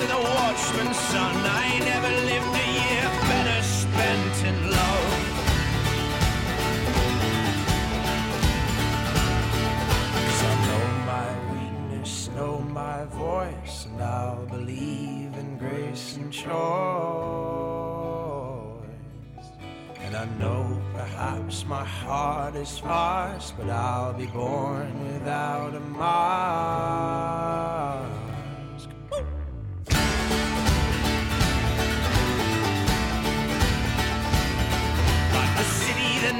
to 0.00 0.06
the 0.06 0.16
watchman's 0.16 0.96
son. 1.12 1.34
I 1.44 1.78
never 1.90 2.12
lived 2.30 2.54
a 2.64 2.66
year 2.80 3.06
better 3.28 3.60
spent 3.62 4.36
in 4.50 4.56
love. 4.70 5.12
Cause 10.24 10.42
I 10.50 10.54
know 10.68 10.84
my 11.12 11.28
weakness, 11.52 12.12
know 12.34 12.56
my 12.60 13.04
voice, 13.04 13.76
and 13.86 14.00
I'll 14.00 14.46
believe 14.46 15.36
in 15.42 15.58
grace 15.58 16.16
and 16.16 16.32
choice. 16.32 16.48
And 20.02 20.16
I 20.16 20.24
know 20.38 20.62
perhaps 20.94 21.66
my 21.66 21.84
heart 21.84 22.54
is 22.54 22.78
fast, 22.78 23.54
but 23.58 23.68
I'll 23.68 24.14
be 24.14 24.26
born 24.26 25.12
without 25.12 25.74
a 25.74 25.80
mask. 25.80 27.20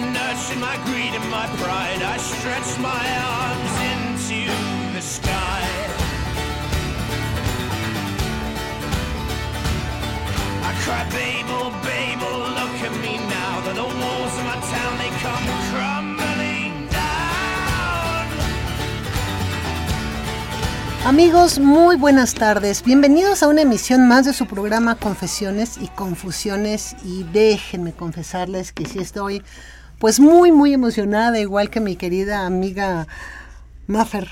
Nurtured 0.00 0.60
my 0.60 0.77
greed 0.86 1.12
and 1.14 1.30
my 1.30 1.46
pride, 1.62 2.02
I 2.02 2.16
stretched 2.18 2.78
my 2.80 3.04
arms 3.36 3.74
into 3.92 4.40
the 4.95 5.02
sky. 5.02 5.62
I 10.68 10.73
cry, 10.84 11.04
Babel, 11.10 11.70
Babel, 11.84 12.38
look 12.59 12.76
at 12.86 12.95
me 13.02 13.18
now. 13.18 13.60
That 13.64 13.74
the 13.76 13.84
walls 13.84 14.34
of 14.38 14.45
my 14.45 14.59
town 14.73 14.92
they 14.98 15.12
come 15.24 15.46
crumbling 15.70 16.88
down. 16.88 18.26
Amigos, 21.04 21.59
muy 21.59 21.96
buenas 21.96 22.34
tardes. 22.34 22.82
Bienvenidos 22.82 23.42
a 23.42 23.48
una 23.48 23.62
emisión 23.62 24.09
más 24.09 24.24
de 24.24 24.32
su 24.32 24.46
programa 24.46 24.96
Confesiones 24.96 25.76
y 25.79 25.88
Confusiones. 25.88 26.96
Y 27.04 27.24
déjenme 27.24 27.92
confesarles 27.92 28.73
que 28.73 28.87
sí 28.87 28.98
estoy 28.98 29.42
pues 30.01 30.18
muy, 30.18 30.51
muy 30.51 30.73
emocionada, 30.73 31.38
igual 31.38 31.68
que 31.68 31.79
mi 31.79 31.95
querida 31.95 32.46
amiga 32.46 33.06
Mafer 33.87 34.29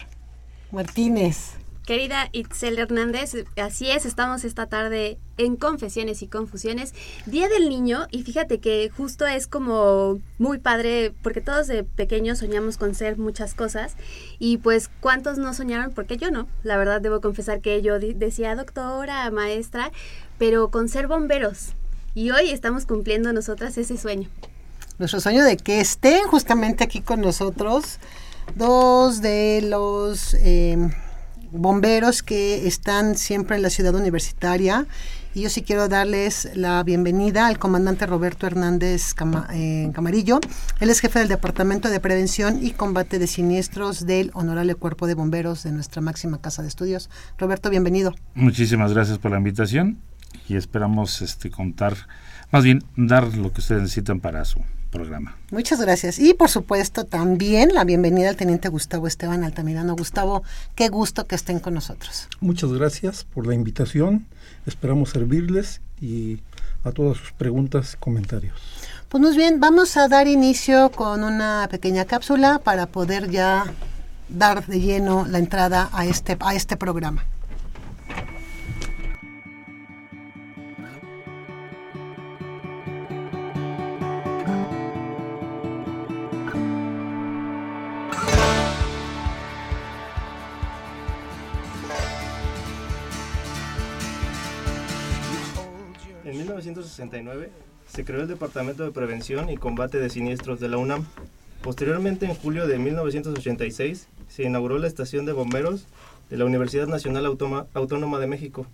Martínez. 0.73 1.51
Querida 1.85 2.31
Itzel 2.33 2.79
Hernández, 2.79 3.35
así 3.57 3.91
es, 3.91 4.07
estamos 4.07 4.45
esta 4.45 4.67
tarde 4.67 5.19
en 5.37 5.57
Confesiones 5.57 6.23
y 6.23 6.27
Confusiones, 6.27 6.95
Día 7.27 7.49
del 7.51 7.69
Niño, 7.69 8.07
y 8.11 8.23
fíjate 8.23 8.61
que 8.61 8.91
justo 8.95 9.27
es 9.27 9.47
como 9.47 10.21
muy 10.39 10.57
padre, 10.57 11.13
porque 11.23 11.43
todos 11.43 11.67
de 11.67 11.85
pequeños 11.85 12.39
soñamos 12.39 12.79
con 12.79 12.95
ser 12.95 13.19
muchas 13.19 13.53
cosas, 13.53 13.95
y 14.39 14.57
pues 14.57 14.89
cuántos 15.01 15.37
no 15.37 15.53
soñaron, 15.53 15.93
porque 15.93 16.17
yo 16.17 16.31
no, 16.31 16.49
la 16.63 16.79
verdad 16.79 17.03
debo 17.03 17.21
confesar 17.21 17.61
que 17.61 17.83
yo 17.83 17.99
decía 17.99 18.57
doctora, 18.57 19.31
maestra, 19.31 19.93
pero 20.39 20.71
con 20.71 20.89
ser 20.89 21.09
bomberos, 21.09 21.73
y 22.15 22.31
hoy 22.31 22.51
estamos 22.51 22.87
cumpliendo 22.87 23.35
nosotras 23.35 23.77
ese 23.77 23.99
sueño. 23.99 24.31
Nuestro 24.99 25.21
sueño 25.21 25.45
de 25.45 25.57
que 25.57 25.81
estén 25.81 26.27
justamente 26.27 26.83
aquí 26.83 27.03
con 27.03 27.21
nosotros 27.21 28.01
dos 28.57 29.23
de 29.23 29.63
los 29.63 30.35
eh, 30.35 30.77
bomberos 31.53 32.25
que 32.25 32.67
están 32.67 33.17
siempre 33.17 33.55
en 33.55 33.63
la 33.63 33.71
ciudad 33.71 33.95
universitaria. 33.95 34.87
Y 35.35 35.43
yo 35.43 35.51
sí 35.51 35.63
quiero 35.63 35.87
darles 35.87 36.51
la 36.55 36.83
bienvenida 36.83 37.47
al 37.47 37.61
comandante 37.61 38.07
Roberto 38.07 38.49
Hernández 38.49 39.15
eh, 39.53 39.89
Camarillo. 39.95 40.41
Él 40.81 40.91
es 40.91 40.99
jefe 40.99 41.21
del 41.21 41.29
Departamento 41.29 41.91
de 41.91 42.01
Prevención 42.01 42.59
y 42.61 42.73
Combate 42.73 43.21
de 43.21 43.29
Siniestros 43.29 44.05
del 44.05 44.33
Honorable 44.35 44.75
Cuerpo 44.75 45.07
de 45.07 45.15
Bomberos 45.15 45.63
de 45.63 45.71
nuestra 45.71 46.03
máxima 46.03 46.41
casa 46.41 46.63
de 46.63 46.69
estudios. 46.69 47.09
Roberto, 47.39 47.71
bienvenido. 47.71 48.17
Muchísimas 48.35 48.93
gracias 48.93 49.19
por 49.19 49.31
la 49.31 49.39
invitación 49.39 49.99
y 50.49 50.57
esperamos 50.57 51.23
este 51.23 51.53
contar, 51.53 51.95
más 52.51 52.65
bien 52.65 52.83
dar 52.97 53.37
lo 53.37 53.53
que 53.53 53.61
ustedes 53.61 53.83
necesitan 53.83 54.19
para 54.19 54.45
su 54.45 54.61
programa. 54.91 55.37
Muchas 55.51 55.81
gracias. 55.81 56.19
Y 56.19 56.35
por 56.35 56.49
supuesto 56.49 57.05
también 57.05 57.75
la 57.75 57.85
bienvenida 57.85 58.29
al 58.31 58.37
teniente 58.37 58.69
Gustavo 58.69 59.07
Esteban 59.07 59.45
Altamirano. 59.45 59.95
Gustavo, 59.97 60.43
qué 60.75 60.89
gusto 60.89 61.27
que 61.27 61.35
estén 61.35 61.61
con 61.61 61.75
nosotros. 61.75 62.29
Muchas 62.41 62.73
gracias 62.73 63.25
por 63.25 63.47
la 63.47 63.55
invitación. 63.55 64.27
Esperamos 64.67 65.11
servirles 65.11 65.81
y 66.01 66.41
a 66.85 66.93
todas 66.93 67.19
sus 67.19 67.33
preguntas 67.33 67.95
y 67.95 67.97
comentarios. 67.99 68.57
Pues 69.09 69.23
muy 69.23 69.37
bien, 69.37 69.61
vamos 69.61 69.97
a 69.97 70.09
dar 70.09 70.29
inicio 70.29 70.91
con 70.91 71.25
una 71.25 71.67
pequeña 71.71 72.05
cápsula 72.05 72.59
para 72.59 72.87
poder 72.87 73.31
ya 73.31 73.65
dar 74.29 74.67
de 74.67 74.81
lleno 74.81 75.27
la 75.27 75.39
entrada 75.39 75.89
a 75.93 76.05
este, 76.05 76.37
a 76.41 76.55
este 76.55 76.77
programa. 76.77 77.25
En 96.29 96.37
1969 96.37 97.49
se 97.91 98.05
creó 98.05 98.21
el 98.21 98.29
Departamento 98.29 98.85
de 98.85 98.91
Prevención 98.91 99.49
y 99.49 99.57
Combate 99.57 99.99
de 99.99 100.11
Siniestros 100.11 100.61
de 100.61 100.69
la 100.69 100.77
UNAM. 100.77 101.07
Posteriormente, 101.63 102.27
en 102.27 102.35
julio 102.35 102.67
de 102.67 102.79
1986, 102.79 104.09
se 104.29 104.43
inauguró 104.43 104.77
la 104.79 104.89
estación 104.89 105.25
de 105.25 105.33
bomberos 105.33 105.87
de 106.29 106.37
la 106.37 106.45
Universidad 106.45 106.87
Nacional 106.87 107.25
Autónoma 107.25 108.19
de 108.19 108.27
México, 108.27 108.67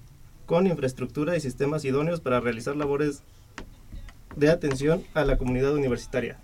con 0.47 0.67
infraestructura 0.67 1.37
y 1.37 1.41
sistemas 1.41 1.85
idóneos 1.85 2.21
para 2.21 2.41
realizar 2.41 2.75
labores 2.75 3.23
de 4.35 4.51
atención 4.51 5.05
a 5.15 5.25
la 5.25 5.39
comunidad 5.39 5.75
universitaria. 5.75 6.39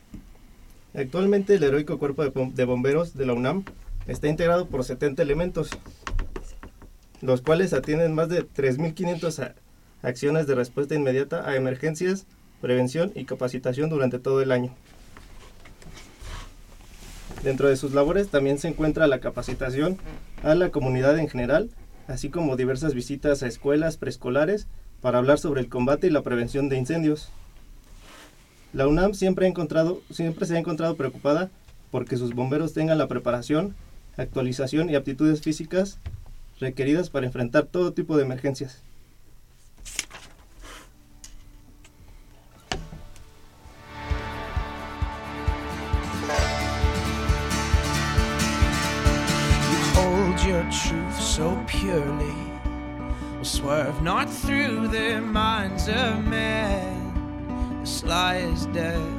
Actualmente, 0.94 1.56
el 1.56 1.64
heroico 1.64 1.98
cuerpo 1.98 2.22
de 2.24 2.30
de 2.54 2.64
bomberos 2.64 3.14
de 3.16 3.26
la 3.26 3.32
UNAM 3.32 3.64
está 4.06 4.28
integrado 4.28 4.66
por 4.68 4.84
70 4.84 5.22
elementos, 5.22 5.70
los 7.20 7.42
cuales 7.42 7.72
atienden 7.72 8.14
más 8.14 8.28
de 8.28 8.44
3.500 8.44 9.40
a- 9.40 9.56
acciones 10.02 10.46
de 10.46 10.54
respuesta 10.54 10.94
inmediata 10.94 11.48
a 11.48 11.56
emergencias, 11.56 12.26
prevención 12.60 13.12
y 13.14 13.24
capacitación 13.24 13.90
durante 13.90 14.18
todo 14.18 14.42
el 14.42 14.52
año. 14.52 14.74
Dentro 17.42 17.68
de 17.68 17.76
sus 17.76 17.92
labores 17.94 18.28
también 18.28 18.58
se 18.58 18.68
encuentra 18.68 19.06
la 19.06 19.20
capacitación 19.20 19.98
a 20.42 20.54
la 20.54 20.70
comunidad 20.70 21.18
en 21.18 21.28
general, 21.28 21.70
así 22.06 22.28
como 22.28 22.56
diversas 22.56 22.92
visitas 22.92 23.42
a 23.42 23.46
escuelas 23.46 23.96
preescolares 23.96 24.66
para 25.00 25.18
hablar 25.18 25.38
sobre 25.38 25.62
el 25.62 25.68
combate 25.68 26.08
y 26.08 26.10
la 26.10 26.22
prevención 26.22 26.68
de 26.68 26.76
incendios. 26.76 27.30
La 28.72 28.86
UNAM 28.86 29.14
siempre, 29.14 29.46
ha 29.46 29.48
encontrado, 29.48 30.02
siempre 30.10 30.46
se 30.46 30.54
ha 30.54 30.58
encontrado 30.58 30.96
preocupada 30.96 31.50
porque 31.90 32.16
sus 32.16 32.34
bomberos 32.34 32.74
tengan 32.74 32.98
la 32.98 33.08
preparación, 33.08 33.74
actualización 34.16 34.90
y 34.90 34.94
aptitudes 34.94 35.40
físicas 35.40 35.98
requeridas 36.60 37.08
para 37.08 37.26
enfrentar 37.26 37.66
todo 37.66 37.92
tipo 37.92 38.16
de 38.16 38.24
emergencias. 38.24 38.82
So 51.40 51.64
purely 51.66 52.36
will 53.38 53.44
swerve 53.44 54.02
not 54.02 54.28
through 54.28 54.88
the 54.88 55.22
minds 55.22 55.88
of 55.88 56.22
men. 56.26 57.80
The 57.80 57.86
sly 57.86 58.36
is 58.36 58.66
dead. 58.66 59.10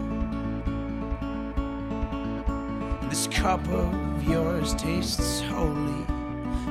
This 3.10 3.26
cup 3.26 3.68
of 3.70 4.24
yours 4.24 4.76
tastes 4.76 5.42
holy, 5.42 6.06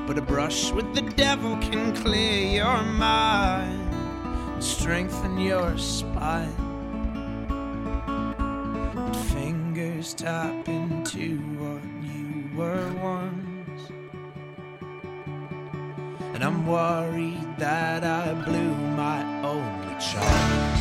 but 0.07 0.17
a 0.17 0.23
brush 0.23 0.71
with 0.71 0.95
the 0.95 1.03
devil 1.03 1.57
can 1.57 1.97
clear 1.97 2.63
your 2.63 2.85
mind 2.85 3.93
and 4.55 4.63
strengthen 4.63 5.37
your 5.37 5.77
spine. 5.79 6.55
But 8.95 9.17
fingers 9.35 10.15
tap 10.15 10.69
into 10.69 11.39
what 11.59 11.83
you 12.05 12.57
were 12.57 12.93
once. 13.03 13.50
And 16.41 16.49
I'm 16.49 16.67
worried 16.67 17.59
that 17.59 18.03
I 18.03 18.33
blew 18.33 18.75
my 18.97 19.23
only 19.45 19.95
chance. 19.99 20.81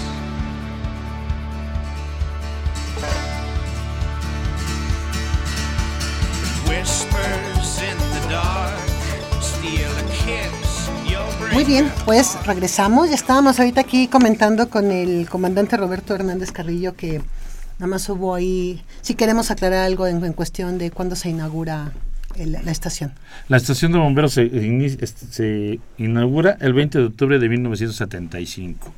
Whispers 6.65 7.81
in 7.81 7.97
the 7.97 8.29
dark, 8.29 8.79
steal 9.41 9.91
a 9.91 10.03
kiss, 10.23 10.89
you'll 11.05 11.27
bring 11.37 11.53
Muy 11.53 11.65
bien, 11.65 11.91
pues 12.05 12.37
regresamos. 12.45 13.09
Ya 13.09 13.15
estábamos 13.15 13.59
ahorita 13.59 13.81
aquí 13.81 14.07
comentando 14.07 14.69
con 14.69 14.91
el 14.91 15.27
comandante 15.29 15.75
Roberto 15.75 16.15
Hernández 16.15 16.53
Carrillo 16.53 16.95
que 16.95 17.21
nada 17.79 17.87
más 17.87 18.07
hubo 18.07 18.33
ahí, 18.33 18.81
si 19.01 19.13
queremos 19.15 19.51
aclarar 19.51 19.83
algo 19.83 20.07
en, 20.07 20.23
en 20.23 20.31
cuestión 20.31 20.77
de 20.77 20.89
cuándo 20.89 21.17
se 21.17 21.27
inaugura 21.27 21.91
el- 22.35 22.53
la 22.53 22.71
estación? 22.71 23.13
La 23.47 23.57
estación 23.57 23.91
de 23.91 23.97
bomberos 23.99 24.33
se, 24.33 24.43
este, 25.01 25.25
se 25.29 25.79
inaugura 25.97 26.57
el 26.61 26.73
20 26.73 26.97
de 26.99 27.05
octubre 27.05 27.39
de 27.39 27.49
1975 27.49 28.93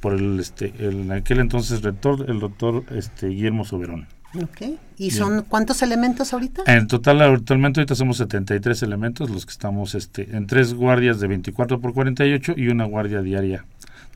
por 0.00 0.14
el, 0.14 0.38
este, 0.40 0.72
el- 0.78 1.10
aquel 1.12 1.40
entonces 1.40 1.82
rector, 1.82 2.26
el 2.28 2.40
doctor 2.40 2.84
este, 2.90 3.28
Guillermo 3.28 3.64
Soberón. 3.64 4.06
Ok. 4.36 4.62
¿Y 4.98 5.08
Bien. 5.08 5.10
son 5.12 5.42
cuántos 5.48 5.80
elementos 5.82 6.32
ahorita? 6.32 6.62
En 6.66 6.88
total, 6.88 7.22
actualmente 7.22 7.80
ahorita 7.80 7.94
somos 7.94 8.16
73 8.16 8.82
elementos 8.82 9.30
los 9.30 9.46
que 9.46 9.52
estamos 9.52 9.94
este, 9.94 10.36
en 10.36 10.46
tres 10.48 10.74
guardias 10.74 11.20
de 11.20 11.28
24 11.28 11.80
por 11.80 11.94
48 11.94 12.54
y 12.56 12.66
una 12.68 12.84
guardia 12.84 13.22
diaria 13.22 13.64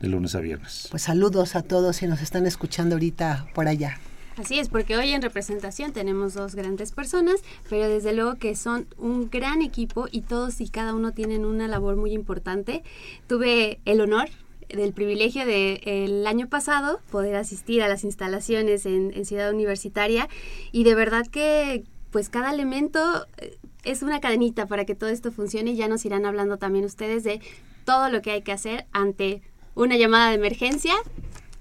de 0.01 0.07
lunes 0.09 0.35
a 0.35 0.39
viernes. 0.41 0.87
Pues 0.91 1.03
saludos 1.03 1.55
a 1.55 1.61
todos 1.61 1.97
si 1.97 2.07
nos 2.07 2.21
están 2.21 2.45
escuchando 2.45 2.95
ahorita 2.95 3.45
por 3.53 3.67
allá. 3.67 3.97
Así 4.39 4.57
es, 4.57 4.69
porque 4.69 4.95
hoy 4.95 5.09
en 5.09 5.21
representación 5.21 5.91
tenemos 5.91 6.33
dos 6.33 6.55
grandes 6.55 6.93
personas, 6.93 7.41
pero 7.69 7.89
desde 7.89 8.13
luego 8.13 8.35
que 8.35 8.55
son 8.55 8.87
un 8.97 9.29
gran 9.29 9.61
equipo 9.61 10.07
y 10.09 10.21
todos 10.21 10.61
y 10.61 10.69
cada 10.69 10.95
uno 10.95 11.11
tienen 11.11 11.43
una 11.43 11.67
labor 11.67 11.97
muy 11.97 12.13
importante. 12.13 12.81
Tuve 13.27 13.81
el 13.83 13.99
honor 13.99 14.29
del 14.69 14.93
privilegio 14.93 15.45
de 15.45 15.81
el 15.83 16.25
año 16.25 16.47
pasado 16.47 17.01
poder 17.11 17.35
asistir 17.35 17.83
a 17.83 17.89
las 17.89 18.05
instalaciones 18.05 18.85
en, 18.85 19.11
en 19.13 19.25
Ciudad 19.25 19.53
Universitaria 19.53 20.29
y 20.71 20.85
de 20.85 20.95
verdad 20.95 21.27
que 21.27 21.83
pues 22.09 22.29
cada 22.29 22.53
elemento 22.53 23.27
eh, 23.39 23.57
es 23.83 24.03
una 24.03 24.21
cadenita 24.21 24.67
para 24.67 24.85
que 24.85 24.95
todo 24.95 25.09
esto 25.09 25.33
funcione 25.33 25.71
y 25.71 25.75
ya 25.75 25.89
nos 25.89 26.05
irán 26.05 26.25
hablando 26.25 26.55
también 26.55 26.85
ustedes 26.85 27.25
de 27.25 27.41
todo 27.83 28.07
lo 28.07 28.21
que 28.21 28.31
hay 28.31 28.41
que 28.43 28.53
hacer 28.53 28.85
ante 28.93 29.41
una 29.75 29.97
llamada 29.97 30.29
de 30.29 30.35
emergencia, 30.35 30.93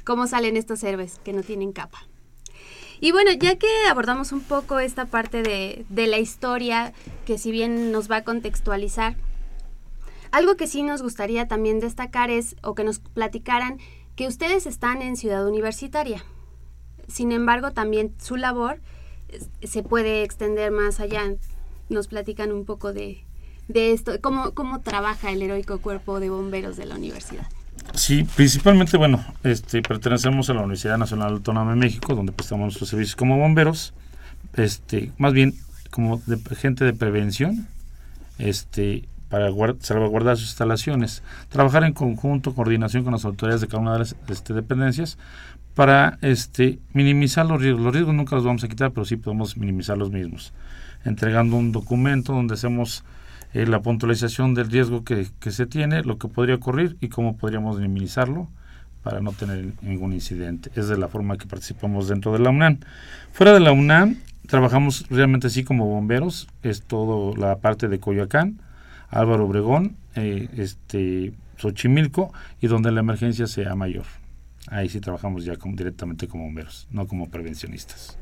cómo 0.04 0.28
salen 0.28 0.56
estos 0.56 0.84
héroes 0.84 1.18
que 1.24 1.32
no 1.32 1.42
tienen 1.42 1.72
capa. 1.72 2.06
Y 3.00 3.12
bueno, 3.12 3.30
ya 3.32 3.56
que 3.56 3.68
abordamos 3.88 4.32
un 4.32 4.40
poco 4.40 4.78
esta 4.80 5.06
parte 5.06 5.42
de, 5.42 5.84
de 5.88 6.06
la 6.06 6.18
historia, 6.18 6.92
que 7.26 7.38
si 7.38 7.50
bien 7.52 7.92
nos 7.92 8.10
va 8.10 8.16
a 8.16 8.24
contextualizar, 8.24 9.16
algo 10.30 10.56
que 10.56 10.66
sí 10.66 10.82
nos 10.82 11.02
gustaría 11.02 11.48
también 11.48 11.80
destacar 11.80 12.30
es, 12.30 12.56
o 12.62 12.74
que 12.74 12.84
nos 12.84 12.98
platicaran, 12.98 13.78
que 14.16 14.26
ustedes 14.26 14.66
están 14.66 15.00
en 15.00 15.16
Ciudad 15.16 15.46
Universitaria. 15.46 16.24
Sin 17.06 17.32
embargo, 17.32 17.70
también 17.70 18.14
su 18.20 18.36
labor 18.36 18.80
se 19.62 19.82
puede 19.82 20.22
extender 20.22 20.70
más 20.70 21.00
allá. 21.00 21.34
Nos 21.88 22.08
platican 22.08 22.52
un 22.52 22.64
poco 22.64 22.92
de, 22.92 23.24
de 23.68 23.92
esto, 23.92 24.20
cómo, 24.20 24.54
cómo 24.54 24.80
trabaja 24.80 25.30
el 25.30 25.40
heroico 25.42 25.78
cuerpo 25.78 26.20
de 26.20 26.30
bomberos 26.30 26.76
de 26.76 26.86
la 26.86 26.96
universidad. 26.96 27.46
Sí, 27.94 28.24
principalmente, 28.36 28.96
bueno, 28.96 29.24
este, 29.42 29.82
pertenecemos 29.82 30.48
a 30.48 30.54
la 30.54 30.60
Universidad 30.60 30.98
Nacional 30.98 31.32
Autónoma 31.32 31.72
de 31.72 31.76
México, 31.76 32.14
donde 32.14 32.32
prestamos 32.32 32.66
nuestros 32.66 32.88
servicios 32.88 33.16
como 33.16 33.36
bomberos, 33.36 33.92
este, 34.54 35.10
más 35.18 35.32
bien 35.32 35.54
como 35.90 36.18
de, 36.26 36.38
gente 36.54 36.84
de 36.84 36.92
prevención, 36.92 37.66
este, 38.38 39.04
para 39.28 39.50
guar- 39.50 39.76
salvaguardar 39.80 40.36
sus 40.36 40.48
instalaciones, 40.48 41.22
trabajar 41.48 41.82
en 41.84 41.92
conjunto, 41.92 42.54
coordinación 42.54 43.02
con 43.02 43.12
las 43.12 43.24
autoridades 43.24 43.60
de 43.62 43.66
cada 43.66 43.82
una 43.82 43.94
de 43.94 43.98
las 43.98 44.16
este, 44.28 44.54
dependencias, 44.54 45.18
para 45.74 46.18
este, 46.22 46.78
minimizar 46.92 47.46
los 47.46 47.60
riesgos. 47.60 47.82
Los 47.82 47.94
riesgos 47.94 48.14
nunca 48.14 48.36
los 48.36 48.44
vamos 48.44 48.64
a 48.64 48.68
quitar, 48.68 48.92
pero 48.92 49.04
sí 49.04 49.16
podemos 49.16 49.56
minimizar 49.56 49.98
los 49.98 50.10
mismos, 50.10 50.52
entregando 51.04 51.56
un 51.56 51.72
documento 51.72 52.32
donde 52.32 52.54
hacemos 52.54 53.04
eh, 53.54 53.66
la 53.66 53.80
puntualización 53.80 54.54
del 54.54 54.70
riesgo 54.70 55.04
que, 55.04 55.28
que 55.40 55.50
se 55.50 55.66
tiene, 55.66 56.02
lo 56.02 56.18
que 56.18 56.28
podría 56.28 56.56
ocurrir 56.56 56.96
y 57.00 57.08
cómo 57.08 57.36
podríamos 57.36 57.78
minimizarlo 57.78 58.48
para 59.02 59.20
no 59.20 59.32
tener 59.32 59.72
ningún 59.82 60.12
incidente. 60.12 60.70
Es 60.74 60.88
de 60.88 60.98
la 60.98 61.08
forma 61.08 61.38
que 61.38 61.46
participamos 61.46 62.08
dentro 62.08 62.32
de 62.32 62.40
la 62.40 62.50
UNAM. 62.50 62.80
Fuera 63.32 63.52
de 63.54 63.60
la 63.60 63.72
UNAM, 63.72 64.16
trabajamos 64.46 65.06
realmente 65.08 65.46
así 65.46 65.64
como 65.64 65.86
bomberos, 65.86 66.48
es 66.62 66.82
todo 66.82 67.34
la 67.36 67.56
parte 67.58 67.88
de 67.88 68.00
Coyoacán, 68.00 68.60
Álvaro 69.08 69.46
Obregón, 69.46 69.96
eh, 70.14 70.48
este, 70.56 71.32
Xochimilco 71.56 72.32
y 72.60 72.66
donde 72.66 72.92
la 72.92 73.00
emergencia 73.00 73.46
sea 73.46 73.74
mayor. 73.74 74.04
Ahí 74.66 74.88
sí 74.88 75.00
trabajamos 75.00 75.44
ya 75.44 75.54
directamente 75.64 76.28
como 76.28 76.44
bomberos, 76.44 76.86
no 76.90 77.06
como 77.06 77.30
prevencionistas. 77.30 78.18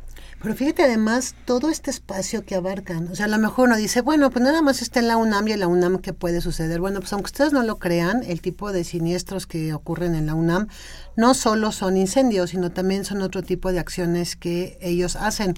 Pero 0.47 0.55
fíjate 0.55 0.85
además 0.85 1.35
todo 1.45 1.71
este 1.71 1.91
espacio 1.91 2.45
que 2.45 2.55
abarcan. 2.55 3.09
O 3.09 3.17
sea, 3.17 3.25
a 3.25 3.29
lo 3.29 3.37
mejor 3.37 3.67
uno 3.67 3.77
dice, 3.77 4.01
bueno, 4.01 4.31
pues 4.31 4.45
nada 4.45 4.63
más 4.63 4.81
está 4.81 5.01
en 5.01 5.09
la 5.09 5.17
UNAM 5.17 5.49
y 5.49 5.53
en 5.55 5.59
la 5.59 5.67
UNAM 5.67 5.99
que 5.99 6.13
puede 6.13 6.41
suceder. 6.41 6.79
Bueno, 6.79 7.01
pues 7.01 7.13
aunque 7.13 7.27
ustedes 7.27 7.53
no 7.53 7.65
lo 7.65 7.81
crean, 7.81 8.23
el 8.23 8.41
tipo 8.41 8.71
de 8.71 8.85
siniestros 8.85 9.49
que 9.49 9.75
ocurren 9.75 10.15
en 10.15 10.27
la 10.27 10.35
UNAM 10.35 10.69
no 11.17 11.35
solo 11.35 11.73
son 11.73 11.97
incendios, 11.97 12.51
sino 12.51 12.71
también 12.71 13.05
son 13.05 13.23
otro 13.23 13.43
tipo 13.43 13.73
de 13.73 13.81
acciones 13.81 14.37
que 14.37 14.79
ellos 14.81 15.17
hacen. 15.17 15.55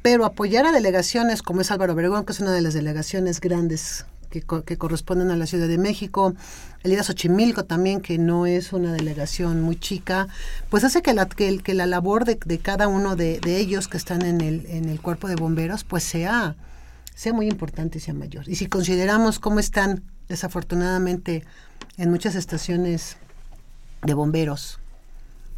Pero 0.00 0.24
apoyar 0.24 0.64
a 0.64 0.72
delegaciones 0.72 1.42
como 1.42 1.60
es 1.60 1.70
Álvaro 1.70 1.92
Obregón, 1.92 2.24
que 2.24 2.32
es 2.32 2.40
una 2.40 2.54
de 2.54 2.62
las 2.62 2.72
delegaciones 2.72 3.42
grandes 3.42 4.06
que, 4.30 4.42
co- 4.42 4.62
que 4.64 4.76
corresponden 4.78 5.30
a 5.30 5.36
la 5.36 5.46
Ciudad 5.46 5.68
de 5.68 5.78
México, 5.78 6.34
el 6.82 6.92
ir 6.92 7.00
a 7.00 7.02
Xochimilco 7.02 7.64
también, 7.64 8.00
que 8.00 8.18
no 8.18 8.46
es 8.46 8.72
una 8.72 8.92
delegación 8.92 9.60
muy 9.62 9.76
chica, 9.76 10.28
pues 10.70 10.84
hace 10.84 11.02
que 11.02 11.14
la, 11.14 11.26
que, 11.26 11.74
la 11.74 11.86
labor 11.86 12.24
de, 12.24 12.38
de 12.44 12.58
cada 12.58 12.88
uno 12.88 13.16
de, 13.16 13.40
de 13.40 13.56
ellos 13.58 13.88
que 13.88 13.96
están 13.96 14.22
en 14.22 14.40
el, 14.40 14.66
en 14.66 14.88
el 14.88 15.00
cuerpo 15.00 15.28
de 15.28 15.36
bomberos, 15.36 15.84
pues 15.84 16.04
sea, 16.04 16.56
sea 17.14 17.32
muy 17.32 17.48
importante 17.48 17.98
y 17.98 18.00
sea 18.00 18.14
mayor. 18.14 18.48
Y 18.48 18.56
si 18.56 18.66
consideramos 18.66 19.38
cómo 19.38 19.58
están, 19.60 20.02
desafortunadamente, 20.28 21.44
en 21.96 22.10
muchas 22.10 22.34
estaciones 22.34 23.16
de 24.02 24.14
bomberos, 24.14 24.77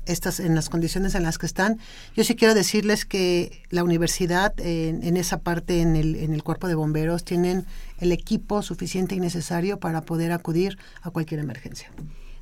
estas 0.07 0.41
en 0.41 0.55
las 0.55 0.69
condiciones 0.69 1.15
en 1.15 1.23
las 1.23 1.39
que 1.39 1.47
están. 1.47 1.79
Yo 2.15 2.25
sí 2.25 2.35
quiero 2.35 2.55
decirles 2.55 3.05
que 3.05 3.63
la 3.71 3.85
universidad 3.85 4.53
en, 4.59 5.17
esa 5.17 5.41
parte 5.41 5.81
en 5.81 5.97
el, 5.97 6.17
en 6.17 6.35
el 6.35 6.43
cuerpo 6.43 6.69
de 6.69 6.75
bomberos 6.75 7.25
tienen 7.25 7.67
el 7.99 8.13
equipo 8.13 8.63
suficiente 8.63 9.15
y 9.15 9.21
necesario 9.21 9.79
para 9.79 10.03
poder 10.03 10.33
acudir 10.33 10.79
a 11.03 11.11
cualquier 11.11 11.41
emergencia. 11.41 11.91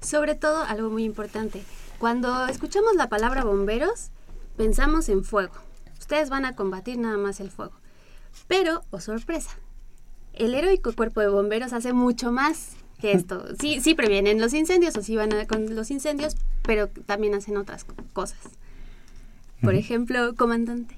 Sobre 0.01 0.35
todo, 0.35 0.63
algo 0.63 0.91
muy 0.91 1.05
importante, 1.05 1.63
cuando 1.99 2.47
escuchamos 2.47 2.95
la 2.95 3.09
palabra 3.09 3.43
bomberos, 3.43 4.11
pensamos 4.57 5.09
en 5.09 5.25
fuego. 5.25 5.55
Ustedes 5.99 6.31
van 6.31 6.45
a 6.45 6.55
combatir 6.55 6.99
nada 6.99 7.17
más 7.17 7.41
el 7.41 7.51
fuego. 7.51 7.73
Pero, 8.47 8.83
oh 8.91 9.01
sorpresa, 9.01 9.51
el 10.33 10.55
heroico 10.55 10.93
cuerpo 10.93 11.21
de 11.21 11.29
bomberos 11.29 11.73
hace 11.73 11.93
mucho 11.93 12.31
más 12.31 12.78
que 13.01 13.13
esto. 13.13 13.45
Sí, 13.61 13.81
sí 13.81 13.95
previenen 13.95 14.41
los 14.41 14.55
incendios 14.55 14.97
o 14.97 15.03
sí 15.03 15.15
van 15.17 15.33
a- 15.33 15.47
con 15.47 15.75
los 15.75 15.91
incendios, 15.91 16.37
pero 16.63 16.89
también 16.89 17.35
hacen 17.35 17.57
otras 17.57 17.85
co- 17.85 17.95
cosas. 18.13 18.39
Por 19.63 19.75
ejemplo, 19.75 20.35
comandante 20.37 20.95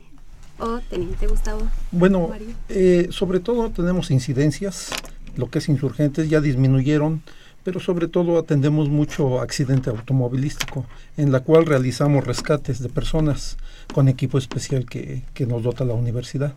o 0.59 0.81
teniente 0.81 1.27
Gustavo. 1.27 1.63
Bueno, 1.93 2.31
eh, 2.69 3.09
sobre 3.11 3.41
todo 3.41 3.71
tenemos 3.71 4.11
incidencias, 4.11 4.91
lo 5.37 5.49
que 5.51 5.59
es 5.61 5.69
insurgentes 5.69 6.29
ya 6.29 6.41
disminuyeron, 6.41 7.23
pero 7.65 7.81
sobre 7.81 8.09
todo 8.09 8.39
atendemos 8.39 8.89
mucho 8.89 9.41
accidente 9.41 9.91
automovilístico, 9.91 10.87
en 11.17 11.33
la 11.33 11.41
cual 11.41 11.67
realizamos 11.67 12.27
rescates 12.27 12.81
de 12.81 12.89
personas 12.89 13.57
con 13.93 14.09
equipo 14.09 14.39
especial 14.39 14.87
que, 14.87 15.23
que 15.35 15.47
nos 15.47 15.63
dota 15.63 15.85
la 15.85 15.95
universidad. 15.95 16.55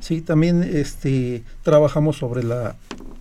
Sí, 0.00 0.20
también 0.20 0.62
este, 0.62 1.42
trabajamos 1.62 2.16
sobre 2.16 2.42
la 2.42 2.76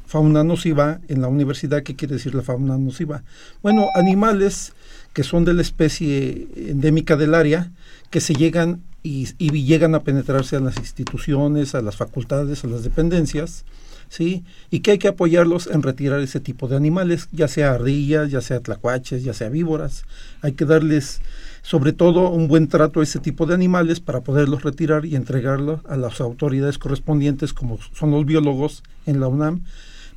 fauna 0.06 0.44
nociva 0.44 1.00
en 1.08 1.22
la 1.22 1.28
universidad. 1.28 1.82
¿Qué 1.82 1.96
quiere 1.96 2.16
decir 2.16 2.36
la 2.36 2.44
fauna 2.44 2.78
nociva? 2.78 3.24
Bueno, 3.62 3.88
animales 3.96 4.74
que 5.14 5.24
son 5.24 5.46
de 5.46 5.54
la 5.54 5.62
especie 5.62 6.48
endémica 6.56 7.16
del 7.16 7.36
área, 7.36 7.72
que 8.10 8.20
se 8.20 8.34
llegan 8.34 8.82
y, 9.02 9.30
y 9.38 9.64
llegan 9.64 9.96
a 9.96 10.04
penetrarse 10.04 10.56
a 10.56 10.60
las 10.60 10.78
instituciones, 10.78 11.76
a 11.76 11.82
las 11.82 11.96
facultades, 11.96 12.64
a 12.64 12.68
las 12.68 12.84
dependencias, 12.84 13.66
¿sí? 14.14 14.44
Y 14.70 14.82
que 14.82 14.92
hay 14.92 14.98
que 15.00 15.08
apoyarlos 15.08 15.66
en 15.66 15.82
retirar 15.82 16.20
ese 16.20 16.40
tipo 16.40 16.68
de 16.68 16.76
animales, 16.76 17.30
ya 17.32 17.48
sea 17.48 17.72
ardillas, 17.72 18.30
ya 18.30 18.42
sea 18.42 18.60
tlacuaches, 18.60 19.24
ya 19.24 19.34
sea 19.34 19.50
víboras. 19.50 20.06
Hay 20.44 20.52
que 20.52 20.66
darles, 20.66 21.20
sobre 21.64 21.94
todo, 21.94 22.30
un 22.30 22.48
buen 22.48 22.68
trato 22.68 23.00
a 23.00 23.04
ese 23.04 23.18
tipo 23.18 23.48
de 23.48 23.56
animales 23.56 24.00
para 24.02 24.22
poderlos 24.22 24.62
retirar 24.62 25.08
y 25.08 25.16
entregarlos 25.16 25.82
a 25.90 25.98
las 25.98 26.22
autoridades 26.22 26.78
correspondientes, 26.78 27.54
como 27.54 27.80
son 27.96 28.12
los 28.12 28.24
biólogos 28.24 28.84
en 29.08 29.20
la 29.20 29.28
UNAM, 29.28 29.62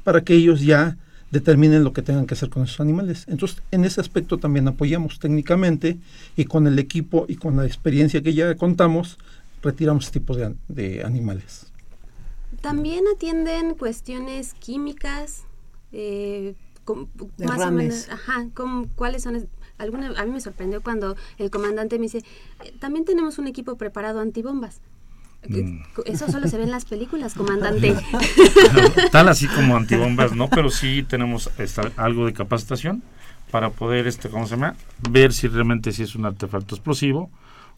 para 0.05 0.21
que 0.21 0.35
ellos 0.35 0.61
ya 0.61 0.99
determinen 1.31 1.83
lo 1.83 1.95
que 1.95 2.03
tengan 2.03 2.27
que 2.27 2.35
hacer 2.35 2.51
con 2.51 2.65
esos 2.65 2.81
animales. 2.81 3.25
Entonces, 3.29 3.63
en 3.71 3.87
ese 3.87 4.03
aspecto 4.03 4.37
también 4.37 4.69
apoyamos 4.69 5.19
técnicamente 5.19 5.97
y 6.37 6.45
con 6.45 6.67
el 6.67 6.79
equipo 6.79 7.25
y 7.29 7.37
con 7.37 7.57
la 7.57 7.65
experiencia 7.65 8.21
que 8.21 8.35
ya 8.35 8.55
contamos, 8.57 9.17
retiramos 9.63 10.05
ese 10.05 10.21
tipo 10.21 10.37
de 10.37 11.03
animales. 11.03 11.73
También 12.67 13.05
atienden 13.15 13.75
cuestiones 13.75 14.55
químicas, 14.55 15.45
eh, 15.93 16.55
más 17.39 17.61
o 17.61 17.71
menos, 17.71 18.09
ajá, 18.11 18.47
com- 18.55 18.87
cuáles 18.97 19.23
son, 19.23 19.49
alguna, 19.79 20.09
a 20.21 20.25
mí 20.25 20.33
me 20.33 20.41
sorprendió 20.41 20.83
cuando 20.83 21.17
el 21.39 21.51
comandante 21.51 21.99
me 21.99 22.05
dice, 22.05 22.19
"Eh, 22.65 22.73
también 22.81 23.05
tenemos 23.05 23.39
un 23.39 23.47
equipo 23.47 23.77
preparado 23.77 24.21
antibombas. 24.21 24.81
Mm. 25.49 25.79
Eso 26.07 26.29
solo 26.29 26.49
se 26.49 26.57
ve 26.59 26.65
en 26.65 26.73
las 26.73 26.87
películas, 26.87 27.35
comandante. 27.35 27.95
Tal 29.13 29.29
así 29.29 29.47
como 29.47 29.77
antibombas, 29.77 30.35
no, 30.35 30.49
pero 30.51 30.71
sí 30.71 31.05
tenemos 31.05 31.51
esta- 31.59 31.93
algo 31.97 32.27
de 32.27 32.33
capacitación 32.33 33.03
para 33.53 33.71
poder, 33.71 34.09
este, 34.09 34.29
¿cómo 34.29 34.47
se 34.47 34.57
llama? 34.57 34.75
Ver 35.09 35.33
si 35.33 35.47
realmente 35.47 35.93
sí 35.93 36.03
es 36.03 36.17
un 36.17 36.25
artefacto 36.25 36.75
explosivo 36.75 37.31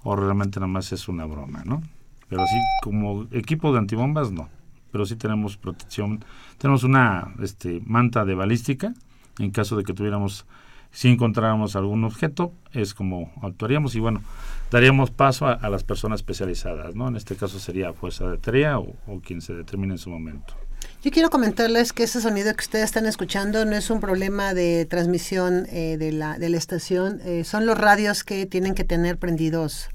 o 0.03 0.17
realmente 0.17 0.61
nada 0.61 0.69
más 0.73 0.93
es 0.93 1.09
una 1.09 1.27
broma, 1.27 1.63
¿no? 1.67 1.83
Pero 2.31 2.43
así 2.43 2.57
como 2.83 3.27
equipo 3.33 3.73
de 3.73 3.79
antibombas, 3.81 4.31
no. 4.31 4.49
Pero 4.91 5.07
sí 5.07 5.17
tenemos 5.17 5.57
protección. 5.57 6.25
Tenemos 6.59 6.85
una 6.85 7.35
este, 7.41 7.81
manta 7.85 8.25
de 8.25 8.35
balística 8.35 8.95
en 9.39 9.51
caso 9.51 9.77
de 9.77 9.85
que 9.85 9.95
tuviéramos, 9.95 10.47
si 10.91 11.09
encontráramos 11.09 11.77
algún 11.77 12.05
objeto, 12.05 12.53
es 12.73 12.95
como 12.95 13.33
actuaríamos 13.43 13.95
y 13.95 14.01
bueno, 14.01 14.23
daríamos 14.71 15.11
paso 15.11 15.47
a, 15.47 15.69
las 15.69 15.85
personas 15.85 16.21
especializadas, 16.21 16.95
¿no? 16.95 17.09
En 17.09 17.17
este 17.17 17.37
caso 17.37 17.59
sería 17.59 17.93
Fuerza 17.93 18.29
de 18.29 18.39
Tarea 18.39 18.79
o, 18.79 18.95
quien 19.25 19.41
se 19.41 19.55
determine 19.55 19.95
en 19.95 19.99
su 19.99 20.11
momento. 20.11 20.55
Yo 21.03 21.11
quiero 21.11 21.31
comentarles 21.31 21.93
que 21.93 22.05
ese 22.05 22.21
sonido 22.21 22.53
que 22.55 22.63
ustedes 22.63 22.85
están 22.85 23.07
escuchando 23.07 23.65
no 23.65 23.77
es 23.77 23.91
un 23.91 24.01
problema 24.01 24.55
de 24.55 24.85
transmisión 24.85 25.67
eh, 25.71 25.97
de, 25.99 26.13
la, 26.13 26.39
de 26.39 26.49
la 26.49 26.57
estación, 26.57 27.21
eh, 27.25 27.45
son 27.45 27.67
los 27.67 27.79
radios 27.79 28.25
que 28.25 28.47
tienen 28.47 28.75
que 28.75 28.85
tener 28.85 29.19
prendidos 29.19 29.91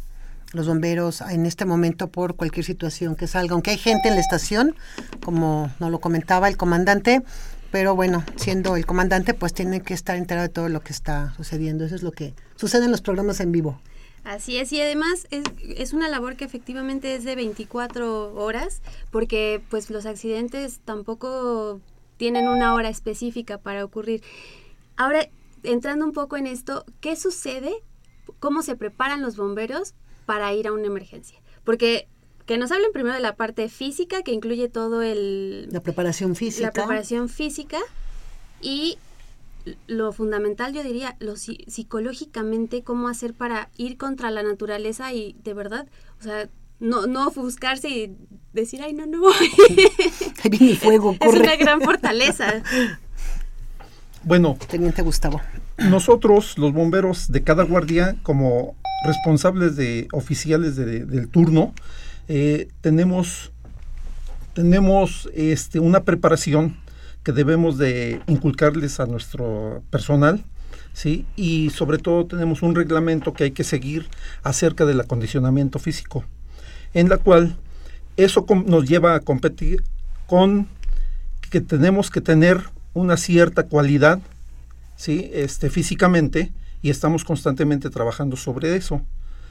los 0.53 0.67
bomberos 0.67 1.22
en 1.22 1.45
este 1.45 1.65
momento 1.65 2.07
por 2.10 2.36
cualquier 2.36 2.65
situación 2.65 3.15
que 3.15 3.27
salga, 3.27 3.53
aunque 3.53 3.72
hay 3.72 3.77
gente 3.77 4.07
en 4.07 4.15
la 4.15 4.22
estación, 4.22 4.75
como 5.24 5.72
nos 5.79 5.91
lo 5.91 6.00
comentaba 6.00 6.48
el 6.48 6.57
comandante, 6.57 7.24
pero 7.72 7.95
bueno, 7.95 8.24
siendo 8.36 8.75
el 8.75 8.86
comandante, 8.86 9.33
pues 9.33 9.53
tiene 9.53 9.81
que 9.81 9.95
estar 9.95 10.15
enterado 10.15 10.48
de 10.48 10.53
todo 10.53 10.69
lo 10.69 10.81
que 10.81 10.93
está 10.93 11.33
sucediendo. 11.36 11.83
Eso 11.83 11.95
es 11.95 12.03
lo 12.03 12.12
que 12.12 12.36
sucede 12.55 12.86
en 12.86 12.91
los 12.91 13.01
programas 13.01 13.39
en 13.39 13.51
vivo. 13.51 13.81
Así 14.24 14.57
es, 14.57 14.72
y 14.72 14.79
además 14.79 15.27
es, 15.31 15.43
es, 15.60 15.91
una 15.91 16.07
labor 16.07 16.38
que 16.38 16.45
efectivamente 16.45 17.15
es 17.15 17.25
de 17.25 17.36
24 17.36 18.36
horas, 18.36 18.81
porque 19.12 19.62
pues 19.69 19.89
los 19.89 20.05
accidentes 20.05 20.79
tampoco 20.86 21.81
tienen 22.17 22.48
una 22.48 22.74
hora 22.74 22.89
específica 22.89 23.57
para 23.57 23.83
ocurrir. 23.83 24.24
Ahora, 24.95 25.27
entrando 25.63 26.05
un 26.05 26.13
poco 26.13 26.38
en 26.38 26.48
esto, 26.48 26.86
¿qué 27.01 27.15
sucede? 27.15 27.74
¿Cómo 28.39 28.62
se 28.62 28.75
preparan 28.75 29.22
los 29.22 29.36
bomberos 29.36 29.93
para 30.25 30.53
ir 30.53 30.67
a 30.67 30.73
una 30.73 30.87
emergencia? 30.87 31.39
Porque 31.63 32.07
que 32.45 32.57
nos 32.57 32.71
hablen 32.71 32.91
primero 32.91 33.15
de 33.15 33.21
la 33.21 33.35
parte 33.35 33.69
física, 33.69 34.21
que 34.21 34.31
incluye 34.31 34.67
todo 34.67 35.01
el... 35.01 35.69
La 35.71 35.79
preparación 35.79 36.35
física. 36.35 36.67
La 36.67 36.73
preparación 36.73 37.29
física 37.29 37.79
y 38.61 38.97
lo 39.87 40.11
fundamental, 40.11 40.73
yo 40.73 40.83
diría, 40.83 41.15
lo 41.19 41.35
psicológicamente, 41.37 42.83
cómo 42.83 43.07
hacer 43.07 43.33
para 43.33 43.69
ir 43.77 43.97
contra 43.97 44.29
la 44.29 44.43
naturaleza 44.43 45.13
y 45.13 45.37
de 45.43 45.53
verdad, 45.53 45.87
o 46.19 46.23
sea, 46.23 46.49
no, 46.79 47.07
no 47.07 47.27
ofuscarse 47.27 47.89
y 47.89 48.17
decir, 48.51 48.81
ay, 48.81 48.93
no, 48.93 49.05
no. 49.05 49.27
Ahí 50.43 50.49
viene 50.49 50.71
el 50.71 50.77
fuego, 50.77 51.15
Es 51.19 51.33
una 51.33 51.55
gran 51.55 51.81
fortaleza. 51.81 52.61
Bueno. 54.23 54.57
Teniente 54.69 55.01
Gustavo. 55.01 55.41
Nosotros, 55.77 56.57
los 56.57 56.73
bomberos 56.73 57.31
de 57.31 57.43
cada 57.43 57.63
guardia, 57.63 58.17
como 58.23 58.75
responsables 59.03 59.75
de 59.75 60.07
oficiales 60.12 60.75
del 60.75 61.27
turno, 61.27 61.74
eh, 62.27 62.69
tenemos, 62.81 63.51
tenemos 64.53 65.29
este, 65.33 65.79
una 65.79 66.03
preparación 66.03 66.77
que 67.24 67.31
debemos 67.31 67.77
de 67.77 68.22
inculcarles 68.27 69.00
a 69.00 69.05
nuestro 69.05 69.83
personal, 69.89 70.43
¿sí? 70.93 71.25
Y 71.36 71.69
sobre 71.69 71.98
todo 71.98 72.25
tenemos 72.25 72.62
un 72.62 72.75
reglamento 72.75 73.33
que 73.33 73.45
hay 73.45 73.51
que 73.51 73.63
seguir 73.63 74.07
acerca 74.43 74.86
del 74.86 75.00
acondicionamiento 75.00 75.79
físico, 75.79 76.25
en 76.93 77.10
la 77.10 77.17
cual 77.17 77.57
eso 78.17 78.45
nos 78.65 78.88
lleva 78.88 79.15
a 79.15 79.19
competir 79.22 79.83
con 80.27 80.67
que 81.50 81.62
tenemos 81.62 82.10
que 82.10 82.22
tener 82.22 82.62
una 82.93 83.17
cierta 83.17 83.63
cualidad, 83.63 84.19
¿sí? 84.95 85.29
Este, 85.33 85.69
físicamente, 85.69 86.51
y 86.83 86.91
estamos 86.91 87.23
constantemente 87.23 87.89
trabajando 87.89 88.37
sobre 88.37 88.75
eso. 88.75 89.01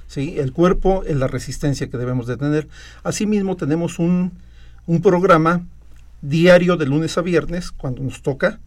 ¿sí? 0.06 0.38
El 0.38 0.52
cuerpo 0.52 1.02
es 1.04 1.16
la 1.16 1.26
resistencia 1.26 1.90
que 1.90 1.98
debemos 1.98 2.28
de 2.28 2.36
tener. 2.36 2.68
Asimismo, 3.02 3.56
tenemos 3.56 3.98
un, 3.98 4.32
programa 5.02 5.66
diario 6.20 6.76
de 6.76 6.86
lunes 6.86 7.18
a 7.18 7.22
viernes, 7.22 7.72
cuando 7.72 8.02
nos 8.02 8.22
toca, 8.22 8.60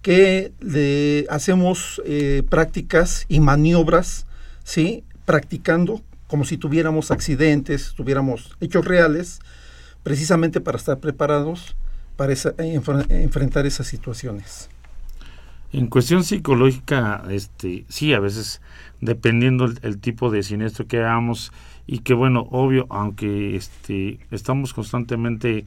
que 0.00 0.52
le 0.58 1.26
hacemos 1.30 2.02
eh, 2.04 2.42
prácticas 2.48 3.26
y 3.28 3.38
maniobras, 3.38 4.26
¿sí? 4.64 5.04
practicando 5.24 6.02
como 6.26 6.44
si 6.44 6.56
tuviéramos 6.56 7.10
accidentes, 7.10 7.92
tuviéramos 7.94 8.56
hechos 8.60 8.84
reales, 8.84 9.38
precisamente 10.02 10.60
para 10.60 10.78
estar 10.78 10.98
preparados 10.98 11.76
para 12.16 12.34
enfrentar 13.08 13.66
esas 13.66 13.86
situaciones. 13.86 14.68
En 15.72 15.86
cuestión 15.86 16.22
psicológica, 16.22 17.24
este, 17.30 17.86
sí, 17.88 18.12
a 18.12 18.20
veces 18.20 18.60
dependiendo 19.00 19.64
el, 19.64 19.98
tipo 19.98 20.30
de 20.30 20.42
siniestro 20.42 20.86
que 20.86 20.98
hagamos 20.98 21.50
y 21.86 22.00
que 22.00 22.12
bueno, 22.12 22.46
obvio, 22.50 22.86
aunque 22.90 23.56
este, 23.56 24.20
estamos 24.30 24.74
constantemente 24.74 25.64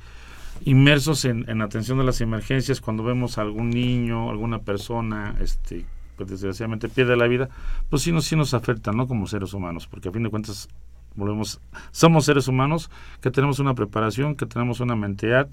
inmersos 0.64 1.26
en, 1.26 1.50
en 1.50 1.62
atención 1.62 1.98
de 1.98 2.04
las 2.04 2.22
emergencias, 2.22 2.82
cuando 2.82 3.04
vemos 3.04 3.38
a 3.38 3.42
algún 3.42 3.72
niño, 3.72 4.30
alguna 4.30 4.60
persona, 4.60 5.36
este, 5.42 5.86
pues 6.16 6.30
desgraciadamente 6.30 6.88
pierde 6.88 7.18
la 7.18 7.28
vida, 7.28 7.50
pues 7.90 8.04
sí 8.04 8.12
nos, 8.12 8.26
sí 8.26 8.36
nos 8.36 8.54
afecta, 8.54 8.92
¿no? 8.92 9.08
Como 9.08 9.28
seres 9.28 9.54
humanos, 9.54 9.88
porque 9.88 10.10
a 10.10 10.12
fin 10.12 10.24
de 10.24 10.30
cuentas 10.30 10.70
volvemos, 11.16 11.60
somos 11.92 12.26
seres 12.26 12.48
humanos 12.48 12.90
que 13.22 13.32
tenemos 13.32 13.60
una 13.60 13.74
preparación, 13.74 14.36
que 14.36 14.46
tenemos 14.46 14.80
una 14.80 14.96
mentalidad, 14.96 15.50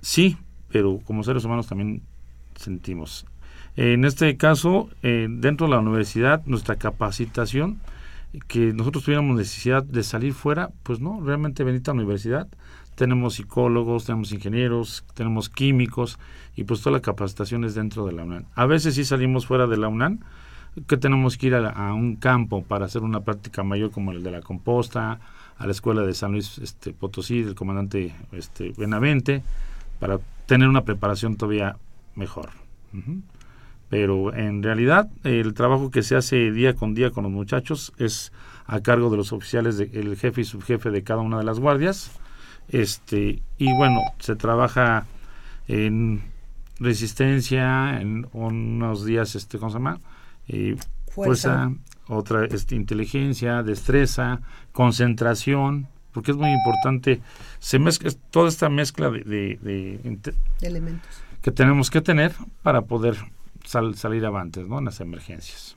sí, 0.00 0.38
pero 0.68 1.00
como 1.04 1.22
seres 1.22 1.44
humanos 1.44 1.66
también 1.66 2.02
sentimos. 2.56 3.26
En 3.82 4.04
este 4.04 4.36
caso, 4.36 4.90
eh, 5.02 5.26
dentro 5.30 5.66
de 5.66 5.72
la 5.72 5.78
universidad, 5.78 6.42
nuestra 6.44 6.76
capacitación, 6.76 7.80
que 8.46 8.74
nosotros 8.74 9.04
tuviéramos 9.04 9.38
necesidad 9.38 9.82
de 9.82 10.02
salir 10.02 10.34
fuera, 10.34 10.68
pues 10.82 11.00
no, 11.00 11.22
realmente 11.22 11.64
bendita 11.64 11.92
universidad. 11.92 12.46
Tenemos 12.94 13.36
psicólogos, 13.36 14.04
tenemos 14.04 14.32
ingenieros, 14.32 15.06
tenemos 15.14 15.48
químicos 15.48 16.18
y 16.56 16.64
pues 16.64 16.82
toda 16.82 16.98
la 16.98 17.00
capacitación 17.00 17.64
es 17.64 17.74
dentro 17.74 18.04
de 18.04 18.12
la 18.12 18.24
UNAM. 18.24 18.44
A 18.54 18.66
veces 18.66 18.96
sí 18.96 19.04
salimos 19.06 19.46
fuera 19.46 19.66
de 19.66 19.78
la 19.78 19.88
UNAM, 19.88 20.18
que 20.86 20.98
tenemos 20.98 21.38
que 21.38 21.46
ir 21.46 21.54
a, 21.54 21.94
un 21.94 22.16
campo 22.16 22.62
para 22.62 22.84
hacer 22.84 23.00
una 23.00 23.20
práctica 23.20 23.62
mayor 23.62 23.92
como 23.92 24.12
el 24.12 24.22
de 24.22 24.30
la 24.30 24.42
composta, 24.42 25.20
a 25.56 25.64
la 25.64 25.72
escuela 25.72 26.02
de 26.02 26.12
San 26.12 26.32
Luis 26.32 26.58
este, 26.58 26.92
Potosí, 26.92 27.40
del 27.40 27.54
comandante 27.54 28.14
este, 28.32 28.74
Benavente, 28.76 29.42
para 29.98 30.18
tener 30.44 30.68
una 30.68 30.84
preparación 30.84 31.36
todavía 31.36 31.78
mejor 32.14 32.50
pero 33.90 34.32
en 34.34 34.62
realidad 34.62 35.10
el 35.24 35.52
trabajo 35.52 35.90
que 35.90 36.02
se 36.02 36.16
hace 36.16 36.52
día 36.52 36.74
con 36.74 36.94
día 36.94 37.10
con 37.10 37.24
los 37.24 37.32
muchachos 37.32 37.92
es 37.98 38.32
a 38.66 38.80
cargo 38.80 39.10
de 39.10 39.16
los 39.16 39.32
oficiales, 39.32 39.76
de, 39.76 39.90
el 39.92 40.16
jefe 40.16 40.42
y 40.42 40.44
subjefe 40.44 40.90
de 40.90 41.02
cada 41.02 41.20
una 41.20 41.38
de 41.38 41.44
las 41.44 41.58
guardias, 41.58 42.12
este 42.68 43.42
y 43.58 43.72
bueno, 43.74 44.00
se 44.20 44.36
trabaja 44.36 45.06
en 45.66 46.22
resistencia, 46.78 48.00
en 48.00 48.28
unos 48.32 49.04
días, 49.04 49.34
este, 49.34 49.58
¿cómo 49.58 49.70
se 49.70 49.78
llama? 49.78 50.00
Eh, 50.46 50.76
fuerza. 51.08 51.72
otra 52.06 52.44
este, 52.44 52.76
inteligencia, 52.76 53.64
destreza, 53.64 54.40
concentración, 54.72 55.88
porque 56.12 56.30
es 56.30 56.36
muy 56.36 56.50
importante, 56.50 57.20
se 57.58 57.80
mezcla 57.80 58.10
toda 58.30 58.48
esta 58.48 58.68
mezcla 58.68 59.10
de, 59.10 59.24
de 59.24 60.22
elementos 60.62 61.22
que 61.42 61.50
tenemos 61.50 61.90
que 61.90 62.00
tener 62.00 62.32
para 62.62 62.82
poder 62.82 63.16
salir 63.70 64.24
avantes 64.24 64.66
¿no? 64.66 64.78
en 64.78 64.86
las 64.86 65.00
emergencias. 65.00 65.76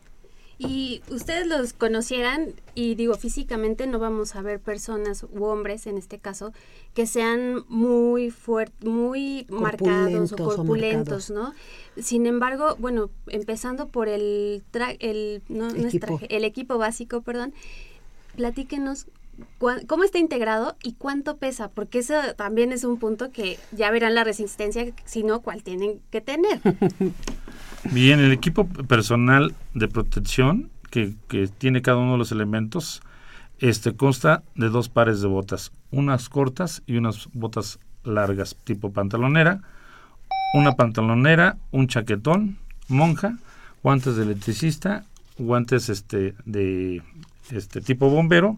Y 0.59 1.01
ustedes 1.09 1.47
los 1.47 1.73
conocieran, 1.73 2.53
y 2.75 2.95
digo, 2.95 3.15
físicamente 3.15 3.88
no 3.88 4.00
vamos 4.00 4.35
a 4.35 4.41
ver 4.41 4.59
personas 4.59 5.23
u 5.23 5.43
hombres, 5.45 5.88
en 5.88 5.97
este 5.97 6.19
caso, 6.19 6.53
que 6.93 7.07
sean 7.07 7.65
muy 7.67 8.29
fuertes, 8.29 8.88
muy 8.88 9.45
marcados 9.50 10.31
o 10.31 10.35
corpulentos, 10.35 11.31
¿no? 11.31 11.53
Sin 11.97 12.27
embargo, 12.27 12.75
bueno, 12.77 13.09
empezando 13.27 13.88
por 13.88 14.07
el, 14.07 14.63
el, 15.00 15.41
no, 15.50 15.69
equipo. 15.69 16.19
el 16.29 16.43
equipo 16.45 16.77
básico, 16.77 17.21
perdón, 17.21 17.53
platíquenos 18.35 19.07
cómo 19.88 20.03
está 20.03 20.19
integrado 20.19 20.75
y 20.83 20.93
cuánto 20.93 21.38
pesa, 21.38 21.69
porque 21.69 22.00
eso 22.00 22.13
también 22.38 22.71
es 22.71 22.83
un 22.83 23.00
punto 23.00 23.31
que 23.31 23.57
ya 23.71 23.89
verán 23.89 24.13
la 24.13 24.23
resistencia, 24.23 24.93
sino 25.05 25.41
cuál 25.41 25.63
tienen 25.63 26.00
que 26.12 26.21
tener. 26.21 26.62
Bien, 27.91 28.19
el 28.19 28.31
equipo 28.31 28.65
personal 28.65 29.53
de 29.73 29.87
protección 29.87 30.69
que, 30.89 31.13
tiene 31.57 31.81
cada 31.81 31.97
uno 31.97 32.13
de 32.13 32.17
los 32.17 32.31
elementos 32.31 33.01
este 33.59 33.95
consta 33.95 34.43
de 34.55 34.69
dos 34.69 34.89
pares 34.89 35.21
de 35.21 35.27
botas, 35.27 35.71
unas 35.91 36.29
cortas 36.29 36.81
y 36.85 36.97
unas 36.97 37.29
botas 37.33 37.79
largas 38.03 38.55
tipo 38.63 38.91
pantalonera, 38.91 39.61
una 40.53 40.73
pantalonera, 40.73 41.57
un 41.71 41.87
chaquetón, 41.87 42.57
monja, 42.87 43.37
guantes 43.81 44.15
de 44.15 44.23
electricista, 44.23 45.03
guantes 45.37 45.89
este 45.89 46.35
de 46.45 47.01
este 47.51 47.81
tipo 47.81 48.09
bombero 48.09 48.57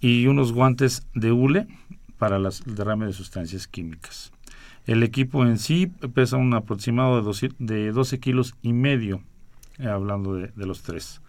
y 0.00 0.26
unos 0.26 0.52
guantes 0.52 1.06
de 1.14 1.32
hule 1.32 1.66
para 2.18 2.38
las 2.38 2.62
derrame 2.64 3.06
de 3.06 3.12
sustancias 3.12 3.66
químicas. 3.68 4.32
El 4.88 5.02
equipo 5.02 5.44
en 5.44 5.58
sí 5.58 5.86
pesa 6.14 6.38
un 6.38 6.54
aproximado 6.54 7.16
de 7.16 7.22
12, 7.22 7.50
de 7.58 7.92
12 7.92 8.20
kilos 8.20 8.54
y 8.62 8.72
medio, 8.72 9.20
eh, 9.78 9.86
hablando 9.86 10.34
de, 10.34 10.50
los 10.56 10.80
tres. 10.80 11.20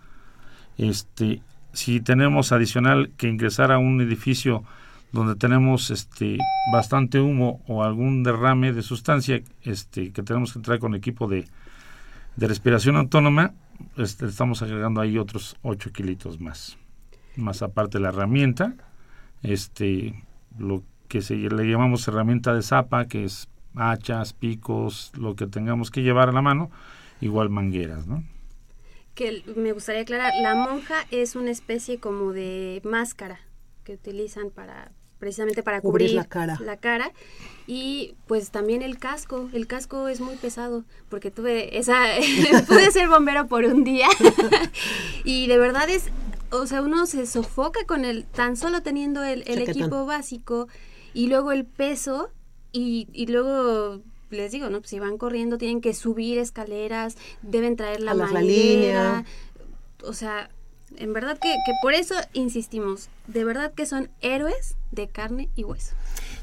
Este, 0.78 1.42
si 1.74 2.00
tenemos 2.00 2.54
adicional 2.54 3.12
que 3.18 3.28
ingresar 3.28 3.74
a 3.74 3.78
un 3.78 4.00
edificio 4.00 4.64
donde 5.12 5.36
tenemos 5.36 5.92
este 5.92 6.38
bastante 6.72 7.20
humo 7.20 7.62
o 7.68 7.84
algún 7.84 8.24
derrame 8.24 8.72
de 8.72 8.82
sustancia 8.82 9.42
este 9.64 10.14
que 10.14 10.24
tenemos 10.24 10.54
que 10.54 10.62
traer 10.62 10.80
con 10.80 10.96
equipo 10.96 11.28
de, 11.28 11.46
de 12.38 12.48
respiración 12.48 12.96
autónoma, 12.96 13.52
este, 13.98 14.28
estamos 14.28 14.62
agregando 14.62 15.02
ahí 15.02 15.18
otros 15.18 15.58
8 15.64 15.92
kilitos 15.92 16.40
más. 16.40 16.78
Más 17.36 17.62
aparte 17.62 18.00
la 18.00 18.08
herramienta, 18.08 18.76
este 19.44 20.24
lo 20.58 20.82
que 21.10 21.22
se 21.22 21.36
le 21.36 21.64
llamamos 21.66 22.08
herramienta 22.08 22.54
de 22.54 22.62
zapa, 22.62 23.08
que 23.08 23.26
es 23.26 23.50
hachas, 23.76 24.32
picos, 24.32 25.12
lo 25.18 25.36
que 25.36 25.48
tengamos 25.48 25.92
que 25.92 26.02
llevar 26.02 26.30
a 26.30 26.32
la 26.32 26.42
mano, 26.42 26.70
igual 27.20 27.50
mangueras, 27.50 28.08
¿no? 28.08 28.24
Que 29.16 29.44
me 29.58 29.74
gustaría 29.74 30.04
aclarar, 30.04 30.32
la 30.42 30.56
monja 30.56 30.96
es 31.12 31.36
una 31.36 31.52
especie 31.52 32.00
como 32.00 32.32
de 32.32 32.82
máscara 32.86 33.40
que 33.84 33.94
utilizan 33.96 34.52
para 34.52 34.92
precisamente 35.18 35.64
para 35.64 35.82
cubrir, 35.82 36.12
la 36.14 36.24
cara. 36.24 36.58
la 36.62 36.78
cara 36.78 37.12
y 37.68 38.16
pues 38.26 38.52
también 38.52 38.82
el 38.82 38.98
casco, 38.98 39.50
el 39.52 39.68
casco 39.68 40.08
es 40.08 40.22
muy 40.22 40.38
pesado 40.38 40.86
porque 41.10 41.30
tuve 41.30 41.78
esa 41.78 42.06
pude 42.68 42.90
ser 42.92 43.10
bombero 43.10 43.48
por 43.48 43.66
un 43.66 43.84
día 43.84 44.08
y 45.26 45.48
de 45.48 45.58
verdad 45.58 45.90
es 45.90 46.10
o 46.52 46.66
sea, 46.66 46.82
uno 46.82 47.06
se 47.06 47.26
sofoca 47.26 47.82
con 47.86 48.06
el 48.06 48.26
tan 48.26 48.56
solo 48.56 48.82
teniendo 48.82 49.24
el, 49.24 49.44
el 49.46 49.62
equipo 49.62 50.06
básico 50.06 50.68
y 51.14 51.28
luego 51.28 51.52
el 51.52 51.66
peso 51.66 52.30
y, 52.72 53.08
y 53.14 53.28
luego 53.28 54.02
les 54.30 54.52
digo, 54.52 54.70
¿no? 54.70 54.80
Pues 54.80 54.90
si 54.92 55.00
van 55.00 55.18
corriendo 55.18 55.58
tienen 55.58 55.82
que 55.82 55.94
subir 55.94 56.38
escaleras, 56.38 57.18
deben 57.42 57.76
traer 57.76 58.02
la 58.02 58.14
la 58.14 58.42
línea. 58.42 59.26
O 60.04 60.14
sea, 60.14 60.50
en 60.98 61.14
verdad 61.14 61.38
que, 61.38 61.50
que 61.50 61.74
por 61.82 61.94
eso 61.94 62.16
insistimos, 62.34 63.10
de 63.28 63.44
verdad 63.44 63.74
que 63.74 63.86
son 63.86 64.10
héroes 64.22 64.76
de 64.92 65.08
carne 65.08 65.50
y 65.56 65.64
hueso. 65.64 65.94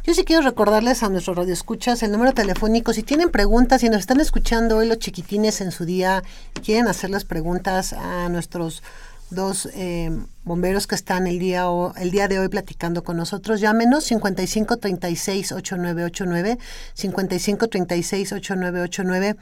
Yo 0.04 0.14
sí 0.14 0.24
quiero 0.24 0.42
recordarles 0.42 1.02
a 1.02 1.08
nuestros 1.08 1.36
radioescuchas 1.36 2.02
el 2.02 2.12
número 2.12 2.32
telefónico. 2.32 2.92
Si 2.92 3.02
tienen 3.02 3.30
preguntas, 3.30 3.80
si 3.80 3.88
nos 3.88 3.98
están 3.98 4.20
escuchando 4.20 4.76
hoy 4.76 4.86
los 4.86 4.98
chiquitines 4.98 5.60
en 5.60 5.72
su 5.72 5.84
día 5.84 6.22
quieren 6.64 6.86
hacerles 6.86 7.24
preguntas 7.24 7.92
a 7.92 8.28
nuestros 8.28 8.84
dos 9.30 9.68
eh, 9.74 10.10
bomberos 10.44 10.86
que 10.86 10.94
están 10.94 11.26
el 11.26 11.38
día, 11.38 11.66
el 11.96 12.10
día 12.10 12.28
de 12.28 12.38
hoy 12.38 12.48
platicando 12.48 13.02
con 13.02 13.16
nosotros, 13.16 13.60
llámenos 13.60 14.04
55 14.04 14.76
36 14.76 15.52
8989, 15.52 16.58
55 16.94 17.68
36 17.68 18.32
8989, 18.32 19.36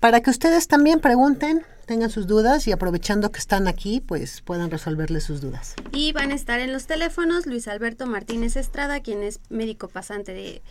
para 0.00 0.20
que 0.20 0.30
ustedes 0.30 0.68
también 0.68 1.00
pregunten, 1.00 1.62
tengan 1.86 2.10
sus 2.10 2.26
dudas 2.26 2.68
y 2.68 2.72
aprovechando 2.72 3.32
que 3.32 3.38
están 3.38 3.66
aquí, 3.66 4.00
pues 4.00 4.42
puedan 4.42 4.70
resolverles 4.70 5.24
sus 5.24 5.40
dudas. 5.40 5.74
Y 5.92 6.12
van 6.12 6.30
a 6.30 6.34
estar 6.34 6.60
en 6.60 6.72
los 6.72 6.86
teléfonos 6.86 7.46
Luis 7.46 7.66
Alberto 7.68 8.06
Martínez 8.06 8.56
Estrada, 8.56 9.00
quien 9.00 9.22
es 9.22 9.40
médico 9.48 9.88
pasante 9.88 10.32
de 10.32 10.62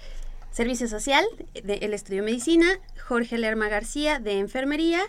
Servicio 0.51 0.87
Social 0.87 1.25
del 1.63 1.93
Estudio 1.93 2.23
Medicina, 2.23 2.67
Jorge 3.07 3.37
Lerma 3.37 3.69
García 3.69 4.19
de 4.19 4.39
Enfermería 4.39 5.01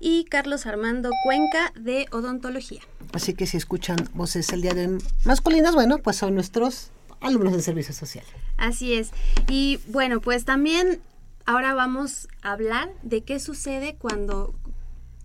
y 0.00 0.24
Carlos 0.24 0.66
Armando 0.66 1.10
Cuenca 1.24 1.72
de 1.78 2.06
Odontología. 2.12 2.80
Así 3.12 3.34
que 3.34 3.46
si 3.46 3.56
escuchan 3.56 3.96
voces 4.14 4.48
el 4.52 4.62
día 4.62 4.74
de 4.74 4.98
masculinas, 5.24 5.74
bueno, 5.74 5.98
pues 5.98 6.16
son 6.16 6.34
nuestros 6.34 6.90
alumnos 7.20 7.52
de 7.54 7.62
servicio 7.62 7.92
social. 7.94 8.24
Así 8.56 8.94
es. 8.94 9.10
Y 9.48 9.80
bueno, 9.88 10.20
pues 10.20 10.44
también 10.44 11.00
ahora 11.46 11.74
vamos 11.74 12.28
a 12.42 12.52
hablar 12.52 12.90
de 13.02 13.22
qué 13.22 13.40
sucede 13.40 13.96
cuando 13.96 14.54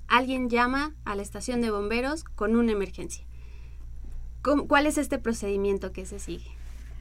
alguien 0.07 0.49
llama 0.49 0.93
a 1.05 1.15
la 1.15 1.21
estación 1.21 1.61
de 1.61 1.71
bomberos 1.71 2.23
con 2.23 2.55
una 2.55 2.71
emergencia. 2.71 3.25
¿Cómo- 4.41 4.67
¿Cuál 4.67 4.87
es 4.87 4.97
este 4.97 5.19
procedimiento 5.19 5.91
que 5.91 6.05
se 6.05 6.19
sigue? 6.19 6.49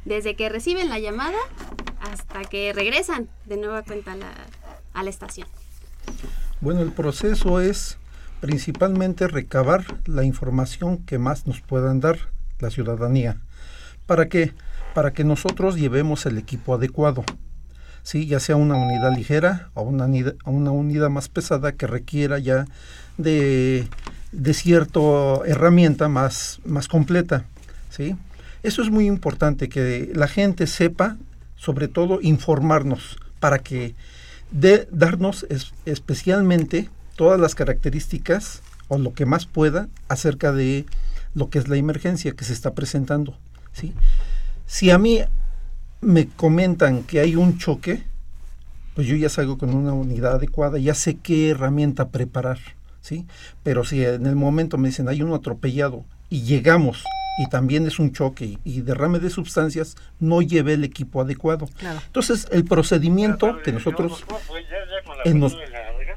Desde 0.05 0.35
que 0.37 0.49
reciben 0.49 0.89
la 0.89 0.99
llamada 0.99 1.39
hasta 2.01 2.43
que 2.45 2.73
regresan 2.73 3.29
de 3.47 3.57
nueva 3.57 3.83
cuenta 3.83 4.13
a 4.13 4.17
la, 4.17 4.33
a 4.95 5.03
la 5.03 5.11
estación. 5.11 5.47
Bueno, 6.63 6.81
el 6.83 6.93
proceso 6.93 7.61
es 7.61 7.99
principalmente 8.41 9.27
recabar 9.27 9.85
la 10.07 10.23
información 10.23 10.99
que 10.99 11.19
más 11.19 11.47
nos 11.49 11.61
puedan 11.61 11.99
dar 11.99 12.19
la 12.61 12.71
ciudadanía. 12.71 13.39
¿Para 14.07 14.29
qué? 14.29 14.53
Para 14.95 15.13
que 15.13 15.25
nosotros 15.25 15.75
llevemos 15.77 16.25
el 16.25 16.39
equipo 16.39 16.75
adecuado. 16.75 17.25
¿sí? 18.05 18.27
ya 18.27 18.39
sea 18.41 18.55
una 18.55 18.77
unidad 18.77 19.13
ligera 19.17 19.71
o 19.75 19.83
una, 19.83 20.07
unida- 20.07 20.35
una 20.45 20.71
unidad 20.71 21.11
más 21.11 21.29
pesada 21.29 21.73
que 21.73 21.89
requiera 21.89 22.39
ya 22.39 22.65
de, 23.19 23.89
de 24.31 24.55
cierta 24.55 25.01
herramienta 25.47 26.09
más, 26.09 26.61
más 26.65 26.87
completa. 26.87 27.45
¿sí? 27.91 28.15
Eso 28.63 28.83
es 28.83 28.91
muy 28.91 29.07
importante, 29.07 29.69
que 29.69 30.13
la 30.15 30.29
gente 30.29 30.69
sepa, 30.69 31.17
sobre 31.57 31.89
todo 31.89 32.21
informarnos, 32.23 33.19
para 33.41 33.59
que 33.59 33.97
de 34.53 34.87
darnos 34.93 35.47
es- 35.51 35.73
especialmente 35.87 36.89
todas 37.17 37.41
las 37.41 37.55
características 37.55 38.63
o 38.89 38.99
lo 38.99 39.13
que 39.15 39.27
más 39.27 39.47
pueda 39.47 39.89
acerca 40.09 40.53
de 40.53 40.87
lo 41.35 41.49
que 41.51 41.59
es 41.59 41.69
la 41.69 41.77
emergencia 41.77 42.33
que 42.33 42.45
se 42.45 42.53
está 42.53 42.75
presentando. 42.75 43.37
¿sí? 43.73 43.95
Si 44.67 44.91
a 44.91 44.99
mí 44.99 45.21
me 46.01 46.29
comentan 46.29 47.03
que 47.03 47.21
hay 47.21 47.37
un 47.37 47.59
choque, 47.59 48.03
pues 48.95 49.07
yo 49.07 49.17
ya 49.17 49.29
salgo 49.31 49.57
con 49.57 49.75
una 49.75 49.93
unidad 49.95 50.35
adecuada, 50.35 50.79
ya 50.79 50.95
sé 50.95 51.17
qué 51.17 51.51
herramienta 51.51 52.09
preparar, 52.09 52.59
¿sí? 53.01 53.25
Pero 53.63 53.85
si 53.85 54.05
en 54.05 54.27
el 54.27 54.37
momento 54.37 54.77
me 54.77 54.89
dicen 54.89 55.09
hay 55.09 55.23
uno 55.23 55.35
atropellado 55.35 56.05
y 56.29 56.43
llegamos 56.43 57.05
y 57.39 57.49
también 57.49 57.87
es 57.87 57.99
un 57.99 58.13
choque 58.13 58.59
y, 58.65 58.81
derrame 58.83 59.19
de 59.19 59.31
sustancias, 59.31 59.97
no 60.21 60.43
llevé 60.43 60.75
el 60.75 60.85
equipo 60.85 61.21
adecuado. 61.21 61.69
Claro. 61.79 62.01
Entonces, 62.07 62.47
el 62.51 62.65
procedimiento 62.65 63.61
que 63.63 63.73
nosotros 63.73 64.25
en 65.25 65.41
nos- 65.41 65.57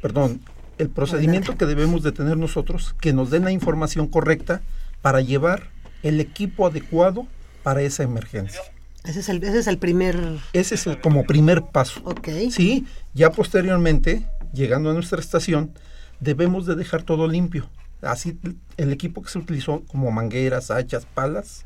perdón, 0.01 0.41
el 0.78 0.89
procedimiento 0.89 1.58
que 1.58 1.65
debemos 1.65 2.04
de 2.04 2.12
tener 2.12 2.38
nosotros, 2.38 2.95
que 2.99 3.13
nos 3.13 3.30
den 3.30 3.45
la 3.45 3.51
información 3.51 4.08
correcta 4.08 4.62
para 5.01 5.21
llevar 5.21 5.69
el 6.04 6.19
equipo 6.19 6.67
adecuado 6.67 7.28
para 7.63 7.82
esa 7.82 8.04
emergencia. 8.04 8.62
Ese 9.06 9.19
es 9.19 9.30
el, 9.30 9.43
ese 9.43 9.60
es 9.60 9.67
el 9.67 9.78
primer... 9.78 10.17
Ese 10.54 10.75
es 10.75 10.88
el, 10.88 10.99
como 10.99 11.25
primer 11.25 11.63
paso. 11.63 12.01
Ok. 12.04 12.28
Sí, 12.51 12.86
ya 13.13 13.32
posteriormente, 13.32 14.25
llegando 14.54 14.89
a 14.89 14.93
nuestra 14.93 15.19
estación, 15.19 15.71
debemos 16.19 16.65
de 16.65 16.75
dejar 16.75 17.04
todo 17.04 17.28
limpio. 17.28 17.69
Así 18.05 18.37
el 18.77 18.91
equipo 18.91 19.21
que 19.21 19.29
se 19.29 19.39
utilizó 19.39 19.81
como 19.87 20.11
mangueras, 20.11 20.71
hachas, 20.71 21.05
palas, 21.05 21.65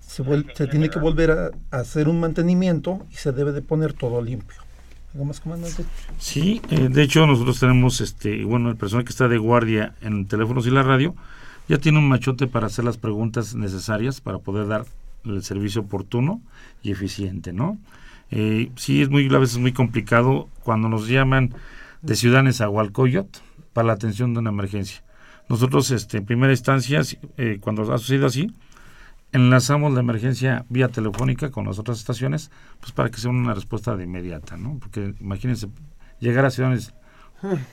se, 0.00 0.24
tiene 0.66 0.90
que 0.90 0.98
volver 0.98 1.30
a, 1.30 1.50
a 1.70 1.80
hacer 1.80 2.08
un 2.08 2.18
mantenimiento 2.18 3.06
y 3.10 3.14
se 3.14 3.32
debe 3.32 3.52
de 3.52 3.62
poner 3.62 3.92
todo 3.92 4.20
limpio. 4.20 4.60
¿Algo 5.12 5.24
más, 5.24 5.40
comandante? 5.40 5.84
Sí, 6.18 6.60
eh, 6.70 6.88
de 6.88 7.02
hecho 7.02 7.26
nosotros 7.26 7.58
tenemos, 7.58 8.00
este, 8.00 8.44
bueno, 8.44 8.70
el 8.70 8.76
personal 8.76 9.04
que 9.04 9.10
está 9.10 9.26
de 9.26 9.38
guardia 9.38 9.94
en 10.02 10.26
teléfonos 10.26 10.66
y 10.66 10.70
la 10.70 10.84
radio 10.84 11.16
ya 11.68 11.78
tiene 11.78 11.98
un 11.98 12.08
machote 12.08 12.46
para 12.46 12.66
hacer 12.66 12.84
las 12.84 12.96
preguntas 12.96 13.54
necesarias 13.54 14.20
para 14.20 14.38
poder 14.38 14.68
dar 14.68 14.86
el 15.24 15.42
servicio 15.42 15.82
oportuno 15.82 16.40
y 16.82 16.92
eficiente, 16.92 17.52
¿no? 17.52 17.78
Eh, 18.30 18.70
sí, 18.76 19.02
es 19.02 19.08
muy, 19.08 19.32
a 19.34 19.38
veces 19.38 19.58
muy 19.58 19.72
complicado 19.72 20.48
cuando 20.62 20.88
nos 20.88 21.08
llaman 21.08 21.54
de 22.02 22.14
Ciudad 22.14 22.44
Nezahualcóyotl 22.44 23.40
para 23.72 23.88
la 23.88 23.92
atención 23.94 24.32
de 24.32 24.40
una 24.40 24.50
emergencia. 24.50 25.02
Nosotros, 25.50 25.90
este, 25.90 26.18
en 26.18 26.24
primera 26.26 26.52
instancia, 26.52 27.02
eh, 27.36 27.58
cuando 27.60 27.92
ha 27.92 27.98
sucedido 27.98 28.28
así, 28.28 28.52
enlazamos 29.32 29.92
la 29.92 29.98
emergencia 29.98 30.64
vía 30.68 30.86
telefónica 30.86 31.50
con 31.50 31.66
las 31.66 31.80
otras 31.80 31.98
estaciones, 31.98 32.52
pues 32.78 32.92
para 32.92 33.10
que 33.10 33.18
sea 33.18 33.30
una 33.30 33.52
respuesta 33.52 33.96
de 33.96 34.04
inmediata, 34.04 34.56
¿no? 34.56 34.78
Porque 34.78 35.12
imagínense, 35.18 35.66
llegar 36.20 36.44
a 36.44 36.52
ciudades 36.52 36.94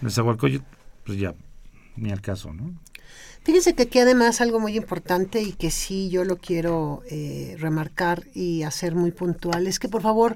de 0.02 0.10
Zahualcóyotl, 0.10 0.66
pues 1.06 1.20
ya, 1.20 1.36
ni 1.96 2.10
al 2.10 2.20
caso, 2.20 2.52
¿no? 2.52 2.74
Fíjense 3.44 3.76
que 3.76 3.84
aquí 3.84 4.00
además 4.00 4.42
algo 4.42 4.60
muy 4.60 4.76
importante 4.76 5.44
y 5.44 5.54
que 5.54 5.70
sí 5.70 6.10
yo 6.10 6.26
lo 6.26 6.38
quiero 6.38 7.04
eh, 7.12 7.58
remarcar 7.60 8.24
y 8.34 8.64
hacer 8.64 8.96
muy 8.96 9.12
puntual 9.12 9.68
es 9.68 9.78
que 9.78 9.88
por 9.88 10.02
favor, 10.02 10.36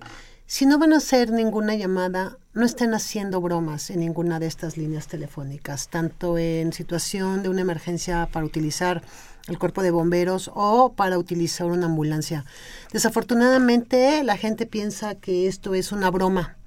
si 0.52 0.66
no 0.66 0.78
van 0.78 0.92
a 0.92 0.98
hacer 0.98 1.32
ninguna 1.32 1.76
llamada, 1.76 2.38
no 2.54 2.66
estén 2.66 2.94
haciendo 2.94 3.40
bromas 3.40 3.90
en 3.90 4.02
ninguna 4.02 4.38
de 4.38 4.48
estas 4.48 4.76
líneas 4.76 5.08
telefónicas, 5.08 5.88
tanto 5.88 6.38
en 6.38 6.74
situación 6.74 7.42
de 7.42 7.48
una 7.48 7.62
emergencia 7.62 8.28
para 8.34 8.46
utilizar 8.46 9.02
el 9.48 9.58
cuerpo 9.58 9.82
de 9.82 9.92
bomberos 9.92 10.52
o 10.54 10.92
para 10.92 11.18
utilizar 11.18 11.68
una 11.68 11.86
ambulancia. 11.86 12.44
Desafortunadamente 12.92 14.26
la 14.26 14.36
gente 14.36 14.66
piensa 14.66 15.16
que 15.16 15.48
esto 15.48 15.74
es 15.74 15.94
una 15.94 16.12
broma 16.12 16.58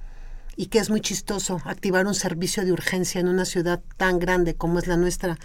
y 0.56 0.68
que 0.68 0.78
es 0.78 0.88
muy 0.88 1.02
chistoso 1.02 1.60
activar 1.66 2.06
un 2.06 2.14
servicio 2.14 2.64
de 2.64 2.72
urgencia 2.72 3.20
en 3.20 3.28
una 3.28 3.44
ciudad 3.44 3.82
tan 3.98 4.18
grande 4.18 4.54
como 4.54 4.78
es 4.78 4.86
la 4.86 4.96
nuestra. 4.96 5.36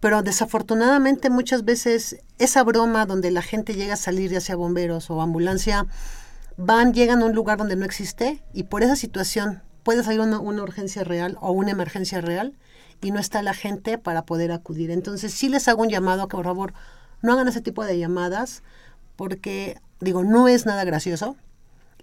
Pero 0.00 0.22
desafortunadamente 0.24 1.30
muchas 1.30 1.64
veces 1.64 2.16
esa 2.38 2.64
broma 2.64 3.06
donde 3.06 3.30
la 3.30 3.42
gente 3.42 3.74
llega 3.74 3.94
a 3.94 3.96
salir 3.96 4.32
ya 4.32 4.40
sea 4.40 4.56
bomberos 4.56 5.08
o 5.08 5.22
ambulancia, 5.22 5.86
van, 6.60 6.92
llegan 6.92 7.22
a 7.22 7.24
un 7.24 7.34
lugar 7.34 7.58
donde 7.58 7.76
no 7.76 7.84
existe 7.84 8.42
y 8.52 8.64
por 8.64 8.82
esa 8.82 8.96
situación 8.96 9.62
puede 9.82 10.04
salir 10.04 10.20
una, 10.20 10.38
una 10.38 10.62
urgencia 10.62 11.04
real 11.04 11.38
o 11.40 11.52
una 11.52 11.70
emergencia 11.70 12.20
real 12.20 12.54
y 13.00 13.12
no 13.12 13.18
está 13.18 13.42
la 13.42 13.54
gente 13.54 13.96
para 13.96 14.26
poder 14.26 14.52
acudir. 14.52 14.90
Entonces 14.90 15.32
sí 15.32 15.48
les 15.48 15.68
hago 15.68 15.82
un 15.82 15.88
llamado 15.88 16.22
a 16.22 16.28
que 16.28 16.36
por 16.36 16.44
favor 16.44 16.74
no 17.22 17.32
hagan 17.32 17.48
ese 17.48 17.62
tipo 17.62 17.84
de 17.84 17.98
llamadas 17.98 18.62
porque 19.16 19.80
digo, 20.00 20.22
no 20.22 20.48
es 20.48 20.66
nada 20.66 20.84
gracioso 20.84 21.36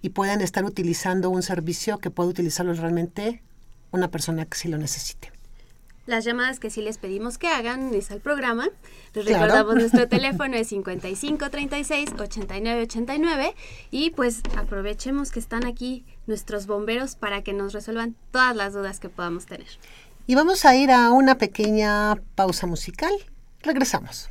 y 0.02 0.10
puedan 0.10 0.40
estar 0.40 0.64
utilizando 0.64 1.30
un 1.30 1.42
servicio 1.42 1.98
que 1.98 2.10
puede 2.10 2.30
utilizarlo 2.30 2.72
realmente 2.74 3.42
una 3.92 4.10
persona 4.10 4.44
que 4.44 4.58
sí 4.58 4.68
lo 4.68 4.78
necesite. 4.78 5.32
Las 6.08 6.24
llamadas 6.24 6.58
que 6.58 6.70
sí 6.70 6.80
les 6.80 6.96
pedimos 6.96 7.36
que 7.36 7.48
hagan 7.48 7.92
es 7.92 8.10
al 8.10 8.20
programa. 8.22 8.70
Les 9.12 9.26
Claro. 9.26 9.42
recordamos 9.44 9.74
nuestro 9.82 10.08
teléfono 10.08 10.56
es 10.56 10.68
55 10.68 11.50
36 11.50 12.14
89 12.18 12.82
89 12.84 13.54
y 13.90 14.08
pues 14.12 14.40
aprovechemos 14.56 15.30
que 15.30 15.38
están 15.38 15.66
aquí 15.66 16.06
nuestros 16.26 16.66
bomberos 16.66 17.14
para 17.14 17.42
que 17.42 17.52
nos 17.52 17.74
resuelvan 17.74 18.16
todas 18.30 18.56
las 18.56 18.72
dudas 18.72 19.00
que 19.00 19.10
podamos 19.10 19.44
tener. 19.44 19.68
Y 20.26 20.34
vamos 20.34 20.64
a 20.64 20.74
ir 20.76 20.90
a 20.92 21.10
una 21.10 21.36
pequeña 21.36 22.16
pausa 22.34 22.66
musical. 22.66 23.12
Regresamos. 23.60 24.30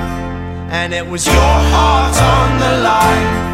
And 0.73 0.93
it 0.93 1.05
was 1.05 1.27
your 1.27 1.35
heart 1.35 2.15
on 2.15 2.59
the 2.59 2.83
line 2.83 3.51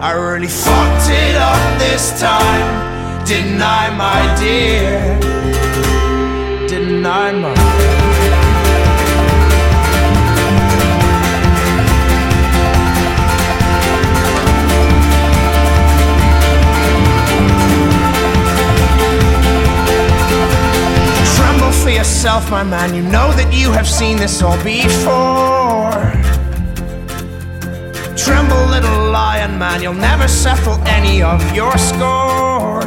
I 0.00 0.12
really 0.12 0.48
fucked 0.48 1.10
it 1.10 1.36
up 1.36 1.78
this 1.78 2.18
time 2.18 2.84
I, 3.62 3.90
my 3.90 4.20
dear? 4.40 5.18
I, 7.06 7.32
my 7.32 7.54
Tremble 21.36 21.72
for 21.72 21.90
yourself, 21.90 22.50
my 22.50 22.62
man. 22.62 22.94
You 22.94 23.02
know 23.02 23.32
that 23.32 23.52
you 23.52 23.70
have 23.72 23.88
seen 23.88 24.16
this 24.16 24.42
all 24.42 24.62
before. 24.64 25.53
Tremble, 28.16 28.66
little 28.66 29.10
lion 29.10 29.58
man. 29.58 29.82
You'll 29.82 29.94
never 29.94 30.28
settle 30.28 30.78
any 30.86 31.22
of 31.22 31.40
your 31.54 31.76
scores. 31.78 32.84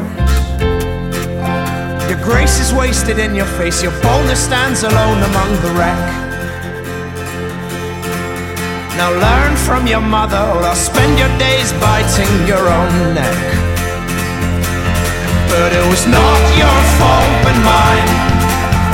Your 2.10 2.22
grace 2.24 2.60
is 2.60 2.74
wasted 2.74 3.20
in 3.20 3.36
your 3.36 3.50
face. 3.58 3.84
Your 3.84 3.96
boldness 4.02 4.44
stands 4.44 4.84
alone 4.84 5.20
among 5.24 5.52
the 5.62 5.72
wreck. 5.78 6.04
Now 8.98 9.12
learn 9.12 9.56
from 9.58 9.86
your 9.86 10.02
mother, 10.02 10.38
or 10.38 10.64
I'll 10.64 10.76
spend 10.76 11.20
your 11.20 11.30
days 11.38 11.72
biting 11.74 12.48
your 12.48 12.68
own 12.68 13.14
neck. 13.14 13.68
But 15.50 15.72
it 15.74 15.86
was 15.90 16.06
not 16.06 16.40
your 16.60 16.80
fault 17.00 17.34
but 17.42 17.58
mine 17.64 18.10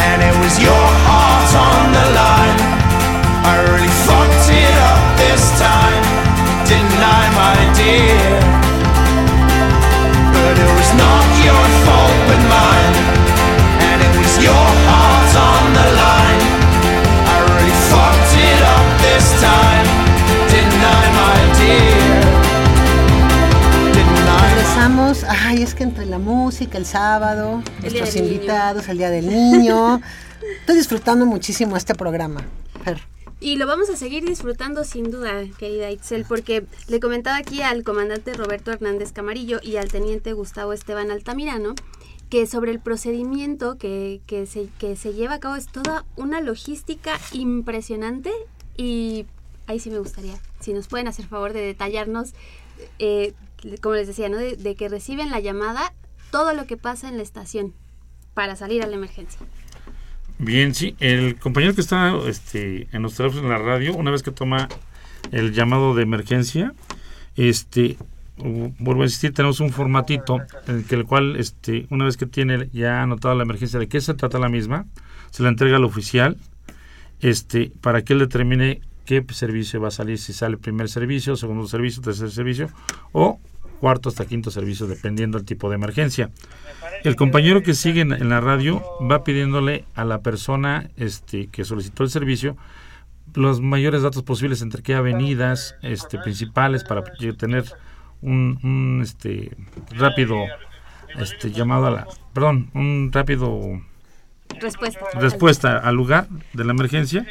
And 0.07 0.21
it 0.21 0.35
was 0.39 0.53
your 0.61 0.85
heart 1.09 1.51
on 1.69 1.85
the 1.97 2.07
line 2.21 2.59
I 3.43 3.55
really 3.67 3.93
fucked 4.05 4.22
I, 6.71 7.23
my 7.35 7.59
dear? 7.75 8.39
But 10.31 10.55
it 10.63 10.71
was 10.79 10.91
not 10.95 11.25
your 11.43 11.65
fault 11.83 12.17
but 12.29 12.41
mine 12.55 12.95
And 13.87 13.97
it 14.01 14.13
was 14.19 14.33
your 14.47 14.67
heart 14.87 15.33
on 15.51 15.63
the 15.77 15.87
line 16.03 16.43
I 17.27 17.35
really 17.51 17.75
fucked 17.91 18.33
it 18.49 18.59
up 18.75 18.87
this 19.03 19.27
time 19.43 19.87
Didn't 20.51 20.83
I, 20.83 21.03
my 21.19 21.39
dear? 21.59 22.03
My 24.25 24.49
Regresamos. 24.49 25.25
Ay, 25.27 25.63
es 25.63 25.75
que 25.75 25.83
entre 25.83 26.05
la 26.05 26.17
música, 26.17 26.77
el 26.77 26.85
sábado, 26.85 27.61
El 27.77 27.93
nuestros 27.93 28.15
invitados, 28.15 28.87
el 28.87 28.97
Día 28.97 29.09
del 29.09 29.27
Niño. 29.27 30.01
Estoy 30.59 30.75
disfrutando 30.75 31.25
muchísimo 31.25 31.75
este 31.77 31.93
programa. 31.93 32.41
Fer. 32.83 33.12
Y 33.43 33.57
lo 33.57 33.67
vamos 33.67 33.89
a 33.89 33.97
seguir 33.97 34.23
disfrutando 34.23 34.85
sin 34.85 35.11
duda, 35.11 35.43
querida 35.57 35.91
Itzel, 35.91 36.23
porque 36.23 36.65
le 36.87 37.01
comentaba 37.01 37.35
aquí 37.35 37.61
al 37.61 37.83
comandante 37.83 38.33
Roberto 38.33 38.71
Hernández 38.71 39.11
Camarillo 39.11 39.59
y 39.61 39.75
al 39.75 39.91
teniente 39.91 40.31
Gustavo 40.31 40.71
Esteban 40.71 41.11
Altamirano 41.11 41.75
que 42.29 42.47
sobre 42.47 42.71
el 42.71 42.79
procedimiento 42.79 43.77
que, 43.77 44.21
que, 44.27 44.45
se, 44.45 44.69
que 44.79 44.95
se 44.95 45.13
lleva 45.13 45.33
a 45.33 45.39
cabo 45.41 45.57
es 45.57 45.67
toda 45.67 46.05
una 46.15 46.39
logística 46.39 47.19
impresionante 47.33 48.31
y 48.77 49.25
ahí 49.67 49.77
sí 49.77 49.89
me 49.89 49.99
gustaría, 49.99 50.39
si 50.61 50.71
nos 50.71 50.87
pueden 50.87 51.09
hacer 51.09 51.25
favor 51.25 51.51
de 51.51 51.59
detallarnos, 51.65 52.33
eh, 52.97 53.33
como 53.81 53.95
les 53.95 54.07
decía, 54.07 54.29
¿no? 54.29 54.37
de, 54.37 54.55
de 54.55 54.75
que 54.75 54.87
reciben 54.87 55.31
la 55.31 55.41
llamada, 55.41 55.93
todo 56.31 56.53
lo 56.53 56.65
que 56.65 56.77
pasa 56.77 57.09
en 57.09 57.17
la 57.17 57.23
estación 57.23 57.73
para 58.33 58.55
salir 58.55 58.83
a 58.83 58.87
la 58.87 58.95
emergencia. 58.95 59.45
Bien, 60.39 60.73
sí, 60.73 60.95
el 60.99 61.35
compañero 61.35 61.75
que 61.75 61.81
está 61.81 62.13
este, 62.27 62.87
en 62.91 63.01
los 63.01 63.15
teléfonos 63.15 63.43
en 63.43 63.49
la 63.49 63.59
radio, 63.59 63.93
una 63.93 64.11
vez 64.11 64.23
que 64.23 64.31
toma 64.31 64.67
el 65.31 65.53
llamado 65.53 65.95
de 65.95 66.03
emergencia, 66.03 66.73
este, 67.35 67.97
vuelvo 68.37 69.03
a 69.03 69.05
insistir, 69.05 69.33
tenemos 69.33 69.59
un 69.59 69.69
formatito 69.69 70.41
en 70.67 70.77
el, 70.77 70.85
que 70.85 70.95
el 70.95 71.05
cual, 71.05 71.37
este, 71.37 71.87
una 71.89 72.05
vez 72.05 72.17
que 72.17 72.25
tiene 72.25 72.69
ya 72.73 73.03
anotada 73.03 73.35
la 73.35 73.43
emergencia 73.43 73.79
de 73.79 73.87
qué 73.87 74.01
se 74.01 74.13
trata 74.15 74.39
la 74.39 74.49
misma, 74.49 74.85
se 75.29 75.43
la 75.43 75.49
entrega 75.49 75.77
al 75.77 75.85
oficial, 75.85 76.37
este, 77.21 77.71
para 77.81 78.03
que 78.03 78.13
él 78.13 78.19
determine 78.19 78.81
qué 79.05 79.23
servicio 79.31 79.81
va 79.81 79.89
a 79.89 79.91
salir, 79.91 80.17
si 80.17 80.33
sale 80.33 80.57
primer 80.57 80.89
servicio, 80.89 81.35
segundo 81.35 81.67
servicio, 81.67 82.01
tercer 82.01 82.31
servicio 82.31 82.69
o 83.11 83.39
cuarto 83.83 84.07
hasta 84.07 84.25
quinto 84.25 84.49
servicio, 84.49 84.87
dependiendo 84.87 85.37
del 85.37 85.45
tipo 85.45 85.67
de 85.67 85.75
emergencia. 85.75 86.31
El 87.03 87.17
compañero 87.17 87.63
que 87.63 87.73
sigue 87.73 87.99
en, 87.99 88.29
la 88.29 88.39
radio 88.39 88.81
va 89.11 89.25
pidiéndole 89.25 89.83
a 89.93 90.05
la 90.05 90.21
persona 90.21 90.89
este, 90.95 91.47
que 91.47 91.65
solicitó 91.65 92.03
el 92.03 92.09
servicio 92.09 92.55
los 93.33 93.59
mayores 93.59 94.01
datos 94.01 94.23
posibles 94.23 94.61
entre 94.61 94.83
qué 94.83 94.95
avenidas 94.95 95.75
este, 95.81 96.17
principales 96.17 96.85
para 96.85 97.03
tener 97.37 97.65
un, 98.21 98.57
un, 98.63 99.01
este, 99.03 99.51
rápido 99.89 100.37
este, 101.19 101.51
llamado 101.51 101.87
a 101.87 101.91
la, 101.91 102.07
perdón, 102.31 102.69
un 102.73 103.09
rápido 103.11 103.81
Respuesta. 104.61 105.05
respuesta 105.15 105.77
al 105.77 105.95
lugar 105.95 106.27
de 106.53 106.63
la 106.65 106.71
emergencia. 106.71 107.25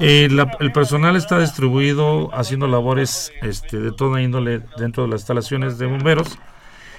Eh, 0.00 0.28
la- 0.30 0.50
el 0.60 0.72
personal 0.72 1.16
está 1.16 1.38
distribuido 1.38 2.30
haciendo 2.34 2.66
labores 2.66 3.32
este, 3.42 3.78
de 3.78 3.92
toda 3.92 4.22
índole 4.22 4.62
dentro 4.78 5.04
de 5.04 5.10
las 5.10 5.20
instalaciones 5.22 5.78
de 5.78 5.86
bomberos. 5.86 6.38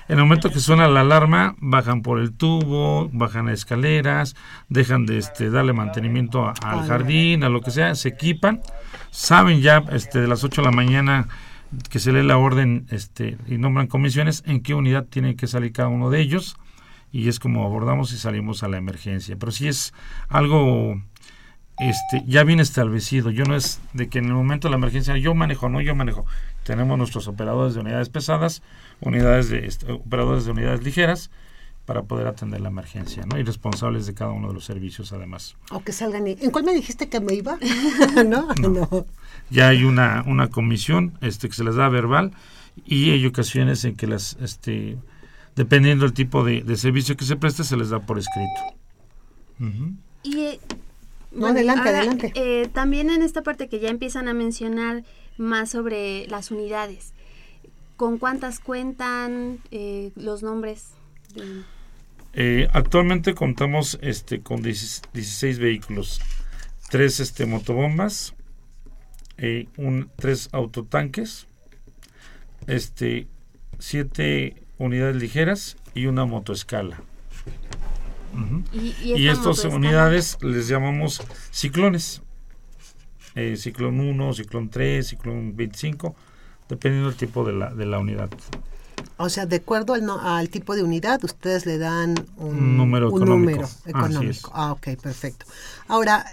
En 0.07 0.17
el 0.17 0.23
momento 0.25 0.49
que 0.49 0.59
suena 0.59 0.87
la 0.87 1.01
alarma, 1.01 1.55
bajan 1.59 2.01
por 2.01 2.19
el 2.19 2.33
tubo, 2.33 3.09
bajan 3.13 3.47
a 3.47 3.53
escaleras, 3.53 4.35
dejan 4.67 5.05
de 5.05 5.19
este, 5.19 5.51
darle 5.51 5.71
mantenimiento 5.73 6.51
al 6.63 6.87
jardín, 6.87 7.43
a 7.43 7.49
lo 7.49 7.61
que 7.61 7.69
sea, 7.69 7.93
se 7.93 8.09
equipan, 8.09 8.59
saben 9.11 9.61
ya 9.61 9.83
este, 9.91 10.19
de 10.19 10.27
las 10.27 10.43
8 10.43 10.61
de 10.61 10.65
la 10.65 10.71
mañana 10.71 11.27
que 11.91 11.99
se 11.99 12.11
lee 12.11 12.23
la 12.23 12.37
orden 12.37 12.87
este, 12.89 13.37
y 13.47 13.59
nombran 13.59 13.85
comisiones, 13.85 14.41
en 14.47 14.61
qué 14.63 14.73
unidad 14.73 15.05
tiene 15.05 15.35
que 15.35 15.45
salir 15.45 15.71
cada 15.73 15.89
uno 15.89 16.09
de 16.09 16.19
ellos 16.21 16.57
y 17.11 17.27
es 17.29 17.39
como 17.39 17.65
abordamos 17.65 18.11
y 18.13 18.17
salimos 18.17 18.63
a 18.63 18.67
la 18.67 18.77
emergencia. 18.77 19.35
Pero 19.37 19.51
sí 19.51 19.67
es 19.67 19.93
algo 20.27 21.01
este, 21.79 22.23
ya 22.27 22.43
bien 22.43 22.59
establecido. 22.59 23.31
Yo 23.31 23.45
no 23.45 23.55
es 23.55 23.79
de 23.93 24.09
que 24.09 24.19
en 24.19 24.25
el 24.25 24.33
momento 24.33 24.67
de 24.67 24.71
la 24.71 24.77
emergencia 24.77 25.17
yo 25.17 25.33
manejo, 25.33 25.69
no 25.69 25.81
yo 25.81 25.95
manejo. 25.95 26.25
Tenemos 26.63 26.97
nuestros 26.97 27.27
operadores 27.27 27.73
de 27.73 27.79
unidades 27.81 28.09
pesadas, 28.09 28.61
unidades 28.99 29.49
de 29.49 29.65
este, 29.65 29.91
operadores 29.91 30.45
de 30.45 30.51
unidades 30.51 30.83
ligeras 30.83 31.31
para 31.85 32.03
poder 32.03 32.27
atender 32.27 32.61
la 32.61 32.67
emergencia, 32.69 33.23
¿no? 33.25 33.39
Y 33.39 33.43
responsables 33.43 34.05
de 34.05 34.13
cada 34.13 34.29
uno 34.31 34.49
de 34.49 34.53
los 34.53 34.65
servicios 34.65 35.11
además. 35.11 35.55
O 35.71 35.79
que 35.83 35.91
salgan. 35.91 36.27
y- 36.27 36.37
¿En 36.41 36.51
cuál 36.51 36.65
me 36.65 36.73
dijiste 36.73 37.09
que 37.09 37.19
me 37.19 37.33
iba? 37.33 37.57
¿No? 38.27 38.53
no. 38.55 39.05
Ya 39.49 39.69
hay 39.69 39.83
una, 39.85 40.23
una 40.27 40.49
comisión 40.49 41.17
este, 41.21 41.47
que 41.49 41.55
se 41.55 41.63
les 41.63 41.75
da 41.75 41.89
verbal 41.89 42.33
y 42.85 43.09
hay 43.09 43.25
ocasiones 43.25 43.83
en 43.85 43.95
que 43.95 44.05
las, 44.05 44.37
este, 44.41 44.97
dependiendo 45.59 46.05
del 46.05 46.13
tipo 46.13 46.45
de, 46.45 46.61
de 46.61 46.77
servicio 46.77 47.17
que 47.17 47.25
se 47.25 47.35
preste, 47.35 47.65
se 47.65 47.75
les 47.75 47.89
da 47.89 47.99
por 47.99 48.17
escrito. 48.17 48.61
Y, 50.23 50.39
eh, 50.39 50.59
No, 51.33 51.47
adelante, 51.47 51.89
adelante. 51.89 52.31
eh, 52.35 52.69
también 52.73 53.09
en 53.09 53.21
esta 53.21 53.43
parte 53.43 53.67
que 53.67 53.79
ya 53.81 53.89
empiezan 53.89 54.29
a 54.29 54.33
mencionar 54.33 55.03
más 55.37 55.69
sobre 55.71 56.25
las 56.27 56.49
unidades. 56.51 57.13
¿Con 57.97 58.17
cuántas 58.19 58.61
cuentan 58.61 59.59
eh, 59.71 60.11
los 60.15 60.43
nombres? 60.43 60.91
de- 61.35 61.63
Eh, 62.33 62.67
actualmente 62.71 63.33
contamos 63.33 63.99
este, 64.01 64.39
con 64.41 64.61
16 64.61 65.01
16 65.13 65.59
vehículos, 65.59 66.21
tres 66.89 67.19
este, 67.19 67.45
motobombas, 67.45 68.33
eh, 69.37 69.67
un, 69.75 70.09
tres 70.15 70.47
autotanques, 70.53 71.47
este, 72.67 73.27
siete 73.77 74.63
unidades 74.79 75.15
ligeras 75.17 75.77
y 75.93 76.07
una 76.07 76.25
motoescala. 76.25 76.99
Y, 78.73 78.95
Y, 79.03 79.27
esta 79.27 79.49
estas 79.51 79.65
unidades 79.73 80.37
les 80.41 80.67
llamamos 80.67 81.21
ciclones. 81.51 82.21
Eh, 83.35 83.55
ciclón 83.57 83.99
1, 83.99 84.33
ciclón 84.33 84.69
3, 84.69 85.07
ciclón 85.07 85.55
25, 85.55 86.15
dependiendo 86.67 87.09
del 87.09 87.17
tipo 87.17 87.43
de 87.43 87.53
la, 87.53 87.73
de 87.73 87.85
la 87.85 87.99
unidad. 87.99 88.29
O 89.17 89.29
sea, 89.29 89.45
de 89.45 89.57
acuerdo 89.57 89.93
al, 89.93 90.05
no- 90.05 90.19
al 90.19 90.49
tipo 90.49 90.75
de 90.75 90.83
unidad, 90.83 91.23
ustedes 91.23 91.65
le 91.65 91.77
dan 91.77 92.15
un, 92.37 92.55
Un 92.57 92.77
número 92.77 93.09
un 93.11 93.21
económico. 93.21 93.51
número 93.61 93.69
económico. 93.85 94.51
Ah, 94.53 94.71
ok, 94.71 94.87
perfecto. 95.01 95.45
Ahora, 95.87 96.25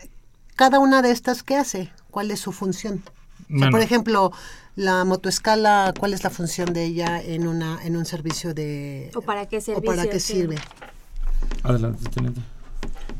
cada 0.54 0.78
una 0.78 1.02
de 1.02 1.10
estas, 1.10 1.42
¿qué 1.42 1.56
hace? 1.56 1.90
¿Cuál 2.10 2.30
es 2.30 2.40
su 2.40 2.52
función? 2.52 3.02
O 3.04 3.06
sea, 3.06 3.44
Bueno. 3.58 3.70
por 3.72 3.80
ejemplo, 3.82 4.32
la 4.76 5.04
motoescala, 5.04 5.94
¿cuál 5.98 6.12
es 6.12 6.22
la 6.22 6.30
función 6.30 6.72
de 6.72 6.84
ella 6.84 7.20
en 7.20 7.48
una 7.48 7.84
en 7.84 7.96
un 7.96 8.04
servicio 8.04 8.54
de 8.54 9.10
¿O 9.14 9.22
para 9.22 9.46
qué 9.46 9.56
o 9.56 9.60
servicio? 9.60 9.86
para 9.86 10.06
qué 10.06 10.20
sirve? 10.20 10.56
Adelante, 11.62 12.08
teniente. 12.10 12.42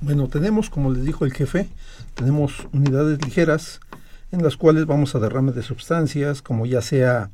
Bueno, 0.02 0.28
tenemos, 0.28 0.68
como 0.68 0.92
les 0.92 1.04
dijo 1.04 1.24
el 1.24 1.32
jefe, 1.32 1.68
tenemos 2.14 2.68
unidades 2.72 3.24
ligeras 3.24 3.80
en 4.30 4.42
las 4.42 4.56
cuales 4.56 4.86
vamos 4.86 5.14
a 5.14 5.18
derrame 5.18 5.52
de 5.52 5.62
sustancias, 5.62 6.42
como 6.42 6.66
ya 6.66 6.82
sea 6.82 7.30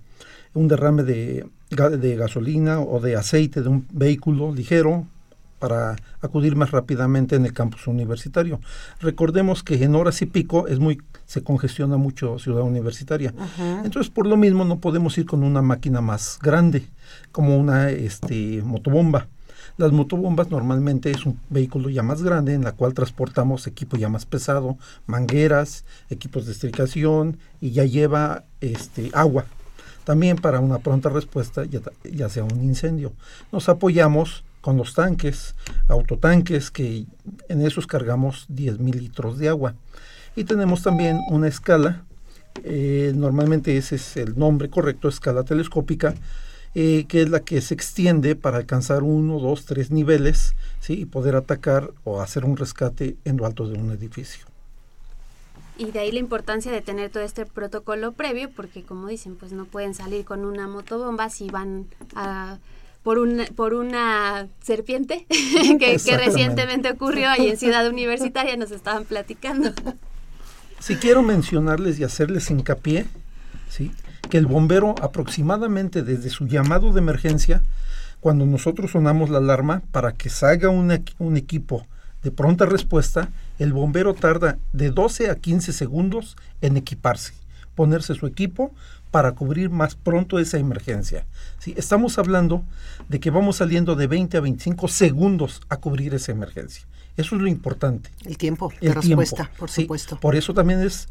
un 0.55 0.69
derrame 0.69 1.03
de 1.03 2.17
gasolina 2.17 2.81
o 2.81 3.01
de 3.01 3.17
aceite 3.17 3.63
de 3.63 3.69
un 3.69 3.87
vehículo 3.91 4.55
ligero 4.55 5.07
para 5.63 5.95
acudir 6.21 6.57
más 6.57 6.73
rápidamente 6.73 7.37
en 7.37 7.47
el 7.47 7.53
campus 7.53 7.87
universitario. 7.87 8.61
Recordemos 9.01 9.63
que 9.63 9.81
en 9.85 9.95
horas 9.95 10.21
y 10.21 10.27
pico 10.27 10.67
es 10.67 10.81
muy 10.81 11.01
se 11.25 11.45
congestiona 11.45 11.97
mucho 11.99 12.41
Ciudad 12.41 12.65
Universitaria. 12.65 13.33
Entonces, 13.85 14.11
por 14.11 14.27
lo 14.27 14.37
mismo 14.37 14.65
no 14.65 14.81
podemos 14.81 15.17
ir 15.19 15.25
con 15.25 15.45
una 15.45 15.63
máquina 15.63 16.01
más 16.01 16.41
grande 16.43 16.89
como 17.31 17.57
una 17.57 17.91
este 17.91 18.61
motobomba. 18.63 19.29
Las 19.77 19.93
motobombas 19.93 20.51
normalmente 20.51 21.13
es 21.13 21.25
un 21.27 21.39
vehículo 21.49 21.91
ya 21.91 22.03
más 22.03 22.25
grande 22.25 22.55
en 22.55 22.65
la 22.65 22.73
cual 22.73 22.93
transportamos 22.93 23.69
equipo 23.69 23.97
ya 23.97 24.09
más 24.09 24.27
pesado, 24.27 24.79
mangueras, 25.07 25.85
equipos 26.11 26.47
de 26.47 26.53
estricación 26.53 27.39
y 27.61 27.71
ya 27.71 27.85
lleva 27.85 28.47
este 28.61 29.13
agua. 29.15 29.45
También 30.03 30.39
para 30.39 30.59
una 30.59 30.81
pronta 30.81 31.09
respuesta, 31.09 31.65
ya, 31.67 31.79
ya 32.03 32.29
sea 32.29 32.43
un 32.43 32.65
incendio. 32.65 33.13
Nos 33.53 33.69
apoyamos 33.69 34.43
con 34.63 34.79
los 34.79 34.95
tanques, 34.95 35.55
autotanques, 35.89 36.71
que 36.71 37.05
en 37.51 37.61
esos 37.61 37.87
cargamos 37.87 38.47
10 38.49 38.79
mil 38.79 38.97
litros 38.97 39.39
de 39.39 39.51
agua. 39.51 39.75
Y 40.35 40.45
tenemos 40.45 40.83
también 40.83 41.21
una 41.29 41.49
escala, 41.49 42.05
eh, 42.65 43.13
normalmente 43.15 43.77
ese 43.77 43.97
es 43.97 44.17
el 44.17 44.39
nombre 44.39 44.71
correcto, 44.71 45.09
escala 45.09 45.43
telescópica, 45.43 46.15
eh, 46.75 47.05
que 47.07 47.21
es 47.21 47.29
la 47.29 47.41
que 47.41 47.61
se 47.61 47.75
extiende 47.75 48.35
para 48.35 48.57
alcanzar 48.57 49.03
uno, 49.03 49.39
dos, 49.39 49.67
tres 49.67 49.91
niveles 49.91 50.55
¿sí? 50.81 50.95
y 50.95 51.05
poder 51.05 51.37
atacar 51.37 51.91
o 52.05 52.23
hacer 52.23 52.47
un 52.47 52.57
rescate 52.57 53.17
en 53.27 53.37
lo 53.37 53.45
alto 53.45 53.69
de 53.69 53.79
un 53.79 53.91
edificio. 53.91 54.47
Y 55.77 55.91
de 55.91 55.99
ahí 55.99 56.13
la 56.13 56.19
importancia 56.19 56.71
de 56.71 56.81
tener 56.81 57.11
todo 57.11 57.25
este 57.25 57.45
protocolo 57.45 58.13
previo, 58.13 58.49
porque 58.51 58.85
como 58.85 59.09
dicen, 59.09 59.37
pues 59.37 59.53
no 59.53 59.65
pueden 59.65 59.95
salir 59.95 60.25
con 60.25 60.45
una 60.45 60.69
motobomba 60.69 61.29
si 61.29 61.51
van 61.51 61.87
a 62.15 62.59
por 63.03 63.19
una, 63.19 63.45
por 63.57 63.75
una 63.75 64.49
serpiente 64.63 65.27
que, 65.79 65.99
recientemente 66.17 66.91
ocurrió 66.91 67.29
ahí 67.29 67.49
en 67.49 67.57
Ciudad 67.57 67.89
Universitaria, 67.89 68.57
nos 68.57 68.71
estaban 68.71 69.05
platicando. 69.05 69.73
Si 70.79 70.97
quiero 70.97 71.23
mencionarles 71.23 71.99
y 71.99 72.05
hacerles 72.05 72.51
hincapié, 72.51 73.07
¿sí? 73.69 73.93
que 74.31 74.39
el 74.39 74.47
bombero 74.47 74.95
aproximadamente 75.03 76.03
desde 76.03 76.31
su 76.31 76.47
llamado 76.47 76.93
de 76.93 77.01
emergencia, 77.01 77.63
cuando 78.21 78.47
nosotros 78.47 78.93
sonamos 78.93 79.31
la 79.31 79.39
alarma 79.39 79.83
para 79.91 80.13
que 80.13 80.31
salga 80.31 80.69
un, 80.69 81.05
un 81.19 81.37
equipo 81.37 81.87
de 82.23 82.31
pronta 82.31 82.67
respuesta, 82.67 83.31
el 83.59 83.73
bombero 83.73 84.15
tarda 84.15 84.59
de 84.73 84.91
12 84.91 85.31
a 85.31 85.35
15 85.35 85.73
segundos 85.73 86.37
en 86.61 86.77
equiparse, 86.77 87.35
ponerse 87.75 88.15
su 88.15 88.27
equipo 88.27 88.73
para 89.11 89.33
cubrir 89.33 89.71
más 89.71 89.95
pronto 89.95 90.39
esa 90.39 90.59
emergencia. 90.59 91.27
¿sí? 91.59 91.75
Estamos 91.77 92.19
hablando 92.19 92.65
de 93.09 93.21
que 93.21 93.31
vamos 93.31 93.57
saliendo 93.57 93.95
de 93.95 94.07
20 94.07 94.39
a 94.39 94.41
25 94.41 94.89
segundos 94.89 95.61
a 95.69 95.77
cubrir 95.77 96.15
esa 96.15 96.33
emergencia. 96.33 96.87
Eso 97.17 97.37
es 97.37 97.43
lo 97.43 97.49
importante 97.49 98.11
El 98.25 98.39
tiempo 98.39 98.73
de 98.81 98.89
el 98.89 98.95
respuesta, 98.95 99.37
tiempo, 99.37 99.57
por 99.59 99.71
¿sí? 99.71 99.83
supuesto. 99.83 100.17
Por 100.19 100.35
eso 100.35 100.55
también 100.55 100.81
es 100.81 101.09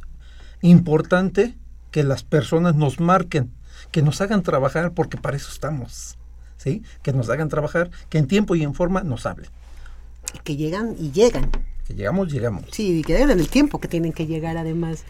importante 0.62 1.56
que 1.92 2.04
las 2.04 2.24
personas 2.24 2.76
nos 2.76 3.00
marquen, 3.00 3.52
que 3.92 4.02
nos 4.02 4.20
hagan 4.20 4.42
trabajar, 4.42 4.94
porque 4.94 5.18
para 5.18 5.38
eso 5.38 5.52
estamos, 5.52 6.18
¿sí? 6.58 6.82
Que 7.04 7.14
nos 7.14 7.30
hagan 7.30 7.50
trabajar, 7.50 7.92
que 8.10 8.18
en 8.18 8.28
tiempo 8.28 8.56
y 8.56 8.64
en 8.64 8.74
forma 8.74 9.04
nos 9.04 9.26
hablen. 9.28 9.50
Que 10.44 10.56
llegan 10.56 10.96
y 10.98 11.12
llegan. 11.12 11.52
Que 11.88 11.94
llegamos, 11.94 12.32
llegamos. 12.32 12.64
Sí, 12.72 13.00
y 13.00 13.02
que 13.04 13.14
llegan 13.14 13.32
en 13.32 13.40
el 13.40 13.50
tiempo 13.50 13.80
que 13.80 13.88
tienen 13.88 14.14
que 14.14 14.26
llegar 14.26 14.58
además. 14.58 15.04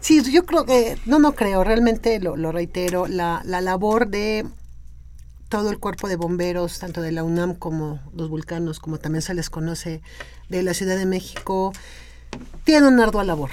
Sí, 0.00 0.22
yo 0.32 0.46
creo 0.46 0.64
que, 0.64 0.96
no, 1.06 1.18
no 1.18 1.34
creo, 1.34 1.64
realmente 1.64 2.20
lo, 2.20 2.36
lo 2.36 2.52
reitero, 2.52 3.06
la, 3.06 3.42
la 3.44 3.60
labor 3.60 4.08
de 4.08 4.46
todo 5.48 5.70
el 5.70 5.78
cuerpo 5.78 6.08
de 6.08 6.16
bomberos, 6.16 6.78
tanto 6.78 7.00
de 7.02 7.12
la 7.12 7.24
UNAM 7.24 7.54
como 7.54 8.00
los 8.14 8.28
vulcanos, 8.28 8.80
como 8.80 8.98
también 8.98 9.22
se 9.22 9.34
les 9.34 9.50
conoce, 9.50 10.02
de 10.48 10.62
la 10.62 10.74
Ciudad 10.74 10.96
de 10.96 11.06
México, 11.06 11.72
tienen 12.64 12.92
una 12.94 13.04
ardua 13.04 13.24
labor. 13.24 13.50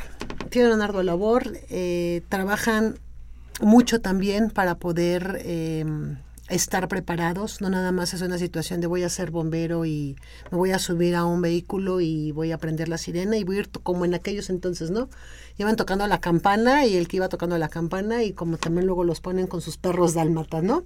Tienen 0.50 0.74
una 0.74 0.86
ardua 0.86 1.04
labor, 1.04 1.58
eh, 1.70 2.22
trabajan 2.30 3.00
mucho 3.62 4.02
también 4.02 4.50
para 4.50 4.76
poder 4.76 5.42
eh, 5.44 5.86
estar 6.50 6.88
preparados. 6.88 7.62
No 7.62 7.70
nada 7.70 7.92
más 7.92 8.14
es 8.14 8.22
una 8.22 8.38
situación 8.38 8.82
de 8.82 8.88
voy 8.88 9.04
a 9.04 9.10
ser 9.10 9.32
bombero 9.32 9.86
y 9.86 10.16
me 10.52 10.58
voy 10.58 10.72
a 10.72 10.80
subir 10.80 11.16
a 11.16 11.26
un 11.26 11.42
vehículo 11.42 12.02
y 12.02 12.32
voy 12.32 12.52
a 12.52 12.58
prender 12.58 12.88
la 12.88 12.98
sirena 12.98 13.38
y 13.38 13.44
voy 13.44 13.58
a 13.58 13.60
ir 13.62 13.70
como 13.70 14.06
en 14.06 14.14
aquellos 14.14 14.50
entonces, 14.50 14.92
¿no? 14.92 15.10
Iban 15.58 15.76
tocando 15.76 16.06
la 16.08 16.20
campana 16.20 16.86
y 16.86 16.96
el 16.96 17.08
que 17.08 17.18
iba 17.18 17.30
tocando 17.30 17.58
la 17.58 17.70
campana 17.70 18.24
y 18.24 18.34
como 18.34 18.58
también 18.58 18.86
luego 18.86 19.04
los 19.04 19.22
ponen 19.22 19.48
con 19.48 19.62
sus 19.62 19.78
perros 19.78 20.14
dálmatas, 20.14 20.64
¿no? 20.64 20.84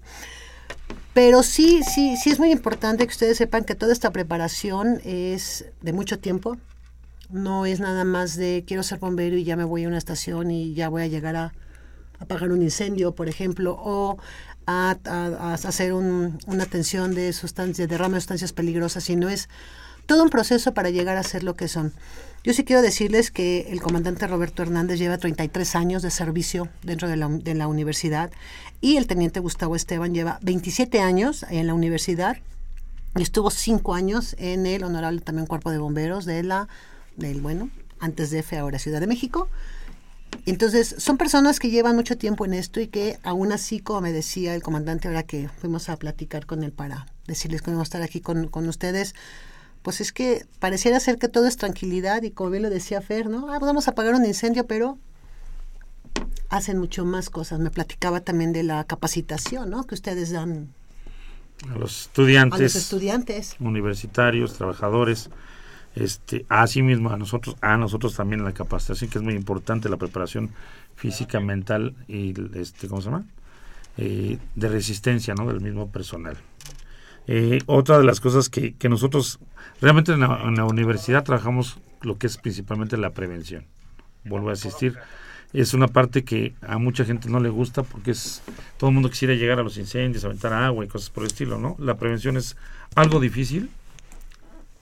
Pero 1.13 1.43
sí, 1.43 1.82
sí, 1.84 2.15
sí 2.15 2.30
es 2.30 2.39
muy 2.39 2.52
importante 2.52 3.06
que 3.06 3.12
ustedes 3.12 3.38
sepan 3.38 3.65
que 3.65 3.76
toda 3.76 3.91
esta 3.91 4.12
preparación 4.12 5.02
es 5.04 5.65
de 5.82 5.91
mucho 5.91 6.19
tiempo. 6.19 6.58
No 7.30 7.65
es 7.65 7.80
nada 7.80 8.06
más 8.06 8.36
de 8.36 8.63
quiero 8.65 8.84
ser 8.84 9.00
bombero 9.00 9.36
y 9.36 9.43
ya 9.43 9.56
me 9.56 9.63
voy 9.63 9.84
a 9.84 9.88
una 9.88 9.98
estación 9.98 10.50
y 10.52 10.74
ya 10.74 10.89
voy 10.89 11.04
a 11.04 11.08
llegar 11.08 11.36
a 11.36 11.54
apagar 12.20 12.52
un 12.52 12.62
incendio, 12.62 13.14
por 13.16 13.28
ejemplo, 13.30 13.76
o 13.80 14.18
a, 14.68 14.98
a- 15.06 15.52
a 15.52 15.54
hacer 15.54 15.94
un- 15.94 16.38
una 16.48 16.64
atención 16.64 17.16
de 17.16 17.34
sustancias, 17.34 17.78
de 17.78 17.88
derrame 17.88 18.16
de 18.16 18.22
sustancias 18.22 18.54
peligrosas, 18.54 19.04
sino 19.04 19.30
es 19.30 19.50
todo 20.06 20.24
un 20.24 20.30
proceso 20.30 20.74
para 20.74 20.90
llegar 20.90 21.18
a 21.18 21.24
ser 21.24 21.44
lo 21.44 21.56
que 21.56 21.68
son. 21.68 21.94
Yo 22.44 22.54
sí 22.54 22.64
quiero 22.64 22.82
decirles 22.82 23.32
que 23.32 23.68
el 23.72 23.82
comandante 23.82 24.26
Roberto 24.26 24.64
Hernández 24.64 24.98
lleva 24.98 25.18
33 25.18 25.76
años 25.76 26.02
de 26.02 26.10
servicio 26.10 26.70
dentro 26.84 27.08
de 27.10 27.18
la, 27.18 27.28
de 27.28 27.54
la 27.54 27.68
universidad 27.68 28.32
y 28.82 28.96
el 28.98 29.08
teniente 29.08 29.40
Gustavo 29.42 29.76
Esteban 29.76 30.14
lleva 30.14 30.40
27 30.42 31.02
años 31.02 31.46
en 31.50 31.68
la 31.68 31.74
universidad 31.74 32.38
y 33.18 33.24
estuvo 33.24 33.50
5 33.52 33.94
años 33.94 34.36
en 34.40 34.66
el 34.66 34.84
honorable 34.84 35.20
también 35.20 35.48
cuerpo 35.48 35.70
de 35.72 35.80
bomberos 35.80 36.26
de 36.26 36.44
la, 36.44 36.68
del, 37.18 37.42
bueno, 37.42 37.70
antes 38.00 38.30
de 38.32 38.40
F, 38.40 38.58
ahora 38.58 38.80
Ciudad 38.80 39.02
de 39.02 39.08
México. 39.08 39.50
Entonces, 40.46 40.96
son 40.98 41.18
personas 41.18 41.60
que 41.60 41.70
llevan 41.70 41.96
mucho 41.96 42.18
tiempo 42.18 42.46
en 42.46 42.54
esto 42.54 42.80
y 42.80 42.88
que 42.88 43.20
aún 43.24 43.52
así, 43.52 43.80
como 43.80 44.02
me 44.02 44.12
decía 44.12 44.56
el 44.56 44.63
comandante, 44.63 45.08
ahora 45.08 45.24
que 45.24 45.50
fuimos 45.60 45.89
a 45.89 45.98
platicar 45.98 46.46
con 46.46 46.63
él 46.63 46.72
para 46.72 47.06
decirles 47.28 47.62
que 47.62 47.72
vamos 47.72 47.86
a 47.88 47.89
estar 47.89 48.02
aquí 48.02 48.22
con, 48.22 48.48
con 48.48 48.68
ustedes, 48.68 49.13
pues 49.82 50.02
es 50.02 50.12
que 50.12 50.46
pareciera 50.60 51.00
ser 51.00 51.18
que 51.18 51.28
todo 51.28 51.48
es 51.48 51.58
tranquilidad 51.58 52.24
y 52.24 52.32
como 52.32 52.50
bien 52.50 52.63
lo 52.63 52.70
decía 52.70 53.02
Fer, 53.02 53.28
¿no? 53.30 53.52
Ah, 53.54 53.60
pues 53.60 53.68
vamos 53.70 53.88
a 53.88 53.92
apagar 53.92 54.15
un 54.15 54.26
incendio, 54.26 54.65
pero 54.65 54.98
hacen 56.50 56.78
mucho 56.80 57.06
más 57.06 57.30
cosas. 57.30 57.60
Me 57.60 57.70
platicaba 57.70 58.22
también 58.22 58.52
de 58.54 58.63
la 58.63 58.84
capacitación, 58.84 59.70
¿no? 59.70 59.86
Que 59.86 59.96
ustedes 59.96 60.32
dan 60.32 60.70
A 61.63 61.68
los 61.68 61.76
a 61.76 61.78
los 61.80 62.02
estudiantes, 62.02 62.76
estudiantes. 62.76 63.56
universitarios, 63.60 64.54
trabajadores, 64.54 65.30
este, 65.95 66.45
así 66.49 66.82
mismo 66.82 67.10
a 67.12 67.17
nosotros, 67.17 67.56
a 67.62 67.78
nosotros 67.78 68.15
también 68.15 68.43
la 68.43 68.54
capacitación, 68.54 69.10
que 69.10 69.17
es 69.17 69.23
muy 69.23 69.34
importante, 69.34 69.89
la 69.89 69.97
preparación 69.97 70.52
física, 70.95 71.39
mental 71.39 71.95
y 72.08 72.34
este, 72.58 72.88
¿cómo 72.88 73.02
se 73.02 73.10
llama? 73.10 73.25
eh, 73.99 74.38
de 74.56 74.69
resistencia 74.69 75.36
¿no? 75.36 75.45
del 75.47 75.60
mismo 75.60 75.91
personal. 75.91 76.38
Eh, 77.28 77.60
otra 77.65 77.97
de 77.97 78.06
las 78.06 78.21
cosas 78.21 78.49
que, 78.49 78.73
que 78.73 78.88
nosotros 78.89 79.39
realmente 79.82 80.13
en 80.13 80.21
la, 80.21 80.41
en 80.45 80.56
la, 80.56 80.65
universidad 80.65 81.23
trabajamos 81.23 81.80
lo 82.02 82.17
que 82.17 82.28
es 82.28 82.38
principalmente 82.38 82.97
la 82.97 83.12
prevención. 83.12 83.65
Vuelvo 84.23 84.49
a 84.49 84.54
asistir. 84.54 84.95
Es 85.52 85.73
una 85.73 85.88
parte 85.88 86.23
que 86.23 86.54
a 86.62 86.78
mucha 86.78 87.04
gente 87.04 87.30
no 87.30 87.39
le 87.39 87.49
gusta 87.49 87.84
porque 87.84 88.12
es 88.12 88.41
todo 88.78 88.89
el 88.89 88.93
mundo 88.93 89.10
quisiera 89.10 89.34
llegar 89.34 89.60
a 89.60 89.63
los 89.63 89.78
incendios, 89.78 90.23
aventar 90.23 90.54
agua 90.54 90.86
y 90.86 90.88
cosas 90.88 91.10
por 91.10 91.23
el 91.23 91.28
estilo, 91.28 91.58
¿no? 91.58 91.75
La 91.80 91.97
prevención 91.97 92.38
es 92.38 92.56
algo 92.95 93.19
difícil, 93.19 93.69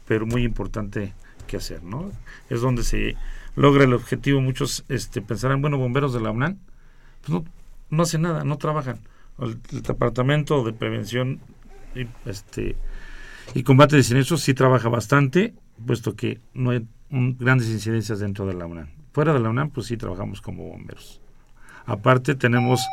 pero 0.08 0.26
muy 0.26 0.44
importante 0.44 1.14
que 1.48 1.58
hacer, 1.58 1.84
¿no? 1.84 2.12
Es 2.50 2.62
donde 2.62 2.84
se 2.84 3.16
logra 3.56 3.84
el 3.84 3.94
objetivo. 3.94 4.42
Muchos 4.42 4.86
este, 4.90 5.22
pensarán, 5.22 5.62
bueno, 5.62 5.78
bomberos 5.78 6.14
de 6.14 6.22
la 6.22 6.32
UNAM, 6.32 6.58
pues 7.22 7.30
no, 7.30 7.46
no 7.90 8.04
hacen 8.04 8.22
nada, 8.22 8.44
no 8.44 8.58
trabajan. 8.58 9.00
El, 9.40 9.60
el 9.72 9.82
departamento 9.82 10.64
de 10.64 10.74
prevención 10.74 11.40
y, 11.96 12.08
este, 12.30 12.76
y 13.54 13.64
combate 13.64 13.96
de 13.96 14.04
siniestros 14.04 14.42
sí 14.42 14.54
trabaja 14.54 14.90
bastante, 14.90 15.54
puesto 15.86 16.16
que 16.16 16.40
no 16.54 16.72
hay 16.72 16.88
grandes 17.10 17.70
incidencias 17.70 18.20
dentro 18.20 18.46
de 18.46 18.54
la 18.54 18.66
UNAM. 18.66 18.88
Fuera 19.14 19.34
de 19.34 19.40
la 19.40 19.50
UNAM, 19.50 19.70
pues 19.70 19.88
sí 19.88 19.98
trabajamos 19.98 20.42
como 20.42 20.68
bomberos. 20.70 21.22
Aparte 21.86 22.36
tenemos 22.36 22.86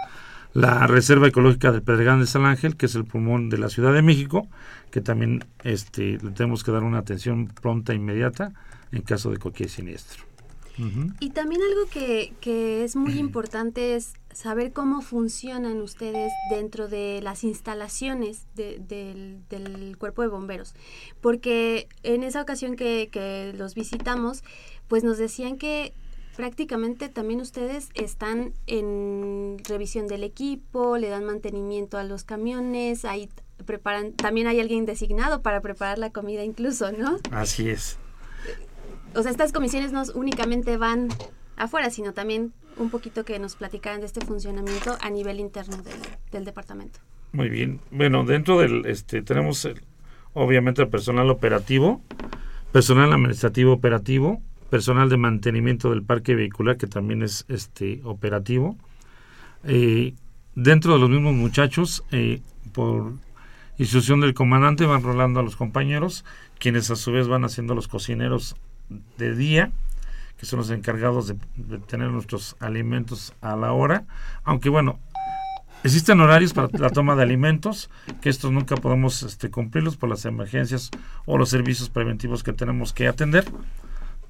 la 0.55 0.87
Reserva 0.87 1.27
Ecológica 1.27 1.73
del 1.73 1.83
Pedregal 1.83 2.21
de 2.21 2.27
San 2.27 2.47
Ángel, 2.47 2.77
que 2.77 2.87
es 2.87 2.95
el 2.95 3.05
pulmón 3.05 3.51
de 3.51 3.59
la 3.59 3.69
Ciudad 3.69 3.93
de 3.93 4.03
México, 4.03 4.49
que 4.91 5.01
también 5.01 5.45
este, 5.65 6.19
le 6.23 6.31
tenemos 6.31 6.63
que 6.63 6.71
dar 6.71 6.85
una 6.85 6.99
atención 6.99 7.49
pronta 7.49 7.93
e 7.93 7.97
inmediata 7.97 8.53
en 8.93 9.03
caso 9.03 9.31
de 9.31 9.39
cualquier 9.39 9.69
siniestro. 9.69 10.25
Uh 10.79 10.83
-huh. 10.83 11.15
Y 11.21 11.31
también 11.31 11.61
algo 11.63 11.89
que, 11.91 12.33
que 12.41 12.85
es 12.85 12.97
muy 12.97 13.19
importante 13.19 13.95
es 13.97 14.15
saber 14.33 14.73
cómo 14.73 15.03
funcionan 15.03 15.81
ustedes 15.81 16.33
dentro 16.51 16.89
de 16.89 17.21
las 17.23 17.45
instalaciones 17.45 18.47
de, 18.55 18.81
de, 18.81 19.39
del 19.51 19.97
cuerpo 19.99 20.23
de 20.23 20.29
bomberos. 20.29 20.75
Porque 21.21 21.89
en 22.03 22.23
esa 22.23 22.43
ocasión 22.43 22.77
que, 22.77 23.09
que 23.11 23.53
los 23.57 23.75
visitamos, 23.75 24.43
pues 24.89 25.05
nos 25.05 25.19
decían 25.19 25.59
que 25.59 25.95
prácticamente 26.37 27.09
también 27.09 27.41
ustedes 27.41 27.91
están 27.95 28.53
en 28.67 29.57
revisión 29.69 30.07
del 30.07 30.25
equipo, 30.25 30.99
le 30.99 31.09
dan 31.09 31.25
mantenimiento 31.25 31.99
a 31.99 32.05
los 32.05 32.25
camiones, 32.25 33.05
ahí 33.05 33.29
preparan, 33.65 34.13
también 34.13 34.47
hay 34.47 34.61
alguien 34.61 34.85
designado 34.85 35.43
para 35.43 35.61
preparar 35.61 35.99
la 35.99 36.11
comida 36.11 36.45
incluso, 36.45 36.93
¿no? 36.93 37.19
Así 37.31 37.71
es. 37.71 37.99
O 39.15 39.23
sea, 39.23 39.31
estas 39.31 39.53
comisiones 39.53 39.93
no 39.93 40.03
únicamente 40.15 40.77
van 40.77 41.09
afuera, 41.57 41.91
sino 41.91 42.13
también 42.13 42.53
un 42.77 42.91
poquito 42.91 43.25
que 43.25 43.39
nos 43.39 43.55
platicaran 43.55 44.01
de 44.01 44.07
este 44.07 44.21
funcionamiento 44.25 44.97
a 45.01 45.11
nivel 45.11 45.39
interno 45.39 45.77
del, 45.77 45.95
del 46.33 46.45
departamento. 46.45 46.99
Muy 47.33 47.49
bien. 47.49 47.81
Bueno, 47.91 48.25
dentro 48.25 48.59
del, 48.59 48.87
este, 48.87 49.23
tenemos 49.23 49.65
el, 49.65 49.83
obviamente 50.33 50.83
el 50.83 50.89
personal 50.89 51.31
operativo, 51.31 52.01
personal 52.73 53.13
administrativo 53.13 53.73
operativo, 53.73 54.43
personal 54.75 55.09
de 55.09 55.17
mantenimiento 55.17 55.91
del 55.91 56.03
parque 56.03 56.35
vehicular 56.35 56.77
que 56.77 56.89
también 56.89 57.23
es 57.23 57.45
este 57.47 58.01
operativo. 58.03 58.77
Eh, 59.63 60.15
dentro 60.57 60.95
de 60.95 60.99
los 60.99 61.09
mismos 61.09 61.33
muchachos, 61.33 62.03
eh, 62.11 62.41
por 62.73 63.13
instrucción 63.79 64.21
del 64.21 64.35
comandante, 64.35 64.85
van 64.85 65.05
rolando 65.05 65.39
a 65.39 65.45
los 65.45 65.55
compañeros, 65.55 66.25
quienes 66.59 66.91
a 66.91 66.97
su 66.97 67.13
vez 67.13 67.29
van 67.29 67.45
haciendo 67.45 67.77
los 67.77 67.87
cocineros 67.87 68.57
de 69.17 69.37
día, 69.37 69.71
que 70.39 70.45
son 70.45 70.59
los 70.59 70.71
encargados 70.71 71.29
de, 71.29 71.37
tener 71.87 72.11
nuestros 72.11 72.57
alimentos 72.59 73.33
a 73.43 73.55
la 73.55 73.73
hora. 73.73 74.07
Aunque 74.43 74.71
bueno, 74.71 74.99
existen 75.85 76.21
horarios 76.21 76.53
para 76.53 76.69
la 76.73 76.91
toma 76.91 77.15
de 77.15 77.23
alimentos, 77.23 77.91
que 78.21 78.29
estos 78.29 78.51
nunca 78.51 78.75
podemos 78.75 79.23
este, 79.23 79.53
cumplirlos 79.53 79.97
por 79.97 80.09
las 80.09 80.25
emergencias 80.25 80.91
o 81.27 81.39
los 81.39 81.51
servicios 81.51 81.91
preventivos 81.91 82.43
que 82.43 82.53
tenemos 82.53 82.93
que 82.93 83.07
atender 83.07 83.45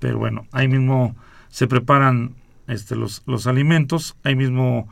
pero 0.04 0.18
bueno, 0.18 0.46
ahí 0.52 0.68
mismo 0.68 1.16
se 1.48 1.66
preparan 1.66 2.34
este, 2.66 2.94
los, 2.94 3.22
los 3.24 3.46
alimentos, 3.46 4.16
ahí 4.22 4.36
mismo 4.36 4.86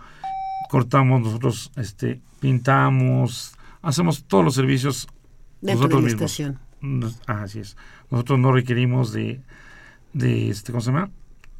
cortamos 0.70 1.20
nosotros, 1.20 1.70
este, 1.76 2.18
pintamos, 2.40 3.52
hacemos 3.82 4.24
todos 4.24 4.42
los 4.42 4.54
servicios 4.54 5.06
nosotros 5.74 5.90
de 5.90 5.96
la 5.96 6.00
mismos. 6.14 6.32
Nos- 6.80 7.20
ah, 7.26 7.42
así 7.42 7.58
es. 7.58 7.76
Nosotros 8.10 8.38
no 8.38 8.52
requerimos 8.52 9.12
de, 9.12 9.42
de 10.14 10.48
este, 10.48 10.72
¿cómo 10.72 10.80
se 10.80 10.92
llama? 10.92 11.10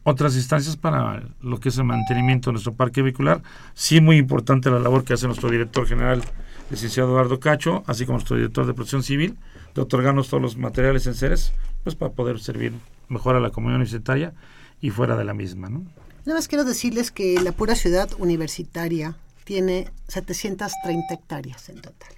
Otras 0.03 0.35
instancias 0.35 0.79
para 0.79 1.23
lo 1.43 1.61
que 1.61 1.69
es 1.69 1.77
el 1.77 1.85
mantenimiento 1.85 2.49
de 2.49 2.53
nuestro 2.55 2.73
parque 2.73 3.03
vehicular. 3.03 3.43
Sí, 3.75 4.01
muy 4.01 4.17
importante 4.17 4.71
la 4.71 4.79
labor 4.79 5.05
que 5.05 5.13
hace 5.13 5.27
nuestro 5.27 5.51
director 5.51 5.87
general, 5.87 6.23
licenciado 6.71 7.11
Eduardo 7.11 7.39
Cacho, 7.39 7.85
así 7.87 8.07
como 8.07 8.17
nuestro 8.17 8.37
director 8.37 8.65
de 8.67 8.73
protección 8.73 9.03
civil, 9.03 9.37
de 9.75 9.83
otorgarnos 9.83 10.31
todos 10.31 10.43
los 10.43 10.57
materiales 10.57 11.07
en 11.07 11.13
seres, 11.13 11.53
pues 11.85 11.97
para 11.97 12.13
poder 12.13 12.41
servir 12.41 12.73
mejor 13.13 13.37
a 13.37 13.41
la 13.41 13.51
comunidad 13.51 13.77
universitaria 13.77 14.35
y 14.81 14.91
fuera 14.91 15.17
de 15.17 15.25
la 15.25 15.35
misma, 15.35 15.69
¿no? 15.69 15.81
Nada 16.25 16.39
más 16.39 16.49
quiero 16.49 16.65
decirles 16.65 17.11
que 17.11 17.41
la 17.41 17.53
pura 17.53 17.75
ciudad 17.75 18.11
universitaria 18.19 19.17
tiene 19.45 19.89
730 20.09 21.15
hectáreas 21.15 21.69
en 21.69 21.81
total. 21.81 22.13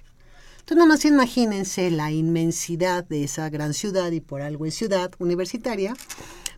Entonces, 0.59 0.77
nada 0.77 0.87
más 0.87 1.05
imagínense 1.05 1.91
la 1.91 2.11
inmensidad 2.11 3.03
de 3.03 3.23
esa 3.23 3.49
gran 3.49 3.73
ciudad 3.73 4.11
y 4.11 4.19
por 4.19 4.41
algo 4.41 4.65
es 4.65 4.75
ciudad 4.75 5.11
universitaria 5.19 5.93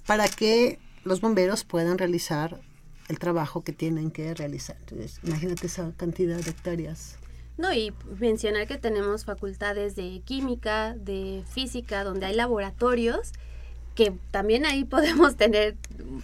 para 0.05 0.27
que 0.29 0.79
los 1.03 1.19
bomberos 1.19 1.65
puedan 1.65 1.97
realizar 1.97 2.61
el 3.09 3.19
trabajo 3.19 3.63
que 3.63 3.73
tienen 3.73 4.11
que 4.11 4.33
realizar. 4.33 4.77
Entonces, 4.79 5.19
imagínate 5.23 5.67
esa 5.67 5.91
cantidad 5.95 6.37
de 6.37 6.49
hectáreas. 6.49 7.17
No, 7.57 7.73
y 7.73 7.93
mencionar 8.19 8.67
que 8.67 8.77
tenemos 8.77 9.25
facultades 9.25 9.95
de 9.95 10.21
química, 10.23 10.93
de 10.93 11.43
física, 11.49 12.03
donde 12.03 12.27
hay 12.27 12.35
laboratorios, 12.35 13.33
que 13.97 14.13
también 14.31 14.65
ahí 14.65 14.83
podemos 14.95 15.35
tener 15.35 15.75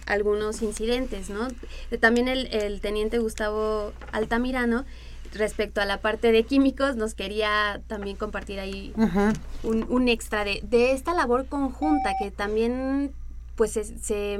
algunos 0.06 0.62
incidentes, 0.62 1.28
¿no? 1.28 1.48
También 2.00 2.28
el, 2.28 2.46
el 2.46 2.80
teniente 2.80 3.18
Gustavo 3.18 3.92
Altamirano, 4.12 4.84
respecto 5.34 5.80
a 5.80 5.84
la 5.84 6.00
parte 6.00 6.30
de 6.30 6.44
químicos, 6.44 6.94
nos 6.94 7.14
quería 7.14 7.82
también 7.88 8.16
compartir 8.16 8.60
ahí 8.60 8.94
un, 9.64 9.84
un 9.88 10.08
extra 10.08 10.44
de, 10.44 10.60
de 10.62 10.92
esta 10.92 11.12
labor 11.12 11.46
conjunta 11.46 12.12
que 12.18 12.30
también 12.30 13.10
pues 13.56 13.72
se, 13.72 13.84
se, 13.84 14.38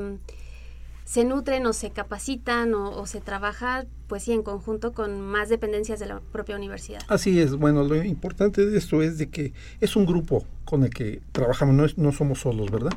se 1.05 1.25
nutren 1.25 1.67
o 1.67 1.73
se 1.73 1.91
capacitan 1.91 2.75
o, 2.75 3.05
se 3.07 3.21
trabaja 3.21 3.85
pues 4.07 4.23
sí 4.23 4.33
en 4.33 4.43
conjunto 4.43 4.93
con 4.93 5.21
más 5.21 5.49
dependencias 5.49 6.01
de 6.01 6.07
la 6.07 6.21
propia 6.21 6.57
universidad. 6.57 7.01
Así 7.09 7.41
es, 7.41 7.55
bueno, 7.57 7.85
lo 7.85 8.03
importante 8.03 8.65
de 8.65 8.79
esto 8.79 9.03
es 9.03 9.19
de 9.19 9.29
que 9.29 9.53
es 9.81 9.97
un 9.97 10.07
grupo 10.07 10.45
con 10.65 10.83
el 10.85 10.91
que 10.91 11.21
trabajamos, 11.33 11.75
no, 11.75 11.85
es- 11.85 11.99
no 11.99 12.13
somos 12.13 12.41
solos, 12.41 12.71
¿verdad? 12.71 12.93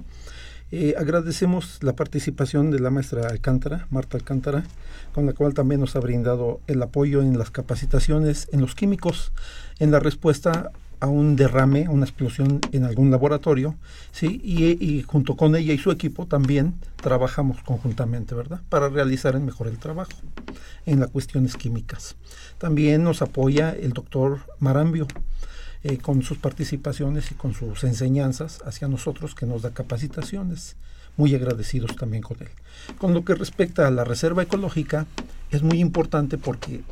Eh, 0.72 0.96
agradecemos 0.98 1.80
la 1.82 1.96
participación 1.96 2.72
de 2.72 2.80
la 2.80 2.90
maestra 2.90 3.28
Alcántara, 3.30 3.88
Marta 3.90 4.18
Alcántara, 4.18 4.64
con 5.14 5.26
la 5.26 5.32
cual 5.34 5.54
también 5.54 5.80
nos 5.80 5.96
ha 5.96 6.00
brindado 6.02 6.60
el 6.68 6.82
apoyo 6.82 7.22
en 7.22 7.38
las 7.38 7.52
capacitaciones 7.52 8.50
en 8.52 8.60
los 8.62 8.76
químicos, 8.76 9.32
en 9.80 9.92
la 9.92 10.00
respuesta 10.02 10.72
a 11.00 11.08
un 11.08 11.36
derrame, 11.36 11.88
una 11.88 12.06
explosión 12.06 12.60
en 12.72 12.84
algún 12.84 13.12
laboratorio, 13.12 13.76
¿sí? 14.12 14.42
Y, 14.44 15.04
junto 15.04 15.36
con 15.36 15.56
ella 15.56 15.74
y 15.74 15.78
su 15.78 15.92
equipo 15.92 16.26
también 16.26 16.76
trabajamos 16.96 17.62
conjuntamente, 17.64 18.34
¿verdad? 18.34 18.62
Para 18.70 18.90
realizar 18.90 19.40
mejor 19.40 19.68
el 19.68 19.78
trabajo 19.78 20.12
en 20.86 21.00
las 21.00 21.10
cuestiones 21.10 21.56
químicas. 21.56 22.16
También 22.58 23.04
nos 23.04 23.22
apoya 23.22 23.72
el 23.72 23.94
doctor 23.94 24.40
Marambio 24.60 25.08
eh, 25.84 25.98
con 25.98 26.24
sus 26.24 26.38
participaciones 26.38 27.32
y 27.32 27.36
con 27.36 27.54
sus 27.54 27.84
enseñanzas 27.84 28.60
hacia 28.66 28.88
nosotros 28.88 29.36
que 29.36 29.46
nos 29.46 29.62
da 29.62 29.72
capacitaciones. 29.72 30.76
Muy 31.16 31.34
agradecidos 31.34 31.96
también 31.96 32.22
con 32.22 32.38
él. 32.42 32.50
Con 33.00 33.16
lo 33.16 33.26
que 33.26 33.34
respecta 33.34 33.88
a 33.88 33.92
la 33.92 34.04
reserva 34.04 34.44
ecológica, 34.44 35.08
es 35.50 35.64
muy 35.64 35.80
importante 35.80 36.38
porque 36.38 36.84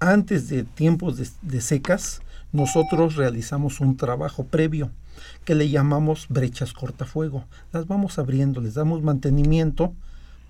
antes 0.00 0.48
de 0.48 0.64
tiempos 0.64 1.16
de 1.40 1.60
secas, 1.60 2.20
nosotros 2.54 3.16
realizamos 3.16 3.80
un 3.80 3.96
trabajo 3.96 4.44
previo 4.44 4.90
que 5.44 5.56
le 5.56 5.68
llamamos 5.68 6.26
brechas 6.28 6.72
cortafuego. 6.72 7.44
Las 7.72 7.86
vamos 7.86 8.18
abriendo, 8.18 8.60
les 8.60 8.74
damos 8.74 9.02
mantenimiento 9.02 9.92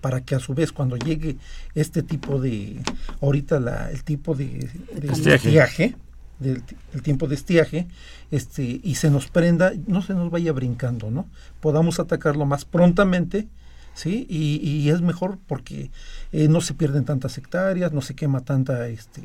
para 0.01 0.21
que 0.21 0.35
a 0.35 0.39
su 0.39 0.53
vez 0.53 0.71
cuando 0.71 0.97
llegue 0.97 1.37
este 1.73 2.03
tipo 2.03 2.39
de, 2.39 2.79
ahorita 3.21 3.59
la, 3.59 3.89
el 3.89 4.03
tipo 4.03 4.35
de, 4.35 4.69
de 4.93 5.07
Estiaje. 5.11 5.47
estiaje, 5.47 5.95
del 6.39 6.61
el 6.93 7.01
tiempo 7.01 7.27
de 7.27 7.33
estiaje, 7.33 7.87
este, 8.29 8.81
y 8.83 8.95
se 8.95 9.09
nos 9.09 9.27
prenda, 9.27 9.73
no 9.87 10.03
se 10.03 10.13
nos 10.13 10.29
vaya 10.29 10.51
brincando, 10.51 11.09
¿no? 11.09 11.25
Podamos 11.59 11.99
atacarlo 11.99 12.45
más 12.45 12.65
prontamente, 12.65 13.47
¿sí? 13.95 14.27
Y, 14.29 14.57
y 14.57 14.89
es 14.91 15.01
mejor 15.01 15.39
porque 15.47 15.89
eh, 16.31 16.47
no 16.49 16.61
se 16.61 16.75
pierden 16.75 17.03
tantas 17.03 17.39
hectáreas, 17.39 17.93
no 17.93 18.01
se 18.03 18.13
quema 18.13 18.41
tanta 18.41 18.87
este, 18.89 19.21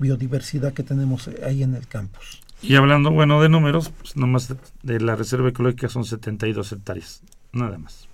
biodiversidad 0.00 0.72
que 0.72 0.82
tenemos 0.82 1.28
eh, 1.28 1.40
ahí 1.46 1.62
en 1.62 1.74
el 1.76 1.86
campus. 1.86 2.40
Y 2.62 2.74
hablando, 2.74 3.10
bueno, 3.10 3.40
de 3.40 3.48
números, 3.48 3.90
pues 4.00 4.16
nomás 4.16 4.48
de, 4.48 4.56
de 4.82 5.00
la 5.00 5.16
reserva 5.16 5.48
ecológica 5.48 5.88
son 5.88 6.04
72 6.04 6.72
hectáreas, 6.72 7.22
nada 7.52 7.78
más. 7.78 8.06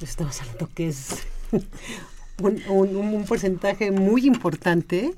Estamos 0.00 0.40
hablando 0.42 0.68
que 0.74 0.88
es 0.88 1.26
un, 2.42 2.60
un- 2.68 2.96
un 2.96 3.24
porcentaje 3.24 3.90
muy 3.90 4.26
importante 4.26 5.14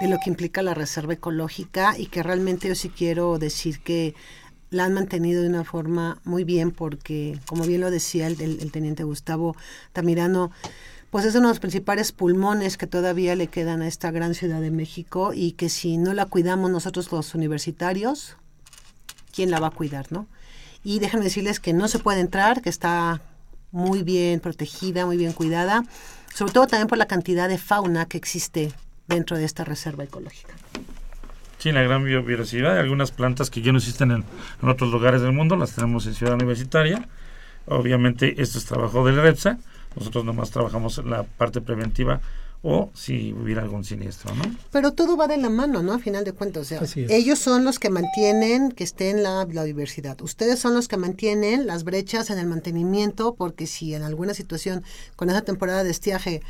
de 0.00 0.08
lo 0.08 0.18
que 0.22 0.30
implica 0.30 0.62
la 0.62 0.74
reserva 0.74 1.14
ecológica 1.14 1.98
y 1.98 2.06
que 2.06 2.22
realmente 2.22 2.68
yo 2.68 2.74
sí 2.74 2.90
quiero 2.90 3.38
decir 3.38 3.80
que 3.80 4.14
la 4.70 4.84
han 4.84 4.92
mantenido 4.94 5.42
de 5.42 5.48
una 5.48 5.64
forma 5.64 6.20
muy 6.24 6.44
bien 6.44 6.70
porque, 6.72 7.38
como 7.46 7.64
bien 7.64 7.80
lo 7.80 7.90
decía 7.90 8.26
el, 8.26 8.40
el, 8.40 8.60
el 8.60 8.72
teniente 8.72 9.04
Gustavo 9.04 9.56
Tamirano, 9.92 10.50
pues 11.16 11.24
es 11.24 11.34
uno 11.34 11.48
de 11.48 11.52
los 11.52 11.60
principales 11.60 12.12
pulmones 12.12 12.76
que 12.76 12.86
todavía 12.86 13.34
le 13.36 13.46
quedan 13.46 13.80
a 13.80 13.88
esta 13.88 14.10
gran 14.10 14.34
ciudad 14.34 14.60
de 14.60 14.70
México 14.70 15.32
y 15.34 15.52
que 15.52 15.70
si 15.70 15.96
no 15.96 16.12
la 16.12 16.26
cuidamos 16.26 16.70
nosotros 16.70 17.10
los 17.10 17.34
universitarios, 17.34 18.36
¿quién 19.34 19.50
la 19.50 19.58
va 19.58 19.68
a 19.68 19.70
cuidar, 19.70 20.12
no? 20.12 20.26
Y 20.84 20.98
déjenme 20.98 21.24
decirles 21.24 21.58
que 21.58 21.72
no 21.72 21.88
se 21.88 22.00
puede 22.00 22.20
entrar, 22.20 22.60
que 22.60 22.68
está 22.68 23.22
muy 23.70 24.02
bien 24.02 24.40
protegida, 24.40 25.06
muy 25.06 25.16
bien 25.16 25.32
cuidada, 25.32 25.84
sobre 26.34 26.52
todo 26.52 26.66
también 26.66 26.86
por 26.86 26.98
la 26.98 27.06
cantidad 27.06 27.48
de 27.48 27.56
fauna 27.56 28.04
que 28.04 28.18
existe 28.18 28.74
dentro 29.08 29.38
de 29.38 29.46
esta 29.46 29.64
reserva 29.64 30.04
ecológica. 30.04 30.52
Sí, 31.56 31.72
la 31.72 31.80
gran 31.80 32.04
biodiversidad, 32.04 32.78
algunas 32.78 33.10
plantas 33.10 33.48
que 33.48 33.62
ya 33.62 33.72
no 33.72 33.78
existen 33.78 34.10
en, 34.10 34.24
en, 34.62 34.68
otros 34.68 34.92
lugares 34.92 35.22
del 35.22 35.32
mundo, 35.32 35.56
las 35.56 35.72
tenemos 35.72 36.06
en 36.06 36.12
Ciudad 36.12 36.34
Universitaria. 36.34 37.08
Obviamente 37.64 38.42
esto 38.42 38.58
es 38.58 38.66
trabajo 38.66 39.02
del 39.06 39.16
REPSA, 39.16 39.58
nosotros 39.96 40.24
nomás 40.24 40.50
trabajamos 40.50 40.98
en 40.98 41.10
la 41.10 41.24
parte 41.24 41.60
preventiva 41.60 42.20
o 42.62 42.90
si 42.94 43.32
hubiera 43.32 43.62
algún 43.62 43.84
siniestro, 43.84 44.34
¿no? 44.34 44.42
Pero 44.72 44.92
todo 44.92 45.16
va 45.16 45.28
de 45.28 45.36
la 45.36 45.50
mano, 45.50 45.82
¿no? 45.82 45.92
A 45.92 45.98
final 45.98 46.24
de 46.24 46.32
cuentas, 46.32 46.62
o 46.62 46.64
sea, 46.64 47.04
ellos 47.08 47.38
son 47.38 47.64
los 47.64 47.78
que 47.78 47.90
mantienen 47.90 48.72
que 48.72 48.82
esté 48.82 49.10
en 49.10 49.22
la, 49.22 49.46
la, 49.50 49.64
diversidad. 49.64 50.20
Ustedes 50.20 50.58
son 50.58 50.74
los 50.74 50.88
que 50.88 50.96
mantienen 50.96 51.66
las 51.66 51.84
brechas 51.84 52.30
en 52.30 52.38
el 52.38 52.46
mantenimiento, 52.46 53.34
porque 53.34 53.66
si 53.66 53.94
en 53.94 54.02
alguna 54.02 54.34
situación 54.34 54.82
con 55.14 55.30
esa 55.30 55.42
temporada 55.42 55.84
de 55.84 55.90
estiaje 55.90 56.42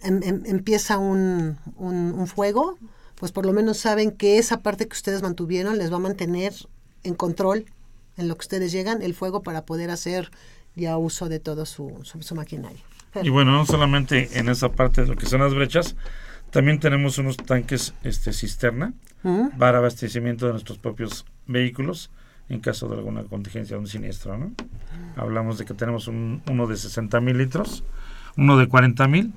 em, 0.00 0.20
em, 0.24 0.42
empieza 0.46 0.98
un, 0.98 1.58
un, 1.76 2.12
un 2.12 2.26
fuego, 2.26 2.76
pues 3.14 3.30
por 3.30 3.46
lo 3.46 3.52
menos 3.52 3.78
saben 3.78 4.10
que 4.10 4.38
esa 4.38 4.62
parte 4.62 4.88
que 4.88 4.94
ustedes 4.94 5.22
mantuvieron 5.22 5.78
les 5.78 5.92
va 5.92 5.96
a 5.96 6.00
mantener 6.00 6.54
en 7.04 7.14
control 7.14 7.66
en 8.16 8.28
lo 8.28 8.36
que 8.36 8.42
ustedes 8.42 8.72
llegan 8.72 9.00
el 9.02 9.14
fuego 9.14 9.42
para 9.42 9.64
poder 9.64 9.90
hacer 9.90 10.30
ya 10.74 10.96
uso 10.96 11.28
de 11.28 11.40
todo 11.40 11.66
su, 11.66 11.98
su, 12.02 12.22
su 12.22 12.34
maquinaria. 12.34 12.80
Y 13.22 13.28
bueno, 13.28 13.52
no 13.52 13.66
solamente 13.66 14.38
en 14.38 14.48
esa 14.48 14.70
parte 14.70 15.02
de 15.02 15.08
lo 15.08 15.16
que 15.16 15.26
son 15.26 15.40
las 15.40 15.54
brechas, 15.54 15.96
también 16.50 16.80
tenemos 16.80 17.18
unos 17.18 17.36
tanques 17.36 17.94
este, 18.02 18.32
cisterna 18.32 18.94
uh 19.22 19.28
-huh. 19.28 19.58
para 19.58 19.78
abastecimiento 19.78 20.46
de 20.46 20.52
nuestros 20.52 20.78
propios 20.78 21.26
vehículos 21.46 22.10
en 22.48 22.60
caso 22.60 22.88
de 22.88 22.96
alguna 22.96 23.24
contingencia 23.24 23.78
un 23.78 23.86
siniestro. 23.86 24.36
¿no? 24.36 24.52
Hablamos 25.16 25.58
de 25.58 25.64
que 25.64 25.74
tenemos 25.74 26.08
un, 26.08 26.42
uno 26.50 26.66
de 26.66 26.76
60 26.76 27.20
mil 27.20 27.38
litros, 27.38 27.84
uno 28.36 28.58
de 28.58 28.68
40 28.68 29.08
mil 29.08 29.32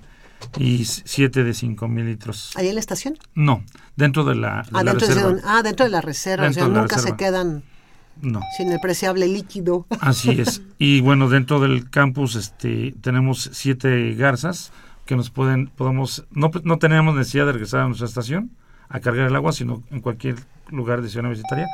y 0.57 0.83
siete 0.85 1.43
de 1.43 1.53
5 1.53 1.87
mil 1.87 2.05
litros. 2.05 2.51
¿Ahí 2.55 2.67
en 2.67 2.75
la 2.75 2.79
estación? 2.81 3.17
No, 3.33 3.63
dentro 3.95 4.25
de 4.25 4.35
la, 4.35 4.63
de 4.63 4.69
ah, 4.73 4.83
la 4.83 4.91
dentro 4.91 5.07
reserva. 5.07 5.33
De, 5.33 5.41
ah, 5.45 5.61
dentro 5.63 5.85
de 5.85 5.91
la 5.91 6.01
reserva, 6.01 6.43
Dentro 6.43 6.63
o 6.63 6.65
sea, 6.65 6.69
de 6.69 6.75
la 6.75 6.81
nunca 6.81 6.95
reserva. 6.97 7.17
se 7.17 7.23
quedan 7.23 7.63
No. 8.21 8.41
sin 8.57 8.71
el 8.71 8.79
preciable 8.79 9.27
líquido. 9.27 9.85
Así 9.99 10.31
es. 10.31 10.61
Y 10.77 10.99
bueno, 11.01 11.29
dentro 11.29 11.59
del 11.59 11.89
campus 11.89 12.35
este, 12.35 12.93
tenemos 13.01 13.49
siete 13.53 14.13
garzas 14.13 14.73
que 15.05 15.15
nos 15.15 15.29
pueden, 15.29 15.67
podemos, 15.67 16.25
no, 16.31 16.51
no 16.63 16.79
tenemos 16.79 17.15
necesidad 17.15 17.45
de 17.45 17.53
regresar 17.53 17.81
a 17.81 17.87
nuestra 17.87 18.07
estación 18.07 18.51
a 18.89 18.99
cargar 18.99 19.27
el 19.27 19.35
agua, 19.35 19.53
sino 19.53 19.83
en 19.89 20.01
cualquier 20.01 20.35
lugar 20.69 21.01
de 21.01 21.09
ciudad 21.09 21.25
universitaria 21.25 21.67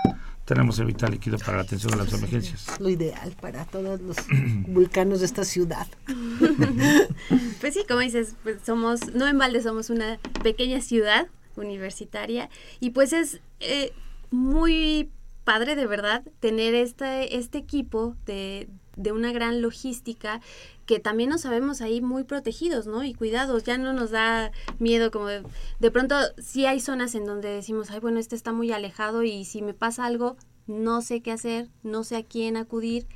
tenemos 0.46 0.80
el 0.80 0.86
vital 0.86 1.12
líquido 1.12 1.38
para 1.38 1.58
la 1.58 1.64
atención 1.64 1.92
de 1.92 1.98
las 1.98 2.12
emergencias. 2.14 2.68
Lo 2.80 2.89
ideal 2.89 3.34
para 3.39 3.66
todos 3.66 4.02
los 4.02 4.18
vulcanos 4.68 5.20
de 5.20 5.26
esta 5.26 5.46
ciudad. 5.46 5.88
pues 7.62 7.74
sí, 7.74 7.84
como 7.88 8.02
dices, 8.02 8.36
pues 8.44 8.58
somos, 8.66 9.14
no 9.14 9.28
en 9.28 9.38
balde 9.38 9.62
somos 9.62 9.89
una 9.89 10.20
pequeña 10.44 10.82
ciudad 10.82 11.28
universitaria 11.56 12.50
y 12.80 12.92
pues 12.92 13.14
es 13.14 13.39
eh, 13.60 13.94
muy 14.32 15.10
padre 15.44 15.76
de 15.76 15.88
verdad 15.88 16.24
tener 16.39 16.76
este, 16.76 17.38
este 17.38 17.58
equipo 17.58 18.16
de, 18.26 18.70
de, 18.96 19.12
una 19.12 19.32
gran 19.32 19.62
logística 19.62 20.42
que 20.86 21.00
también 21.00 21.30
nos 21.30 21.42
sabemos 21.42 21.82
ahí 21.82 22.02
muy 22.02 22.24
protegidos, 22.24 22.88
¿no? 22.88 23.04
Y 23.04 23.14
cuidados, 23.14 23.64
ya 23.64 23.78
no 23.78 23.94
nos 23.94 24.12
da 24.12 24.52
miedo 24.80 25.12
como 25.12 25.28
de, 25.28 25.44
de 25.80 25.92
pronto 25.92 26.16
sí 26.38 26.66
hay 26.66 26.80
zonas 26.80 27.16
en 27.16 27.26
donde 27.26 27.50
decimos, 27.50 27.92
ay, 27.92 28.00
bueno, 28.00 28.20
este 28.20 28.36
está 28.36 28.54
muy 28.54 28.72
alejado 28.72 29.24
y 29.24 29.46
si 29.46 29.62
me 29.62 29.74
pasa 29.74 30.06
algo, 30.06 30.38
no 30.68 31.02
sé 31.02 31.22
qué 31.22 31.32
hacer, 31.32 31.70
no 31.84 32.04
sé 32.04 32.18
a 32.18 32.24
quién 32.24 32.58
acudir. 32.58 33.08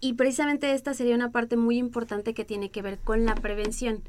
Y 0.00 0.14
precisamente 0.14 0.74
esta 0.74 0.94
sería 0.94 1.14
una 1.14 1.32
parte 1.32 1.56
muy 1.56 1.76
importante 1.76 2.34
que 2.34 2.44
tiene 2.44 2.70
que 2.70 2.82
ver 2.82 2.98
con 2.98 3.24
la 3.24 3.34
prevención. 3.34 4.02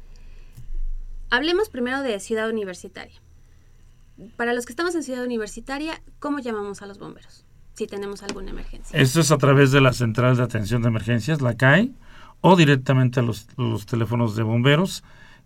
Hablemos 1.30 1.68
primero 1.68 2.02
de 2.02 2.18
ciudad 2.20 2.48
universitaria 2.48 3.20
para 4.36 4.52
los 4.52 4.66
que 4.66 4.72
estamos 4.72 4.94
en 4.94 5.02
Ciudad 5.02 5.24
Universitaria, 5.24 6.00
¿cómo 6.18 6.38
llamamos 6.38 6.82
a 6.82 6.86
los 6.86 6.98
bomberos? 6.98 7.44
Si 7.74 7.86
tenemos 7.86 8.22
alguna 8.22 8.50
emergencia. 8.50 8.98
Esto 8.98 9.20
es 9.20 9.30
a 9.30 9.38
través 9.38 9.72
de 9.72 9.80
la 9.80 9.92
Central 9.92 10.36
de 10.36 10.42
Atención 10.42 10.82
de 10.82 10.88
Emergencias, 10.88 11.40
la 11.40 11.56
CAE, 11.56 11.90
o 12.40 12.56
directamente 12.56 13.20
a 13.20 13.22
los, 13.22 13.46
los 13.56 13.86
teléfonos 13.86 14.36
de 14.36 14.42
bomberos, 14.42 15.02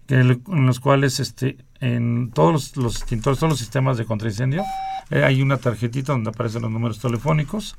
que, 0.07 0.17
en 0.17 0.67
los 0.67 0.81
cuales 0.81 1.21
este, 1.21 1.57
en 1.81 2.31
todos 2.33 2.53
los, 2.53 2.77
los, 2.77 2.97
extintores, 2.97 3.39
todos 3.39 3.53
los 3.53 3.59
sistemas 3.59 3.97
de 3.97 4.05
contraincendio, 4.05 4.63
eh, 5.11 5.25
hay 5.25 5.43
una 5.43 5.59
tarjetita 5.59 6.13
donde 6.13 6.31
aparecen 6.31 6.63
los 6.63 6.71
números 6.71 6.99
telefónicos, 6.99 7.77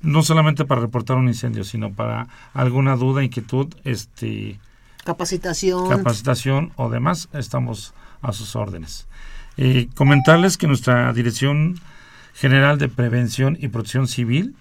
no 0.00 0.22
solamente 0.22 0.64
para 0.64 0.80
reportar 0.80 1.16
un 1.16 1.28
incendio, 1.28 1.64
sino 1.64 1.92
para 1.92 2.28
alguna 2.54 2.96
duda, 2.96 3.22
inquietud, 3.22 3.74
este, 3.84 4.58
capacitación, 5.04 5.88
capacitación 5.88 6.72
o 6.76 6.88
demás, 6.88 7.28
estamos 7.32 7.94
a 8.22 8.32
sus 8.32 8.56
órdenes. 8.56 9.06
Eh, 9.56 9.88
comentarles 9.94 10.56
que 10.56 10.66
nuestra 10.66 11.12
Dirección 11.12 11.78
General 12.34 12.78
de 12.78 12.88
Prevención 12.88 13.58
y 13.60 13.68
Protección 13.68 14.08
Civil, 14.08 14.54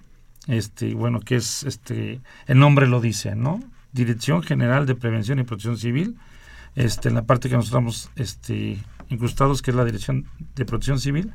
este, 0.47 0.93
bueno, 0.93 1.19
que 1.19 1.35
es 1.35 1.63
este, 1.63 2.19
el 2.47 2.59
nombre 2.59 2.87
lo 2.87 2.99
dice, 2.99 3.35
¿no? 3.35 3.61
Dirección 3.91 4.43
General 4.43 4.85
de 4.85 4.95
Prevención 4.95 5.39
y 5.39 5.43
Protección 5.43 5.77
Civil, 5.77 6.17
este, 6.75 7.09
en 7.09 7.15
la 7.15 7.23
parte 7.23 7.49
que 7.49 7.55
nosotros 7.55 8.07
estamos 8.07 8.11
este, 8.15 8.77
incrustados, 9.09 9.61
que 9.61 9.71
es 9.71 9.77
la 9.77 9.85
Dirección 9.85 10.25
de 10.55 10.65
Protección 10.65 10.99
Civil, 10.99 11.31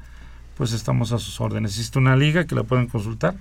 pues 0.57 0.73
estamos 0.73 1.13
a 1.13 1.19
sus 1.19 1.41
órdenes. 1.41 1.73
Existe 1.73 1.99
una 1.99 2.17
liga 2.17 2.47
que 2.47 2.55
la 2.55 2.63
pueden 2.65 2.87
consultar 2.87 3.35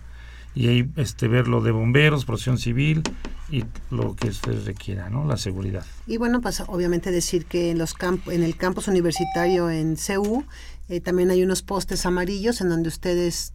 y 0.56 0.68
ahí 0.68 0.90
este, 0.98 1.28
ver 1.28 1.48
lo 1.48 1.62
de 1.62 1.72
bomberos, 1.72 2.26
protección 2.26 2.58
civil 2.58 3.02
y 3.50 3.66
lo 3.90 4.16
que 4.16 4.30
ustedes 4.30 4.66
requieran, 4.66 5.14
¿no? 5.14 5.26
La 5.26 5.38
seguridad. 5.38 5.86
Y 6.08 6.18
bueno, 6.18 6.42
pues 6.42 6.62
obviamente 6.68 7.12
decir 7.12 7.46
que 7.46 7.72
en, 7.72 7.78
los 7.78 7.94
camp 7.94 8.28
en 8.30 8.44
el 8.44 8.56
campus 8.56 8.88
universitario 8.88 9.70
en 9.70 9.96
CU 9.96 10.44
eh, 10.90 11.00
también 11.00 11.32
hay 11.32 11.44
unos 11.44 11.62
postes 11.62 12.06
amarillos 12.06 12.62
en 12.62 12.70
donde 12.70 12.90
ustedes 12.90 13.54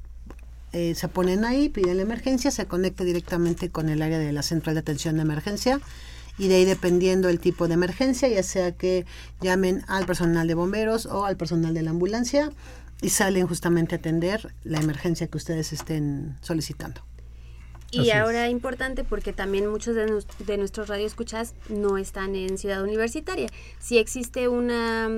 eh, 0.73 0.95
se 0.95 1.09
ponen 1.09 1.45
ahí, 1.45 1.69
piden 1.69 1.97
la 1.97 2.03
emergencia, 2.03 2.51
se 2.51 2.67
conecta 2.67 3.05
directamente 3.05 3.71
con 3.71 3.89
el 3.89 4.03
área 4.03 4.19
de 4.19 4.33
la 4.33 4.43
central 4.43 4.75
de 4.75 4.81
atención 4.81 5.17
de 5.17 5.23
emergencia 5.23 5.81
y 6.39 6.49
de 6.49 6.57
ahí 6.57 6.65
dependiendo 6.65 7.29
el 7.29 7.41
tipo 7.41 7.69
de 7.69 7.75
emergencia, 7.75 8.29
ya 8.29 8.43
sea 8.43 8.73
que 8.73 9.05
llamen 9.41 9.83
al 9.89 10.07
personal 10.07 10.47
de 10.47 10.55
bomberos 10.55 11.07
o 11.07 11.25
al 11.25 11.37
personal 11.37 11.75
de 11.75 11.83
la 11.83 11.91
ambulancia, 11.91 12.51
y 13.01 13.11
salen 13.11 13.47
justamente 13.47 13.95
a 13.95 13.99
atender 13.99 14.55
la 14.65 14.79
emergencia 14.81 15.27
que 15.29 15.37
ustedes 15.37 15.73
estén 15.73 16.37
solicitando. 16.41 17.03
Y 17.91 18.01
Así 18.01 18.11
ahora 18.11 18.47
es. 18.47 18.53
importante 18.53 19.03
porque 19.03 19.33
también 19.33 19.67
muchos 19.69 19.95
de, 19.95 20.07
nos, 20.07 20.27
de, 20.41 20.59
nuestros 20.59 20.89
radioescuchas 20.89 21.55
no 21.71 21.97
están 21.97 22.35
en 22.35 22.59
Ciudad 22.59 22.83
Universitaria. 22.83 23.49
Si 23.79 23.97
existe 23.97 24.49
una, 24.49 25.09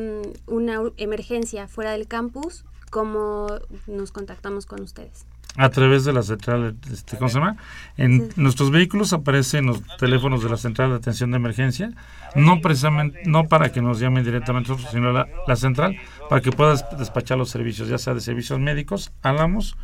una 0.47 0.81
emergencia 0.97 1.67
fuera 1.67 1.93
del 1.93 2.07
campus, 2.07 2.65
¿cómo 2.91 3.49
nos 3.89 4.13
contactamos 4.13 4.67
con 4.67 4.83
ustedes? 4.83 5.27
A 5.57 5.69
través 5.71 6.05
de 6.05 6.13
la 6.13 6.23
central, 6.23 6.77
este, 6.93 7.19
¿cómo 7.19 7.29
se 7.29 7.35
llama? 7.35 7.57
En 7.97 8.31
nuestros 8.37 8.71
vehículos 8.71 9.13
aparecen 9.13 9.67
los 9.67 9.83
teléfonos 9.99 10.45
de 10.45 10.49
la 10.49 10.57
central 10.57 10.91
de 10.91 10.97
atención 10.97 11.33
de 11.33 11.39
emergencia, 11.39 11.91
no 12.37 12.61
precisamente, 12.61 13.21
no 13.27 13.49
para 13.49 13.73
que 13.73 13.83
nos 13.83 13.99
llamen 13.99 14.25
directamente 14.25 14.71
nosotros, 14.71 14.93
sino 14.93 15.13
la, 15.13 15.27
la 15.49 15.57
central, 15.57 15.97
para 16.29 16.41
que 16.41 16.53
puedas 16.53 16.85
despachar 16.97 17.37
los 17.37 17.51
servicios, 17.51 17.89
ya 17.89 17.99
sea 17.99 18.15
de 18.15 18.21
servicios 18.21 18.61
médicos, 18.61 19.13
álamos, 19.23 19.77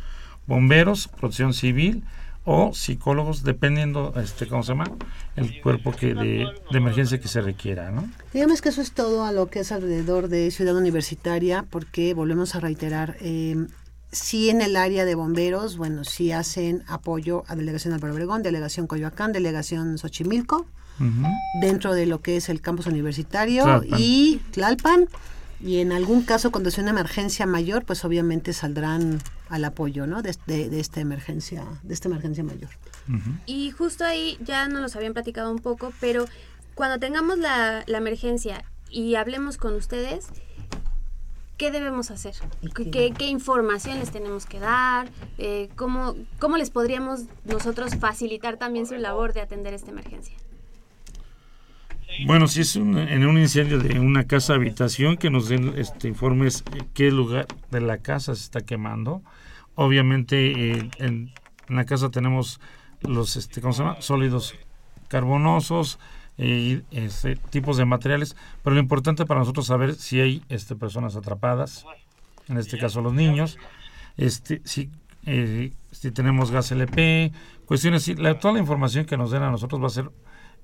bomberos, 0.47 1.09
protección 1.09 1.53
civil 1.53 2.03
o 2.49 2.73
psicólogos, 2.73 3.43
dependiendo, 3.43 4.13
este, 4.15 4.47
¿cómo 4.47 4.63
se 4.63 4.69
llama? 4.69 4.85
El 5.35 5.61
cuerpo 5.61 5.91
que 5.91 6.13
de, 6.13 6.47
de 6.71 6.77
emergencia 6.77 7.19
que 7.19 7.27
se 7.27 7.41
requiera, 7.41 7.91
¿no? 7.91 8.09
Digamos 8.33 8.61
que 8.61 8.69
eso 8.69 8.81
es 8.81 8.93
todo 8.93 9.25
a 9.25 9.33
lo 9.33 9.47
que 9.47 9.59
es 9.59 9.73
alrededor 9.73 10.29
de 10.29 10.49
Ciudad 10.49 10.77
Universitaria, 10.77 11.65
porque 11.69 12.13
volvemos 12.13 12.55
a 12.55 12.61
reiterar, 12.61 13.17
eh, 13.19 13.67
sí 14.11 14.49
en 14.49 14.61
el 14.61 14.75
área 14.75 15.05
de 15.05 15.15
bomberos, 15.15 15.77
bueno, 15.77 16.03
sí 16.03 16.31
hacen 16.31 16.83
apoyo 16.87 17.43
a 17.47 17.55
Delegación 17.55 17.93
Álvaro 17.93 18.13
Obregón, 18.13 18.43
Delegación 18.43 18.87
Coyoacán, 18.87 19.33
Delegación 19.33 19.97
Xochimilco, 19.97 20.65
uh 20.99 21.03
-huh. 21.03 21.33
dentro 21.61 21.93
de 21.93 22.05
lo 22.05 22.21
que 22.21 22.37
es 22.37 22.49
el 22.49 22.61
campus 22.61 22.87
universitario 22.87 23.63
Tlalpan. 23.63 23.99
y 23.99 24.41
Tlalpan. 24.51 25.07
Y 25.59 25.79
en 25.79 25.91
algún 25.91 26.21
caso, 26.21 26.51
cuando 26.51 26.69
sea 26.69 26.83
una 26.83 26.91
emergencia 26.91 27.47
mayor, 27.47 27.83
pues 27.83 28.05
obviamente 28.05 28.53
saldrán 28.53 29.19
al 29.49 29.65
apoyo, 29.65 30.05
¿no? 30.05 30.21
De, 30.21 30.35
de, 30.45 30.69
de 30.69 30.79
esta 30.79 30.99
emergencia, 31.01 31.65
de 31.81 31.93
esta 31.95 32.07
emergencia 32.09 32.43
mayor. 32.43 32.69
Uh 33.09 33.13
-huh. 33.13 33.39
Y 33.47 33.71
justo 33.71 34.05
ahí 34.05 34.37
ya 34.45 34.67
nos 34.67 34.81
los 34.81 34.95
habían 34.95 35.13
platicado 35.13 35.51
un 35.51 35.57
poco, 35.59 35.91
pero 35.99 36.25
cuando 36.75 36.99
tengamos 36.99 37.39
la, 37.39 37.83
la 37.87 37.97
emergencia 37.97 38.63
y 38.91 39.15
hablemos 39.15 39.57
con 39.57 39.73
ustedes, 39.73 40.27
¿qué 41.57 41.71
debemos 41.71 42.11
hacer? 42.11 42.35
¿Qué, 42.91 43.13
qué 43.17 43.27
información 43.27 43.99
les 43.99 44.11
tenemos 44.11 44.45
que 44.45 44.59
dar? 44.59 45.09
Eh, 45.37 45.69
¿cómo, 45.75 46.15
¿Cómo 46.39 46.57
les 46.57 46.69
podríamos 46.69 47.23
nosotros 47.45 47.95
facilitar 47.95 48.57
también 48.57 48.85
su 48.85 48.95
labor 48.95 49.33
de 49.33 49.41
atender 49.41 49.73
esta 49.73 49.91
emergencia? 49.91 50.35
Bueno, 52.25 52.47
si 52.47 52.61
es 52.61 52.75
en 52.75 53.27
un 53.27 53.37
incendio 53.37 53.79
de 53.79 53.99
una 53.99 54.25
casa 54.25 54.55
habitación, 54.55 55.17
que 55.17 55.29
nos 55.29 55.49
den 55.49 55.73
este, 55.77 56.07
informes 56.07 56.63
qué 56.93 57.11
lugar 57.11 57.45
de 57.69 57.81
la 57.81 57.99
casa 57.99 58.33
se 58.35 58.43
está 58.43 58.61
quemando. 58.61 59.21
Obviamente 59.75 60.71
eh, 60.71 60.89
en, 60.97 61.31
la 61.67 61.85
casa 61.85 62.09
tenemos 62.09 62.59
los 63.01 63.35
este, 63.35 63.61
¿cómo 63.61 63.73
se 63.73 63.83
llama? 63.83 64.01
sólidos 64.01 64.55
carbonosos, 65.09 65.99
y 66.37 66.83
este, 66.91 67.35
tipos 67.35 67.77
de 67.77 67.85
materiales, 67.85 68.35
pero 68.63 68.75
lo 68.75 68.79
importante 68.79 69.25
para 69.25 69.39
nosotros 69.39 69.65
es 69.65 69.67
saber 69.67 69.95
si 69.95 70.19
hay 70.19 70.43
este, 70.49 70.75
personas 70.75 71.15
atrapadas, 71.15 71.85
en 72.47 72.57
este 72.57 72.77
caso 72.77 73.01
los 73.01 73.13
niños, 73.13 73.57
este, 74.17 74.61
si, 74.63 74.89
eh, 75.25 75.73
si 75.91 76.11
tenemos 76.11 76.51
gas 76.51 76.71
LP, 76.71 77.31
cuestiones, 77.65 78.09
toda 78.39 78.53
la 78.53 78.59
información 78.59 79.05
que 79.05 79.17
nos 79.17 79.31
den 79.31 79.43
a 79.43 79.51
nosotros 79.51 79.81
va 79.81 79.87
a 79.87 79.89
ser 79.89 80.11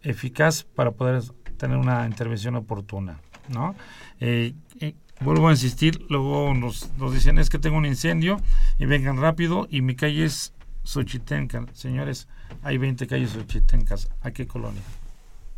eficaz 0.04 0.64
para 0.64 0.92
poder 0.92 1.24
tener 1.58 1.78
una 1.78 2.06
intervención 2.06 2.56
oportuna, 2.56 3.20
¿no? 3.50 3.76
Eh, 4.20 4.54
eh, 4.80 4.96
vuelvo 5.22 5.48
a 5.48 5.52
insistir, 5.52 6.06
luego 6.10 6.54
nos, 6.54 6.92
nos 6.98 7.14
dicen 7.14 7.40
es 7.40 7.50
que 7.50 7.58
tengo 7.58 7.78
un 7.78 7.86
incendio 7.86 8.38
y 8.78 8.86
vengan 8.86 9.18
rápido 9.18 9.68
y 9.70 9.82
mi 9.82 9.96
calle 9.96 10.26
es 10.26 10.54
Xochitenca. 10.84 11.66
Señores, 11.74 12.28
hay 12.62 12.78
20 12.78 13.08
calles 13.08 13.32
Xochitencas. 13.32 14.10
¿A 14.22 14.32
qué 14.32 14.46
colonia? 14.46 14.82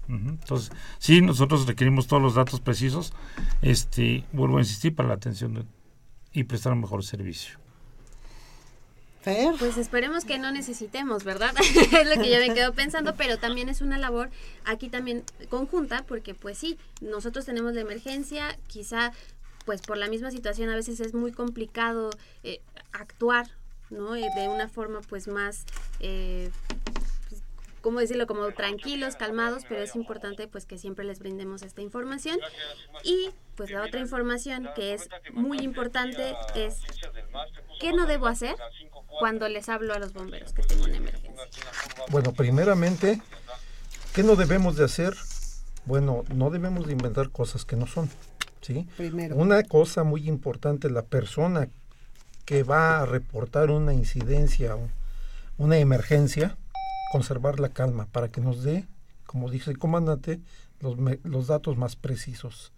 Entonces, 0.08 0.72
sí, 1.00 1.22
nosotros 1.22 1.66
requerimos 1.66 2.08
todos 2.08 2.22
los 2.22 2.36
datos 2.36 2.60
precisos, 2.60 3.14
este, 3.62 4.24
vuelvo 4.34 4.58
a 4.58 4.62
insistir, 4.62 4.96
para 4.96 5.10
la 5.10 5.16
atención 5.16 5.68
y 6.32 6.44
prestar 6.44 6.74
un 6.74 6.82
mejor 6.82 7.04
servicio. 7.04 7.60
Pues 9.58 9.78
esperemos 9.78 10.24
que 10.24 10.38
no 10.38 10.52
necesitemos, 10.52 11.24
¿verdad? 11.24 11.52
es 11.60 12.16
lo 12.16 12.22
que 12.22 12.30
yo 12.30 12.38
me 12.38 12.54
quedo 12.54 12.74
pensando, 12.74 13.16
pero 13.16 13.40
también 13.40 13.70
es 13.70 13.82
una 13.82 13.98
labor 13.98 14.30
aquí 14.66 14.88
también 14.88 15.24
conjunta, 15.50 16.04
porque 16.08 16.36
pues 16.36 16.60
sí, 16.60 16.78
nosotros 17.02 17.46
tenemos 17.46 17.74
la 17.74 17.82
emergencia, 17.82 18.56
quizá 18.68 19.14
pues 19.66 19.82
por 19.82 19.98
la 19.98 20.08
misma 20.10 20.30
situación 20.30 20.70
a 20.70 20.76
veces 20.76 21.00
es 21.00 21.16
muy 21.16 21.32
complicado 21.32 22.12
eh, 22.44 22.62
actuar, 22.92 23.48
¿no? 23.90 24.16
Eh, 24.16 24.30
de 24.36 24.48
una 24.48 24.68
forma 24.68 25.02
pues 25.02 25.28
más 25.28 25.66
eh, 26.00 26.52
¿cómo 27.86 28.00
decirlo? 28.00 28.26
Como 28.26 28.52
tranquilos, 28.52 29.16
calmados, 29.16 29.62
pero 29.70 29.84
es 29.84 29.96
importante 29.96 30.48
pues 30.48 30.66
que 30.66 30.80
siempre 30.80 31.06
les 31.06 31.20
brindemos 31.20 31.62
esta 31.62 31.84
información. 31.84 32.40
Y 33.04 33.30
pues 33.56 33.70
la 33.70 33.84
otra 33.84 34.00
información 34.00 34.68
que 34.76 34.96
es 34.96 35.08
muy 35.34 35.60
importante 35.60 36.34
es 36.56 36.80
¿qué 37.80 37.94
no 37.94 38.08
debo 38.08 38.26
hacer 38.26 38.56
cuando 39.20 39.48
les 39.50 39.70
hablo 39.70 39.94
a 39.94 40.00
los 40.00 40.14
bomberos 40.14 40.52
que 40.52 40.64
tengo 40.64 40.86
una 40.86 40.98
emergencia? 40.98 41.48
Bueno, 42.10 42.34
primeramente, 42.34 43.22
¿qué 44.16 44.24
no 44.24 44.36
debemos 44.36 44.78
de 44.78 44.86
hacer? 44.86 45.16
Bueno, 45.86 46.24
no 46.34 46.50
debemos 46.50 46.88
de 46.88 46.94
inventar 46.94 47.30
cosas 47.30 47.66
que 47.66 47.76
no 47.76 47.86
son. 47.86 48.10
¿sí? 48.62 48.88
Primero. 48.98 49.36
Una 49.36 49.62
cosa 49.62 50.04
muy 50.04 50.28
importante, 50.28 50.90
la 50.90 51.04
persona 51.04 51.70
que 52.46 52.64
va 52.64 53.02
a 53.02 53.06
reportar 53.06 53.70
una 53.70 53.94
incidencia, 53.94 54.76
una 55.60 55.78
emergencia, 55.78 56.58
conservar 57.16 57.62
la 57.62 57.70
calma 57.70 58.08
para 58.12 58.28
que 58.28 58.42
nos 58.42 58.62
dé, 58.62 58.86
como 59.26 59.50
dice 59.50 59.72
el 59.72 59.80
comandante, 59.80 60.42
los, 60.82 61.48
datos 61.48 61.78
más 61.78 61.96
precisos. 61.96 62.74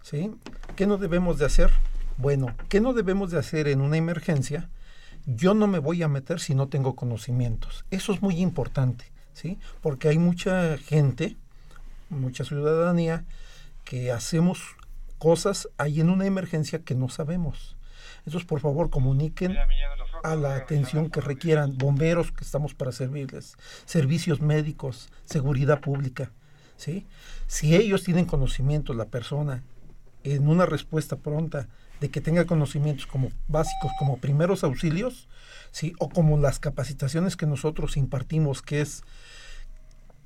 ¿sí? 0.00 0.30
¿Qué 0.76 0.86
no 0.86 0.96
debemos 0.96 1.38
de 1.38 1.46
hacer? 1.46 1.72
Bueno, 2.16 2.54
¿qué 2.68 2.80
no 2.80 2.92
debemos 2.92 3.32
de 3.32 3.40
hacer 3.40 3.66
en 3.66 3.80
una 3.80 3.96
emergencia? 3.96 4.70
Yo 5.26 5.54
no 5.54 5.66
me 5.66 5.80
voy 5.80 6.04
a 6.04 6.08
meter 6.08 6.38
si 6.38 6.54
no 6.54 6.68
tengo 6.68 6.94
conocimientos. 6.94 7.84
Eso 7.90 8.12
es 8.12 8.22
muy 8.22 8.36
importante, 8.36 9.06
¿sí? 9.32 9.58
Porque 9.80 10.06
hay 10.06 10.18
mucha 10.18 10.78
gente, 10.78 11.36
mucha 12.10 12.44
ciudadanía, 12.44 13.24
que 13.82 14.12
hacemos 14.12 14.76
cosas 15.18 15.68
ahí 15.78 16.00
en 16.00 16.10
una 16.10 16.26
emergencia 16.26 16.84
que 16.84 16.94
no 16.94 17.08
sabemos. 17.08 17.76
Entonces, 18.24 18.46
por 18.46 18.60
favor, 18.60 18.88
comuniquen 18.88 19.56
a 20.22 20.34
la 20.36 20.56
atención 20.56 21.10
que 21.10 21.20
requieran 21.20 21.76
bomberos 21.76 22.32
que 22.32 22.44
estamos 22.44 22.74
para 22.74 22.92
servirles, 22.92 23.56
servicios 23.84 24.40
médicos, 24.40 25.08
seguridad 25.24 25.80
pública, 25.80 26.30
¿sí? 26.76 27.06
Si 27.46 27.74
ellos 27.74 28.04
tienen 28.04 28.26
conocimiento, 28.26 28.94
la 28.94 29.06
persona, 29.06 29.62
en 30.24 30.48
una 30.48 30.66
respuesta 30.66 31.16
pronta 31.16 31.68
de 32.00 32.10
que 32.10 32.20
tenga 32.20 32.46
conocimientos 32.46 33.06
como 33.06 33.30
básicos, 33.48 33.92
como 33.98 34.18
primeros 34.18 34.64
auxilios, 34.64 35.28
¿sí? 35.70 35.92
O 35.98 36.08
como 36.08 36.38
las 36.38 36.58
capacitaciones 36.58 37.36
que 37.36 37.46
nosotros 37.46 37.96
impartimos, 37.96 38.62
que 38.62 38.80
es 38.80 39.02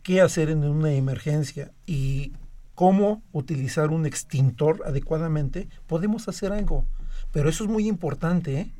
qué 0.03 0.21
hacer 0.21 0.51
en 0.51 0.65
una 0.65 0.93
emergencia 0.93 1.73
y 1.87 2.33
cómo 2.75 3.23
utilizar 3.33 3.91
un 3.91 4.07
extintor 4.07 4.83
adecuadamente, 4.87 5.69
podemos 5.87 6.29
hacer 6.29 6.53
algo. 6.53 6.85
Pero 7.33 7.49
eso 7.49 7.65
es 7.65 7.71
muy 7.71 7.89
importante, 7.89 8.61
¿eh? 8.61 8.71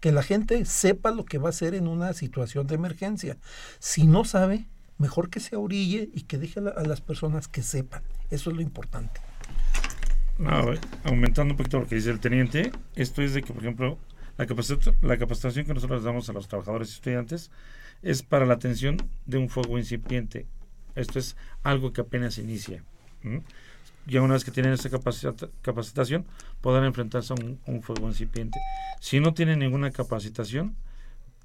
Que 0.00 0.12
la 0.12 0.22
gente 0.22 0.64
sepa 0.64 1.10
lo 1.10 1.24
que 1.24 1.38
va 1.38 1.48
a 1.48 1.50
hacer 1.50 1.74
en 1.74 1.88
una 1.88 2.12
situación 2.12 2.66
de 2.66 2.74
emergencia. 2.74 3.36
Si 3.78 4.06
no 4.06 4.24
sabe, 4.24 4.66
mejor 4.98 5.30
que 5.30 5.40
se 5.40 5.56
orille 5.56 6.10
y 6.14 6.22
que 6.22 6.38
deje 6.38 6.60
a, 6.60 6.82
las 6.82 7.00
personas 7.00 7.48
que 7.48 7.62
sepan. 7.62 8.02
Eso 8.30 8.50
es 8.50 8.56
lo 8.56 8.62
importante. 8.62 9.20
aumentando 11.04 11.54
un 11.54 11.58
poquito 11.58 11.80
lo 11.80 11.86
que 11.86 11.96
dice 11.96 12.10
el 12.10 12.20
teniente, 12.20 12.70
esto 12.94 13.22
es 13.22 13.34
de 13.34 13.42
que, 13.42 13.52
por 13.52 13.62
ejemplo, 13.62 13.98
la, 14.36 14.46
la 15.02 15.18
capacitación 15.18 15.66
que 15.66 15.74
nosotros 15.74 16.04
damos 16.04 16.28
a 16.28 16.32
los 16.32 16.46
trabajadores 16.46 16.90
y 16.90 16.94
estudiantes 16.94 17.50
es 18.02 18.22
para 18.22 18.46
la 18.46 18.54
atención 18.54 18.96
de 19.26 19.38
un 19.38 19.48
fuego 19.48 19.78
incipiente. 19.78 20.46
Esto 20.94 21.18
es 21.18 21.36
algo 21.62 21.92
que 21.92 22.00
apenas 22.00 22.38
inicia 22.38 22.84
ya 24.08 24.22
una 24.22 24.34
vez 24.34 24.44
que 24.44 24.50
tienen 24.50 24.72
esta 24.72 24.88
capacitación, 25.62 26.24
podrán 26.60 26.84
enfrentarse 26.84 27.34
a 27.34 27.36
un, 27.36 27.82
fuego 27.82 28.08
incipiente. 28.08 28.58
Si 29.00 29.20
no 29.20 29.34
tienen 29.34 29.58
ninguna 29.58 29.90
capacitación, 29.90 30.74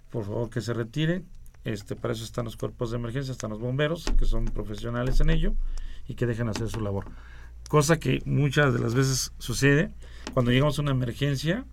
por 0.10 0.26
favor 0.26 0.50
que 0.50 0.62
se 0.62 0.74
retiren. 0.74 1.26
Este, 1.66 1.96
para 1.96 2.14
eso 2.14 2.24
están 2.24 2.46
los 2.46 2.58
cuerpos 2.58 2.92
de 2.92 2.98
emergencia, 2.98 3.32
están 3.32 3.52
los 3.52 3.60
bomberos, 3.60 4.06
que 4.18 4.26
son 4.26 4.46
profesionales 4.46 5.20
en 5.22 5.30
ello, 5.30 5.54
y 6.08 6.16
que 6.16 6.26
dejen 6.26 6.50
hacer 6.50 6.70
su 6.70 6.80
labor. 6.82 7.06
Cosa 7.70 8.00
que 8.00 8.22
muchas 8.26 8.74
de 8.74 8.80
las 8.80 8.94
veces 8.94 9.32
sucede 9.38 9.92
cuando 10.34 10.52
llegamos 10.52 10.78
a 10.80 10.82
una 10.82 10.92
emergencia, 10.92 11.66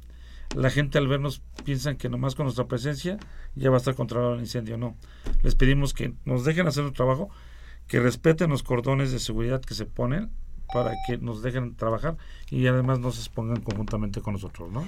la 0.56 0.70
gente 0.70 0.98
al 0.98 1.08
vernos 1.08 1.42
piensan 1.64 1.96
que 1.96 2.08
nomás 2.08 2.34
con 2.34 2.44
nuestra 2.44 2.66
presencia 2.66 3.18
ya 3.54 3.70
va 3.70 3.76
a 3.76 3.78
estar 3.78 3.94
controlado 3.94 4.34
el 4.34 4.40
incendio. 4.40 4.76
No, 4.76 4.96
les 5.42 5.54
pedimos 5.54 5.94
que 5.94 6.14
nos 6.24 6.44
dejen 6.44 6.66
hacer 6.66 6.84
su 6.84 6.92
trabajo, 6.92 7.30
que 7.86 8.00
respeten 8.00 8.50
los 8.50 8.62
cordones 8.62 9.12
de 9.12 9.18
seguridad 9.18 9.60
que 9.60 9.74
se 9.74 9.86
ponen 9.86 10.30
para 10.72 10.96
que 11.06 11.18
nos 11.18 11.42
dejen 11.42 11.74
trabajar 11.76 12.16
y 12.50 12.66
además 12.66 13.00
nos 13.00 13.18
expongan 13.18 13.60
conjuntamente 13.60 14.20
con 14.20 14.34
nosotros, 14.34 14.70
¿no? 14.70 14.84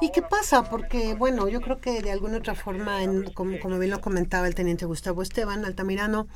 ¿Y 0.00 0.10
qué 0.10 0.22
pasa? 0.22 0.64
Porque, 0.64 1.14
bueno, 1.14 1.48
yo 1.48 1.60
creo 1.60 1.80
que 1.80 2.02
de 2.02 2.10
alguna 2.10 2.38
otra 2.38 2.54
forma, 2.54 3.02
en, 3.02 3.30
como, 3.32 3.78
bien 3.78 3.90
lo 3.90 4.00
comentaba 4.00 4.46
el 4.46 4.54
teniente 4.54 4.84
Gustavo 4.84 5.22
Esteban 5.22 5.64
Altamirano, 5.64 6.26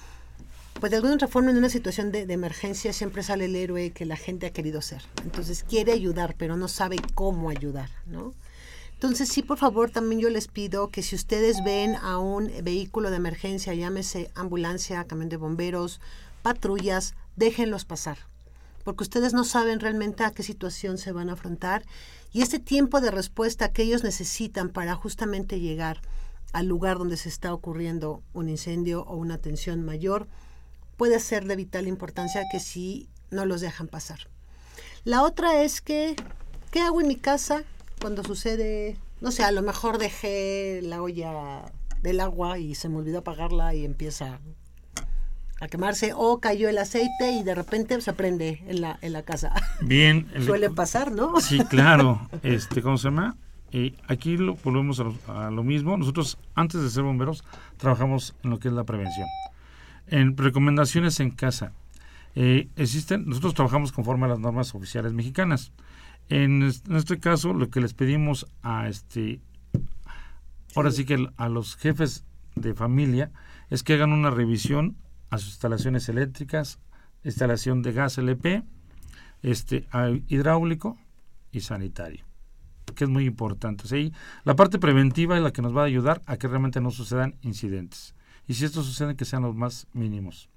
pues 0.80 0.90
de 0.90 0.97
alguna 0.97 1.14
otra 1.14 1.28
forma 1.28 1.51
en 1.51 1.57
una 1.57 1.70
situación 1.70 2.12
de, 2.12 2.26
de, 2.26 2.34
emergencia 2.34 2.92
siempre 2.92 3.22
sale 3.22 3.47
el 3.47 3.57
héroe 3.57 3.90
que 3.90 4.05
la 4.05 4.16
gente 4.16 4.47
ha 4.47 4.51
querido 4.51 4.82
ser. 4.82 5.03
Entonces 5.24 5.64
quiere 5.64 5.92
ayudar, 5.92 6.34
pero 6.38 6.57
no 6.57 6.68
sabe 6.68 6.99
cómo 7.14 7.49
ayudar, 7.49 7.90
¿no? 8.07 8.34
Entonces 8.92 9.28
sí, 9.28 9.42
por 9.42 9.59
favor, 9.59 9.90
también 9.90 10.20
yo 10.20 10.30
les 10.30 10.49
pido 10.49 10.88
que 10.88 11.03
si 11.03 11.16
ustedes 11.16 11.62
ven 11.64 11.97
a 11.97 12.18
un 12.18 12.51
vehículo 12.62 13.11
de 13.11 13.16
emergencia, 13.16 13.74
llámese 13.74 14.30
ambulancia, 14.34 15.05
camión 15.05 15.28
de 15.28 15.36
bomberos, 15.36 16.01
patrullas, 16.42 17.14
déjenlos 17.36 17.84
pasar 17.84 18.18
porque 18.87 19.03
ustedes 19.03 19.34
no 19.34 19.43
saben 19.43 19.80
realmente 19.80 20.22
a 20.22 20.30
qué 20.30 20.45
situación 20.45 20.97
se 20.97 21.11
van 21.11 21.28
a 21.28 21.32
afrontar 21.32 21.84
y 22.32 22.43
este 22.43 22.61
tiempo 22.61 23.01
de 23.01 23.11
respuesta 23.11 23.72
que 23.72 23.82
ellos 23.82 24.05
necesitan 24.05 24.68
para 24.68 24.95
justamente 24.95 25.59
llegar 25.59 26.01
al 26.53 26.66
lugar 26.66 26.97
donde 26.97 27.16
se 27.16 27.28
está 27.28 27.53
ocurriendo 27.53 28.22
un 28.32 28.49
incendio 28.49 29.03
o 29.03 29.16
una 29.16 29.39
tensión 29.39 29.84
mayor 29.84 30.28
puede 30.97 31.18
ser 31.18 31.47
de 31.47 31.57
vital 31.57 31.89
importancia 31.89 32.45
que 32.49 32.61
si 32.61 33.09
no 33.32 33.45
los 33.45 33.61
dejan 33.61 33.89
pasar. 33.89 34.28
La 35.03 35.24
otra 35.24 35.64
es 35.64 35.80
que, 35.80 36.14
¿qué 36.70 36.78
hago 36.78 37.01
en 37.01 37.09
mi 37.09 37.16
casa 37.16 37.64
cuando 38.01 38.22
sucede, 38.22 39.01
no 39.20 39.32
sé, 39.32 39.43
a 39.43 39.51
lo 39.51 39.62
mejor 39.62 39.99
dejé 39.99 40.78
la 40.84 41.03
olla 41.03 41.72
del 42.03 42.20
agua 42.20 42.61
y 42.61 42.76
se 42.76 42.89
me 42.89 42.99
olvidó 42.99 43.18
apagarla 43.18 43.74
y 43.74 43.84
empieza 43.84 44.39
a 45.61 45.69
quemarse 45.69 46.13
o 46.15 46.41
cayó 46.41 46.69
el 46.69 46.79
aceite 46.79 47.33
y 47.33 47.43
de 47.43 47.55
repente 47.55 48.01
se 48.01 48.13
prende 48.13 48.63
en 48.67 48.81
la, 48.81 48.99
en 49.01 49.13
la 49.13 49.23
casa. 49.23 49.53
Bien. 49.81 50.27
Suele 50.45 50.71
pasar, 50.71 51.13
¿no? 51.13 51.41
Sí, 51.41 51.59
claro. 51.71 52.29
Este, 52.43 52.83
¿Cómo 52.83 52.99
se 52.99 53.09
llama? 53.09 53.37
y 53.73 53.95
aquí 54.07 54.37
lo, 54.37 54.55
volvemos 54.57 55.01
a 55.29 55.51
lo, 55.51 55.63
mismo. 55.63 55.97
Nosotros, 55.97 56.39
antes 56.55 56.83
de 56.83 56.89
ser 56.89 57.03
bomberos, 57.03 57.45
trabajamos 57.77 58.35
en 58.43 58.51
lo 58.51 58.59
que 58.59 58.69
es 58.69 58.75
la 58.75 58.85
prevención. 58.85 59.27
En 60.07 60.37
recomendaciones 60.37 61.21
en 61.21 61.31
casa. 61.31 61.73
Eh, 62.35 62.69
existen, 62.77 63.27
nosotros 63.27 63.55
trabajamos 63.55 63.93
conforme 63.93 64.27
a 64.27 64.29
las 64.29 64.39
normas 64.39 64.75
oficiales 64.75 65.13
mexicanas. 65.13 65.73
En, 66.29 66.63
en 66.63 66.97
este 66.97 67.19
caso, 67.19 67.53
lo 67.53 67.69
que 67.71 67.81
les 67.81 67.93
pedimos 67.93 68.47
a 68.63 68.89
este, 68.89 69.41
ahora 70.75 70.91
sí 70.91 71.05
que 71.05 71.29
a 71.37 71.49
los 71.49 71.77
jefes 71.77 72.25
de 72.55 72.75
familia 72.75 73.31
es 73.69 73.83
que 73.83 73.95
hagan 73.95 74.13
una 74.13 74.31
revisión 74.31 74.97
a 75.37 75.39
sus 75.39 75.51
instalaciones 75.51 76.09
eléctricas, 76.09 76.78
instalación 77.24 77.82
de 77.82 77.93
gas 77.93 78.18
LP, 78.18 78.62
este, 79.43 79.87
hidráulico 80.28 80.99
y 81.53 81.61
sanitario, 81.61 82.24
que 82.95 83.05
es 83.05 83.11
muy 83.11 83.24
importante. 83.24 83.87
¿sí? 83.87 84.12
La 84.45 84.57
parte 84.57 84.78
preventiva 84.78 85.37
es 85.37 85.43
la 85.43 85.53
que 85.53 85.62
nos 85.62 85.76
va 85.76 85.82
a 85.82 85.87
ayudar 85.87 86.22
a 86.26 86.37
que 86.37 86.49
realmente 86.49 86.80
no 86.80 86.91
sucedan 86.91 87.37
incidentes. 87.43 88.14
Y 88.49 88.55
si 88.55 88.64
esto 88.64 88.82
sucede, 88.82 89.16
que 89.16 89.24
sean 89.24 89.43
los 89.43 89.55
más 89.55 89.89
mínimos. 89.93 90.49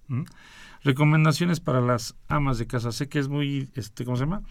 Recomendaciones 0.84 1.60
para 1.60 1.82
las 1.82 2.16
amas 2.28 2.58
de 2.58 2.68
casa. 2.68 2.92
Sé 2.92 3.10
que 3.10 3.20
es 3.20 3.28
muy, 3.28 3.70
este, 3.76 4.06
¿cómo 4.06 4.16
se 4.16 4.24
llama? 4.24 4.44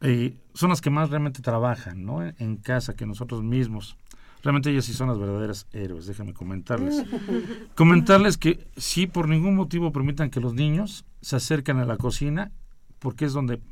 Eh, 0.00 0.36
son 0.54 0.70
las 0.70 0.80
que 0.80 0.90
más 0.90 1.10
realmente 1.10 1.42
trabajan, 1.42 2.04
¿no? 2.04 2.22
En 2.22 2.56
casa, 2.56 2.94
que 2.94 3.06
nosotros 3.06 3.42
mismos. 3.42 3.96
Realmente 4.44 4.70
ellas 4.70 4.84
sí 4.84 4.92
son 4.92 5.08
las 5.08 5.18
verdaderas 5.18 5.66
héroes, 5.72 6.06
déjenme 6.06 6.34
comentarles. 6.34 7.02
comentarles 7.74 8.36
que 8.36 8.68
si 8.76 9.06
por 9.06 9.26
ningún 9.26 9.56
motivo 9.56 9.90
permitan 9.90 10.28
que 10.28 10.38
los 10.38 10.52
niños 10.52 11.06
se 11.22 11.36
acerquen 11.36 11.78
a 11.78 11.86
la 11.86 11.96
cocina, 11.96 12.52
porque 12.98 13.24
es 13.24 13.32
donde 13.32 13.62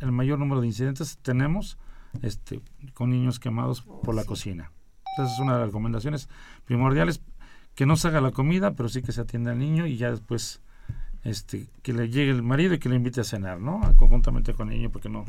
el 0.00 0.10
mayor 0.10 0.38
número 0.38 0.62
de 0.62 0.68
incidentes 0.68 1.18
tenemos 1.20 1.76
este, 2.22 2.62
con 2.94 3.10
niños 3.10 3.38
quemados 3.38 3.82
por 3.82 4.14
la 4.14 4.24
cocina. 4.24 4.72
Esa 5.18 5.30
es 5.30 5.38
una 5.38 5.52
de 5.52 5.58
las 5.58 5.68
recomendaciones 5.68 6.30
primordiales, 6.64 7.20
que 7.74 7.84
no 7.84 7.96
se 7.96 8.08
haga 8.08 8.22
la 8.22 8.30
comida, 8.30 8.72
pero 8.72 8.88
sí 8.88 9.02
que 9.02 9.12
se 9.12 9.20
atienda 9.20 9.52
al 9.52 9.58
niño 9.58 9.86
y 9.86 9.98
ya 9.98 10.10
después 10.10 10.62
este, 11.24 11.66
que 11.82 11.92
le 11.92 12.08
llegue 12.08 12.30
el 12.30 12.42
marido 12.42 12.74
y 12.74 12.78
que 12.78 12.88
le 12.88 12.96
invite 12.96 13.20
a 13.20 13.24
cenar, 13.24 13.60
¿no? 13.60 13.80
Conjuntamente 13.96 14.54
con 14.54 14.70
el 14.70 14.78
niño, 14.78 14.90
porque 14.90 15.08
no, 15.08 15.24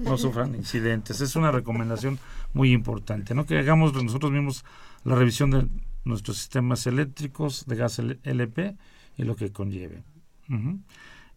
no 0.00 0.18
sufran 0.18 0.54
incidentes. 0.56 1.20
Es 1.20 1.36
una 1.36 1.50
recomendación 1.50 2.18
muy 2.52 2.72
importante, 2.72 3.34
¿no? 3.34 3.46
Que 3.46 3.58
hagamos 3.58 3.94
nosotros 3.94 4.32
mismos 4.32 4.64
la 5.04 5.14
revisión 5.14 5.50
de 5.50 5.66
nuestros 6.04 6.36
sistemas 6.36 6.86
eléctricos 6.86 7.64
de 7.66 7.76
gas 7.76 7.98
LP 7.98 8.76
y 9.16 9.22
lo 9.24 9.36
que 9.36 9.52
conlleve. 9.52 10.02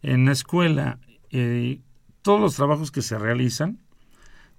En 0.02 0.26
la 0.26 0.32
escuela, 0.32 0.98
eh, 1.30 1.80
todos 2.20 2.40
los 2.40 2.54
trabajos 2.54 2.90
que 2.90 3.00
se 3.00 3.18
realizan, 3.18 3.78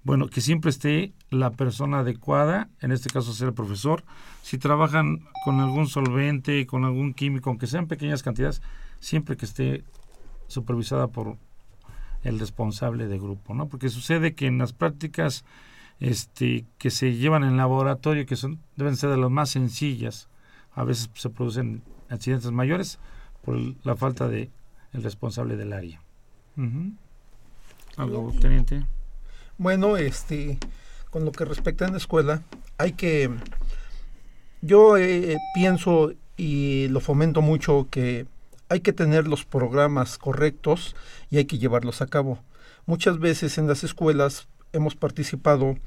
bueno, 0.04 0.30
que 0.30 0.42
siempre 0.42 0.70
esté 0.70 1.14
la 1.30 1.52
persona 1.52 2.00
adecuada, 2.00 2.70
en 2.80 2.92
este 2.92 3.10
caso 3.10 3.34
ser 3.34 3.50
el 3.50 3.54
profesor. 3.54 4.04
Si 4.42 4.58
trabajan 4.58 5.20
con 5.44 5.60
algún 5.60 5.88
solvente, 5.88 6.66
con 6.66 6.86
algún 6.86 7.14
químico, 7.14 7.50
aunque 7.50 7.68
sean 7.68 7.88
pequeñas 7.88 8.24
cantidades, 8.24 8.62
siempre 9.00 9.38
que 9.38 9.46
esté 9.46 9.84
supervisada 10.48 11.08
por 11.08 11.38
el 12.24 12.40
responsable 12.40 13.08
de 13.08 13.18
grupo, 13.18 13.54
¿no? 13.54 13.68
Porque 13.68 13.90
sucede 13.90 14.34
que 14.34 14.48
en 14.48 14.58
las 14.58 14.74
prácticas 14.74 15.46
este, 16.00 16.66
que 16.78 16.92
se 16.92 17.16
llevan 17.16 17.44
en 17.44 17.58
laboratorio, 17.58 18.26
que 18.26 18.36
son 18.36 18.60
deben 18.76 18.96
ser 18.96 19.10
de 19.10 19.18
las 19.18 19.32
más 19.32 19.50
sencillas, 19.50 20.28
a 20.74 20.84
veces 20.84 21.10
se 21.16 21.30
producen 21.30 21.84
accidentes 22.10 22.52
mayores 22.52 23.00
por 23.44 23.58
la 23.84 23.96
falta 23.96 24.28
de 24.28 24.50
el 24.94 25.04
responsable 25.04 25.58
del 25.58 25.74
área. 25.74 26.02
¿Algo, 27.98 28.34
teniente? 28.40 28.84
Bueno, 29.58 29.98
este, 29.98 30.58
con 31.10 31.26
lo 31.26 31.32
que 31.32 31.46
respecta 31.46 31.86
a 31.86 31.92
la 31.92 31.98
escuela, 31.98 32.44
hay 32.78 32.94
que, 32.94 33.30
yo 34.62 34.98
eh, 34.98 35.38
pienso 35.54 36.14
y 36.36 36.88
lo 36.90 37.00
fomento 37.00 37.42
mucho 37.42 37.88
que 37.90 38.28
hay 38.70 38.82
que 38.82 38.94
tener 38.94 39.28
los 39.28 39.46
programas 39.46 40.18
correctos 40.18 40.96
y 41.30 41.38
hay 41.38 41.46
que 41.46 41.58
llevarlos 41.58 42.02
a 42.02 42.08
cabo. 42.08 42.40
Muchas 42.86 43.20
veces 43.20 43.58
en 43.58 43.68
las 43.68 43.84
escuelas 43.84 44.48
hemos 44.74 44.96
participado 44.96 45.78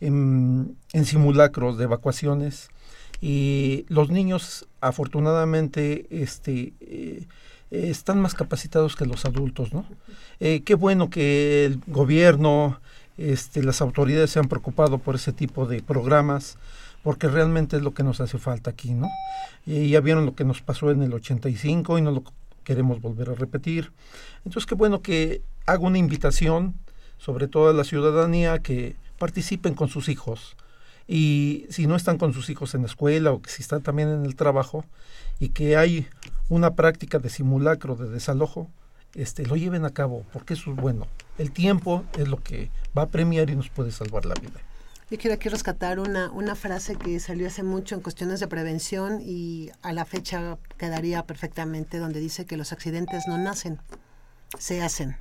en, 0.00 0.76
simulacros 1.04 1.78
de 1.78 1.84
evacuaciones 1.84 2.68
y 3.20 3.86
los 3.88 4.10
niños 4.10 4.66
afortunadamente 4.80 6.06
este, 6.10 6.72
eh, 6.80 7.26
están 7.70 8.20
más 8.20 8.34
capacitados 8.34 8.96
que 8.96 9.06
los 9.06 9.24
adultos. 9.24 9.72
¿no? 9.72 9.86
Eh, 10.40 10.62
qué 10.64 10.74
bueno 10.74 11.10
que 11.10 11.64
el 11.64 11.80
gobierno, 11.86 12.80
este, 13.16 13.62
las 13.62 13.80
autoridades 13.80 14.30
se 14.30 14.40
han 14.40 14.48
preocupado 14.48 14.98
por 14.98 15.14
ese 15.14 15.32
tipo 15.32 15.66
de 15.66 15.82
programas 15.82 16.58
porque 17.04 17.28
realmente 17.28 17.76
es 17.76 17.82
lo 17.82 17.92
que 17.92 18.02
nos 18.02 18.20
hace 18.20 18.38
falta 18.38 18.70
aquí, 18.70 18.92
¿no? 18.92 19.08
Y 19.66 19.90
ya 19.90 20.00
vieron 20.00 20.24
lo 20.24 20.34
que 20.34 20.44
nos 20.44 20.62
pasó 20.62 20.90
en 20.90 21.02
el 21.02 21.12
85 21.12 21.98
y 21.98 22.02
no 22.02 22.10
lo 22.10 22.24
queremos 22.64 23.02
volver 23.02 23.28
a 23.28 23.34
repetir. 23.34 23.92
Entonces, 24.38 24.66
qué 24.66 24.74
bueno 24.74 25.02
que 25.02 25.42
hago 25.66 25.86
una 25.86 25.98
invitación, 25.98 26.74
sobre 27.18 27.46
todo 27.46 27.68
a 27.68 27.74
la 27.74 27.84
ciudadanía, 27.84 28.58
que 28.60 28.96
participen 29.18 29.74
con 29.74 29.88
sus 29.88 30.08
hijos. 30.08 30.56
Y 31.06 31.66
si 31.68 31.86
no 31.86 31.94
están 31.94 32.16
con 32.16 32.32
sus 32.32 32.48
hijos 32.48 32.74
en 32.74 32.80
la 32.80 32.86
escuela 32.86 33.32
o 33.32 33.42
que 33.42 33.50
si 33.50 33.60
están 33.60 33.82
también 33.82 34.08
en 34.08 34.24
el 34.24 34.34
trabajo 34.34 34.86
y 35.38 35.50
que 35.50 35.76
hay 35.76 36.08
una 36.48 36.74
práctica 36.74 37.18
de 37.18 37.28
simulacro, 37.28 37.96
de 37.96 38.08
desalojo, 38.08 38.70
este, 39.14 39.44
lo 39.44 39.56
lleven 39.56 39.84
a 39.84 39.90
cabo, 39.90 40.24
porque 40.32 40.54
eso 40.54 40.70
es 40.70 40.76
bueno. 40.76 41.06
El 41.36 41.52
tiempo 41.52 42.02
es 42.18 42.28
lo 42.28 42.38
que 42.42 42.70
va 42.96 43.02
a 43.02 43.08
premiar 43.08 43.50
y 43.50 43.56
nos 43.56 43.68
puede 43.68 43.92
salvar 43.92 44.24
la 44.24 44.34
vida. 44.34 44.60
Yo 45.10 45.18
quiero 45.18 45.34
aquí 45.34 45.50
rescatar 45.50 46.00
una, 46.00 46.30
una 46.30 46.54
frase 46.54 46.96
que 46.96 47.20
salió 47.20 47.46
hace 47.46 47.62
mucho 47.62 47.94
en 47.94 48.00
cuestiones 48.00 48.40
de 48.40 48.48
prevención 48.48 49.20
y 49.20 49.70
a 49.82 49.92
la 49.92 50.06
fecha 50.06 50.56
quedaría 50.78 51.26
perfectamente 51.26 51.98
donde 51.98 52.20
dice 52.20 52.46
que 52.46 52.56
los 52.56 52.72
accidentes 52.72 53.28
no 53.28 53.36
nacen, 53.36 53.78
se 54.58 54.82
hacen. 54.82 55.16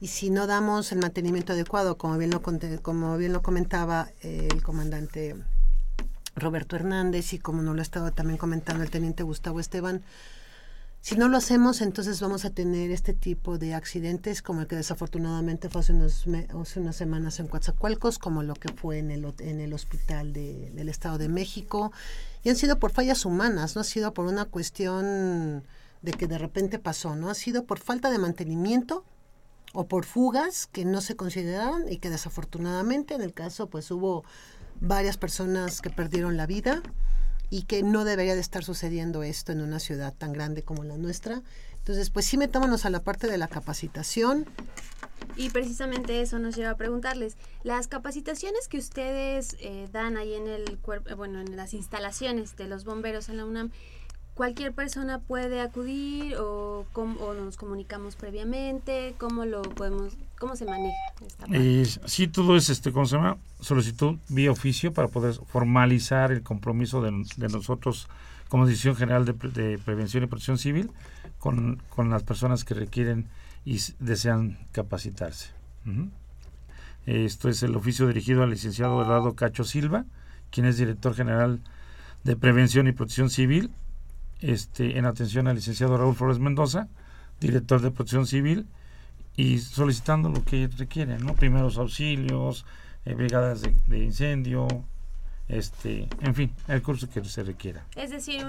Y 0.00 0.06
si 0.06 0.30
no 0.30 0.46
damos 0.46 0.92
el 0.92 0.98
mantenimiento 0.98 1.52
adecuado, 1.52 1.98
como 1.98 2.16
bien 2.16 2.30
lo, 2.30 2.42
como 2.42 3.16
bien 3.16 3.32
lo 3.32 3.42
comentaba 3.42 4.08
el 4.20 4.62
comandante 4.62 5.34
Roberto 6.36 6.76
Hernández 6.76 7.32
y 7.32 7.38
como 7.40 7.62
nos 7.62 7.74
lo 7.74 7.80
ha 7.80 7.82
estado 7.82 8.12
también 8.12 8.38
comentando 8.38 8.84
el 8.84 8.90
teniente 8.90 9.24
Gustavo 9.24 9.58
Esteban, 9.58 10.02
si 11.02 11.16
no 11.16 11.26
lo 11.26 11.36
hacemos, 11.36 11.80
entonces 11.80 12.20
vamos 12.20 12.44
a 12.44 12.50
tener 12.50 12.92
este 12.92 13.12
tipo 13.12 13.58
de 13.58 13.74
accidentes 13.74 14.40
como 14.40 14.60
el 14.60 14.68
que 14.68 14.76
desafortunadamente 14.76 15.68
fue 15.68 15.80
hace, 15.80 15.92
unas 15.92 16.94
semanas 16.94 17.40
en 17.40 17.48
Coatzacoalcos, 17.48 18.20
como 18.20 18.44
lo 18.44 18.54
que 18.54 18.72
fue 18.72 18.98
en 18.98 19.10
el, 19.10 19.34
en 19.40 19.58
el 19.58 19.72
hospital 19.72 20.32
del 20.32 20.88
Estado 20.88 21.18
de 21.18 21.28
México. 21.28 21.90
Y 22.44 22.50
han 22.50 22.56
sido 22.56 22.78
por 22.78 22.92
fallas 22.92 23.24
humanas, 23.24 23.74
no 23.74 23.80
ha 23.80 23.84
sido 23.84 24.14
por 24.14 24.26
una 24.26 24.44
cuestión 24.44 25.64
de 26.02 26.12
que 26.12 26.28
de 26.28 26.38
repente 26.38 26.78
pasó, 26.78 27.16
no 27.16 27.30
ha 27.30 27.34
sido 27.34 27.64
por 27.64 27.80
falta 27.80 28.08
de 28.08 28.18
mantenimiento 28.18 29.04
o 29.72 29.88
por 29.88 30.04
fugas 30.04 30.68
que 30.68 30.84
no 30.84 31.00
se 31.00 31.16
consideraron 31.16 31.90
y 31.90 31.96
que 31.96 32.10
desafortunadamente 32.10 33.14
en 33.14 33.22
el 33.22 33.34
caso 33.34 33.68
pues 33.68 33.90
hubo 33.90 34.22
varias 34.80 35.16
personas 35.16 35.80
que 35.80 35.90
perdieron 35.90 36.36
la 36.36 36.46
vida 36.46 36.80
y 37.52 37.64
que 37.64 37.82
no 37.82 38.06
debería 38.06 38.34
de 38.34 38.40
estar 38.40 38.64
sucediendo 38.64 39.22
esto 39.22 39.52
en 39.52 39.60
una 39.60 39.78
ciudad 39.78 40.14
tan 40.14 40.32
grande 40.32 40.62
como 40.62 40.84
la 40.84 40.96
nuestra. 40.96 41.42
Entonces, 41.76 42.08
pues 42.08 42.24
sí 42.24 42.38
metámonos 42.38 42.86
a 42.86 42.90
la 42.90 43.00
parte 43.00 43.26
de 43.26 43.36
la 43.36 43.46
capacitación. 43.46 44.46
Y 45.36 45.50
precisamente 45.50 46.22
eso 46.22 46.38
nos 46.38 46.56
lleva 46.56 46.70
a 46.70 46.76
preguntarles, 46.78 47.36
las 47.62 47.88
capacitaciones 47.88 48.68
que 48.68 48.78
ustedes 48.78 49.58
eh, 49.60 49.86
dan 49.92 50.16
ahí 50.16 50.32
en 50.32 50.48
el 50.48 50.78
cuerpo, 50.78 51.14
bueno, 51.14 51.40
en 51.40 51.54
las 51.54 51.74
instalaciones 51.74 52.56
de 52.56 52.68
los 52.68 52.86
bomberos 52.86 53.28
en 53.28 53.36
la 53.36 53.44
UNAM, 53.44 53.70
cualquier 54.32 54.72
persona 54.72 55.20
puede 55.20 55.60
acudir 55.60 56.36
o, 56.36 56.86
o, 56.94 57.34
nos 57.34 57.58
comunicamos 57.58 58.16
previamente, 58.16 59.14
cómo 59.18 59.44
lo 59.44 59.60
podemos, 59.60 60.14
cómo 60.42 60.56
se 60.56 60.64
maneja 60.64 60.96
esta 61.24 61.46
parte? 61.46 61.84
sí, 62.06 62.26
todo 62.26 62.56
es 62.56 62.68
este, 62.68 62.90
¿cómo 62.90 63.06
se 63.06 63.14
llama? 63.14 63.36
Solicitud 63.60 64.18
vía 64.28 64.50
oficio 64.50 64.92
para 64.92 65.06
poder 65.06 65.34
formalizar 65.34 66.32
el 66.32 66.42
compromiso 66.42 67.00
de, 67.00 67.12
nosotros 67.48 68.08
como 68.48 68.66
Decisión 68.66 68.96
General 68.96 69.24
de, 69.24 69.34
Prevención 69.78 70.24
y 70.24 70.26
Protección 70.26 70.58
Civil 70.58 70.90
con, 71.38 71.80
las 71.96 72.24
personas 72.24 72.64
que 72.64 72.74
requieren 72.74 73.28
y 73.64 73.78
desean 74.00 74.58
capacitarse. 74.72 75.50
Esto 77.06 77.48
es 77.48 77.62
el 77.62 77.76
oficio 77.76 78.08
dirigido 78.08 78.42
al 78.42 78.50
licenciado 78.50 79.00
Eduardo 79.00 79.36
Cacho 79.36 79.62
Silva, 79.62 80.06
quien 80.50 80.66
es 80.66 80.76
director 80.76 81.14
general 81.14 81.60
de 82.24 82.34
Prevención 82.34 82.88
y 82.88 82.92
Protección 82.92 83.30
Civil 83.30 83.70
este, 84.40 84.98
en 84.98 85.06
atención 85.06 85.46
al 85.46 85.54
licenciado 85.54 85.96
Raúl 85.96 86.16
Flores 86.16 86.40
Mendoza, 86.40 86.88
director 87.38 87.80
de 87.80 87.92
Protección 87.92 88.26
Civil, 88.26 88.66
y 89.36 89.58
solicitando 89.58 90.28
lo 90.28 90.44
que 90.44 90.68
requieren, 90.76 91.24
¿no? 91.24 91.34
Primeros 91.34 91.78
auxilios, 91.78 92.64
eh, 93.04 93.14
brigadas 93.14 93.62
de, 93.62 93.98
incendio, 93.98 94.68
este, 95.48 96.08
en 96.20 96.34
fin, 96.34 96.52
el 96.68 96.82
curso 96.82 97.08
que 97.10 97.24
se 97.24 97.42
requiera. 97.42 97.84
Es 97.96 98.10
decir, 98.10 98.46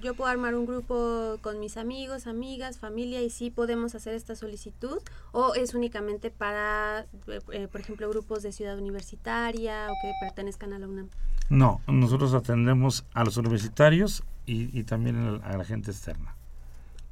yo 0.00 0.14
puedo 0.14 0.30
armar 0.30 0.54
un 0.54 0.66
grupo 0.66 1.38
con 1.40 1.58
mis 1.58 1.76
amigos, 1.76 2.26
amigas, 2.26 2.78
familia 2.78 3.20
y 3.22 3.30
sí 3.30 3.50
podemos 3.50 3.94
hacer 3.94 4.14
esta 4.14 4.36
solicitud 4.36 4.98
o 5.32 5.54
es 5.54 5.74
únicamente 5.74 6.30
para, 6.30 7.06
eh, 7.52 7.68
por 7.70 7.80
ejemplo, 7.80 8.08
grupos 8.08 8.42
de 8.42 8.52
ciudad 8.52 8.78
universitaria 8.78 9.88
o 9.90 9.94
que 10.00 10.12
pertenezcan 10.20 10.72
a 10.72 10.78
la 10.78 10.86
UNAM. 10.86 11.08
No, 11.48 11.80
nosotros 11.86 12.34
atendemos 12.34 13.04
a 13.14 13.24
los 13.24 13.36
universitarios 13.36 14.22
y, 14.46 14.84
también 14.84 15.40
a 15.42 15.56
la 15.56 15.64
gente 15.64 15.90
externa. 15.90 16.35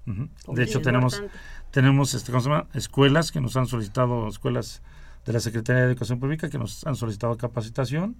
De 0.06 0.62
hecho, 0.62 0.80
tenemos, 0.82 1.22
tenemos 1.70 2.14
este, 2.14 2.32
escuelas 2.74 3.32
que 3.32 3.40
nos 3.40 3.56
han 3.56 3.66
solicitado, 3.66 4.28
escuelas 4.28 4.82
de 5.24 5.32
la 5.32 5.40
Secretaría 5.40 5.82
de 5.82 5.88
Educación 5.88 6.20
Pública 6.20 6.50
que 6.50 6.58
nos 6.58 6.86
han 6.86 6.96
solicitado 6.96 7.36
capacitación, 7.36 8.16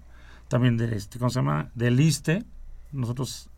también 0.47 0.77
de 0.77 0.95
este, 0.95 1.19
¿cómo 1.19 1.29
se 1.29 1.39
llama? 1.39 1.71
Del 1.75 1.99
ISTE. 1.99 2.43
Nosotros, 2.91 3.49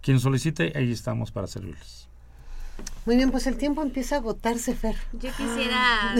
quien 0.00 0.20
solicite, 0.20 0.72
ahí 0.76 0.92
estamos 0.92 1.30
para 1.30 1.46
servirles. 1.46 2.08
Muy 3.06 3.16
bien, 3.16 3.30
pues 3.30 3.46
el 3.46 3.56
tiempo 3.56 3.82
empieza 3.82 4.16
a 4.16 4.18
agotarse, 4.18 4.74
Fer. 4.74 4.96
Yo 5.12 5.30
quisiera 5.32 6.14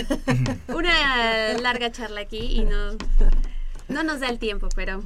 una 0.69 1.55
larga 1.61 1.91
charla 1.91 2.21
aquí 2.21 2.39
y 2.39 2.65
no, 2.65 2.93
no 3.89 4.03
nos 4.05 4.21
da 4.21 4.29
el 4.29 4.39
tiempo, 4.39 4.69
pero 4.75 5.03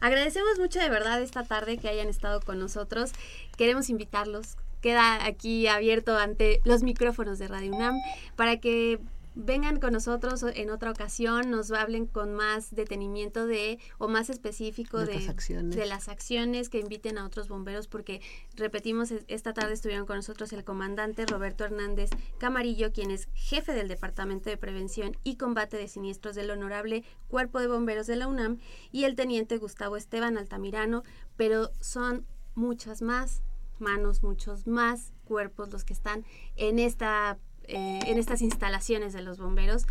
agradecemos 0.00 0.58
mucho 0.58 0.80
de 0.80 0.88
verdad 0.88 1.20
esta 1.22 1.44
tarde 1.44 1.78
que 1.78 1.88
hayan 1.88 2.08
estado 2.08 2.40
con 2.40 2.58
nosotros. 2.58 3.12
Queremos 3.56 3.90
invitarlos. 3.90 4.56
Queda 4.80 5.24
aquí 5.24 5.66
abierto 5.66 6.16
ante 6.16 6.60
los 6.64 6.82
micrófonos 6.82 7.38
de 7.38 7.48
Radio 7.48 7.74
UNAM 7.74 7.96
para 8.36 8.58
que 8.58 9.00
vengan 9.38 9.80
con 9.80 9.92
nosotros 9.92 10.42
en 10.54 10.70
otra 10.70 10.90
ocasión, 10.90 11.50
nos 11.50 11.70
hablen 11.70 12.06
con 12.06 12.32
más 12.32 12.74
detenimiento 12.74 13.46
de 13.46 13.78
o 13.98 14.08
más 14.08 14.30
específico 14.30 14.98
De 15.00 15.06
de, 15.06 15.14
las 15.16 15.28
acciones. 15.28 15.76
de 15.76 15.84
las 15.84 16.08
acciones 16.08 16.70
que 16.70 16.78
inviten 16.78 17.18
a 17.18 17.26
otros 17.26 17.46
bomberos 17.46 17.86
porque 17.86 18.22
repetimos 18.54 19.10
es- 19.10 19.26
esta 19.28 19.52
tarde 19.52 19.74
estuvieron 19.74 20.06
con 20.06 20.16
nosotros 20.16 20.54
el 20.54 20.64
comandante 20.64 21.26
Roberto 21.26 21.64
Hernández 21.66 22.08
Camarillo 22.38 22.92
quien 22.94 23.10
es 23.10 23.28
jefe 23.34 23.72
del 23.74 23.88
Departamento 23.88 24.48
de 24.48 24.56
Prevención 24.56 25.18
y 25.22 25.36
Combate 25.36 25.76
de 25.76 25.88
Siniestros 25.88 26.34
del 26.34 26.50
Honorable 26.50 27.04
Cuerpo 27.28 27.60
de 27.60 27.66
Bomberos 27.66 28.06
de 28.06 28.16
la 28.16 28.28
UNAM 28.28 28.58
y 28.90 29.04
el 29.04 29.16
teniente 29.16 29.58
Gustavo 29.58 29.98
Esteban 29.98 30.38
Altamirano 30.38 31.02
pero 31.36 31.72
son 31.82 32.24
muchas 32.54 33.02
más 33.02 33.42
manos, 33.80 34.22
muchos 34.22 34.66
más 34.66 35.12
cuerpos 35.24 35.70
los 35.72 35.84
que 35.84 35.92
están 35.92 36.24
en 36.56 36.78
esta 36.78 37.38
eh, 37.68 37.98
en 38.06 38.16
estas 38.18 38.42
instalaciones 38.42 39.12
de 39.12 39.22
los 39.22 39.38
bomberos. 39.38 39.86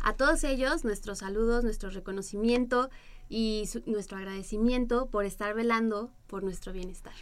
A 0.00 0.14
todos 0.14 0.44
ellos, 0.44 0.82
nuestros 0.84 1.18
saludos, 1.18 1.62
nuestro 1.62 1.90
reconocimiento 1.90 2.88
y 3.28 3.64
su- 3.70 3.82
nuestro 3.84 4.16
agradecimiento 4.16 5.06
por 5.10 5.26
estar 5.26 5.52
velando 5.54 6.10
por 6.26 6.42
nuestro 6.42 6.72
bienestar. 6.72 7.12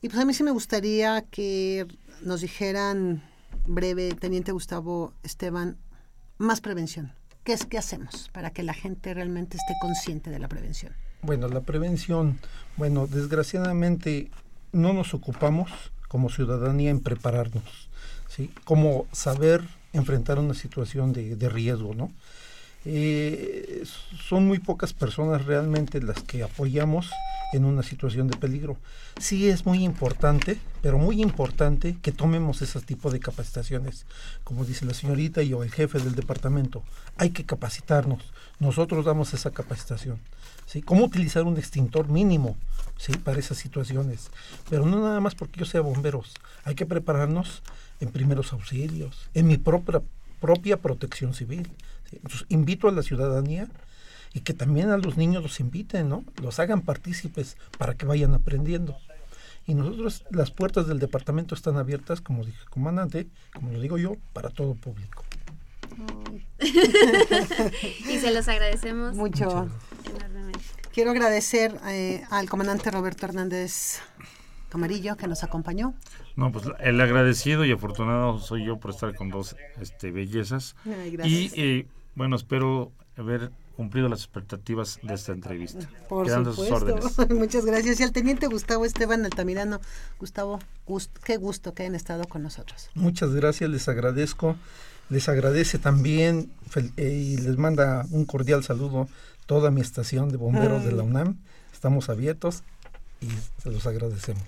Y 0.00 0.08
pues 0.10 0.20
a 0.20 0.24
mí 0.24 0.32
sí 0.32 0.44
me 0.44 0.52
gustaría 0.52 1.22
que 1.22 1.88
nos 2.22 2.40
dijeran 2.42 3.20
breve, 3.66 4.14
Teniente 4.14 4.52
Gustavo 4.52 5.12
Esteban, 5.24 5.76
más 6.36 6.60
prevención. 6.60 7.12
¿Qué 7.42 7.52
es 7.54 7.64
qué 7.66 7.78
hacemos 7.78 8.28
para 8.32 8.50
que 8.50 8.62
la 8.62 8.74
gente 8.74 9.12
realmente 9.12 9.56
esté 9.56 9.74
consciente 9.80 10.30
de 10.30 10.38
la 10.38 10.46
prevención? 10.46 10.92
Bueno, 11.22 11.48
la 11.48 11.62
prevención, 11.62 12.38
bueno, 12.76 13.08
desgraciadamente 13.08 14.30
no 14.72 14.92
nos 14.92 15.14
ocupamos 15.14 15.70
como 16.08 16.30
ciudadanía 16.30 16.90
en 16.90 17.00
prepararnos, 17.00 17.88
¿sí? 18.28 18.50
Como 18.64 19.06
saber 19.12 19.62
enfrentar 19.92 20.38
una 20.38 20.54
situación 20.54 21.12
de, 21.12 21.48
riesgo, 21.48 21.94
¿no? 21.94 22.10
Eh, 22.84 23.82
son 24.26 24.46
muy 24.46 24.58
pocas 24.58 24.92
personas 24.92 25.44
realmente 25.44 26.00
las 26.00 26.22
que 26.22 26.42
apoyamos 26.42 27.10
en 27.52 27.64
una 27.64 27.82
situación 27.82 28.28
de 28.28 28.36
peligro. 28.36 28.76
Sí 29.18 29.48
es 29.48 29.66
muy 29.66 29.84
importante, 29.84 30.58
pero 30.82 30.98
muy 30.98 31.20
importante 31.20 31.96
que 32.00 32.12
tomemos 32.12 32.62
ese 32.62 32.80
tipo 32.80 33.10
de 33.10 33.20
capacitaciones. 33.20 34.06
Como 34.44 34.64
dice 34.64 34.86
la 34.86 34.94
señorita 34.94 35.42
y 35.42 35.52
o 35.52 35.62
el 35.62 35.70
jefe 35.70 35.98
del 35.98 36.14
departamento, 36.14 36.82
hay 37.16 37.30
que 37.30 37.44
capacitarnos. 37.44 38.22
Nosotros 38.58 39.04
damos 39.04 39.34
esa 39.34 39.50
capacitación. 39.50 40.18
¿Sí? 40.68 40.82
¿Cómo 40.82 41.04
utilizar 41.04 41.44
un 41.44 41.56
extintor 41.56 42.08
mínimo 42.08 42.56
¿sí? 42.98 43.12
para 43.16 43.40
esas 43.40 43.58
situaciones? 43.58 44.30
Pero 44.68 44.86
no 44.86 45.00
nada 45.00 45.18
más 45.20 45.34
porque 45.34 45.58
yo 45.58 45.66
sea 45.66 45.80
bomberos. 45.80 46.34
Hay 46.64 46.74
que 46.74 46.86
prepararnos 46.86 47.62
en 48.00 48.10
primeros 48.10 48.52
auxilios, 48.52 49.28
en 49.34 49.46
mi 49.46 49.56
propia, 49.56 50.02
propia 50.40 50.76
protección 50.76 51.34
civil. 51.34 51.68
¿sí? 52.10 52.16
Entonces, 52.16 52.46
invito 52.50 52.88
a 52.88 52.92
la 52.92 53.02
ciudadanía 53.02 53.68
y 54.34 54.40
que 54.40 54.52
también 54.52 54.90
a 54.90 54.98
los 54.98 55.16
niños 55.16 55.42
los 55.42 55.58
inviten, 55.58 56.08
¿no? 56.10 56.22
Los 56.42 56.58
hagan 56.58 56.82
partícipes 56.82 57.56
para 57.78 57.94
que 57.94 58.04
vayan 58.04 58.34
aprendiendo. 58.34 58.96
Y 59.66 59.74
nosotros, 59.74 60.24
las 60.30 60.50
puertas 60.50 60.86
del 60.86 60.98
departamento 60.98 61.54
están 61.54 61.76
abiertas, 61.76 62.20
como 62.20 62.44
dije, 62.44 62.58
comandante, 62.70 63.26
como 63.54 63.72
lo 63.72 63.80
digo 63.80 63.98
yo, 63.98 64.16
para 64.32 64.50
todo 64.50 64.74
público. 64.74 65.24
Y 68.08 68.18
se 68.18 68.32
los 68.32 68.48
agradecemos 68.48 69.14
Mucho. 69.16 69.68
Enormemente. 70.06 70.58
Quiero 70.92 71.10
agradecer 71.10 71.78
eh, 71.86 72.22
al 72.30 72.48
comandante 72.48 72.90
Roberto 72.90 73.26
Hernández 73.26 73.98
Camarillo 74.68 75.16
que 75.16 75.26
nos 75.28 75.44
acompañó. 75.44 75.94
No, 76.36 76.52
pues 76.52 76.64
el 76.80 77.00
agradecido 77.00 77.64
y 77.64 77.72
afortunado 77.72 78.38
soy 78.38 78.64
yo 78.66 78.78
por 78.78 78.90
estar 78.92 79.14
con 79.14 79.28
dos 79.30 79.56
este, 79.80 80.10
bellezas. 80.10 80.76
Ay, 80.86 81.16
Y 81.24 81.50
eh, 81.60 81.86
bueno, 82.14 82.36
espero 82.36 82.92
haber 83.16 83.50
cumplido 83.76 84.08
las 84.08 84.20
expectativas 84.20 84.98
de 85.02 85.14
esta 85.14 85.32
entrevista. 85.32 85.88
Por 86.08 86.26
Quedando 86.26 86.50
a 86.50 86.54
sus 86.54 86.66
supuesto. 86.66 86.94
órdenes. 86.94 87.30
Muchas 87.38 87.64
gracias. 87.64 88.00
Y 88.00 88.02
al 88.02 88.12
teniente 88.12 88.46
Gustavo 88.48 88.84
Esteban 88.84 89.24
Altamirano. 89.24 89.80
Gustavo, 90.18 90.58
gust- 90.86 91.16
qué 91.24 91.36
gusto 91.36 91.74
que 91.74 91.84
hayan 91.84 91.94
estado 91.94 92.24
con 92.24 92.42
nosotros. 92.42 92.90
Muchas 92.94 93.32
gracias, 93.34 93.70
les 93.70 93.88
agradezco. 93.88 94.56
Les 95.10 95.28
agradece 95.28 95.78
también 95.78 96.50
eh, 96.96 97.02
y 97.08 97.36
les 97.38 97.56
manda 97.56 98.04
un 98.10 98.26
cordial 98.26 98.62
saludo 98.64 99.08
toda 99.48 99.70
mi 99.70 99.80
estación 99.80 100.28
de 100.28 100.36
bomberos 100.36 100.84
de 100.84 100.92
la 100.92 101.02
UNAM. 101.02 101.38
Estamos 101.72 102.10
abiertos 102.10 102.62
y 103.22 103.28
se 103.62 103.70
los 103.70 103.86
agradecemos. 103.86 104.44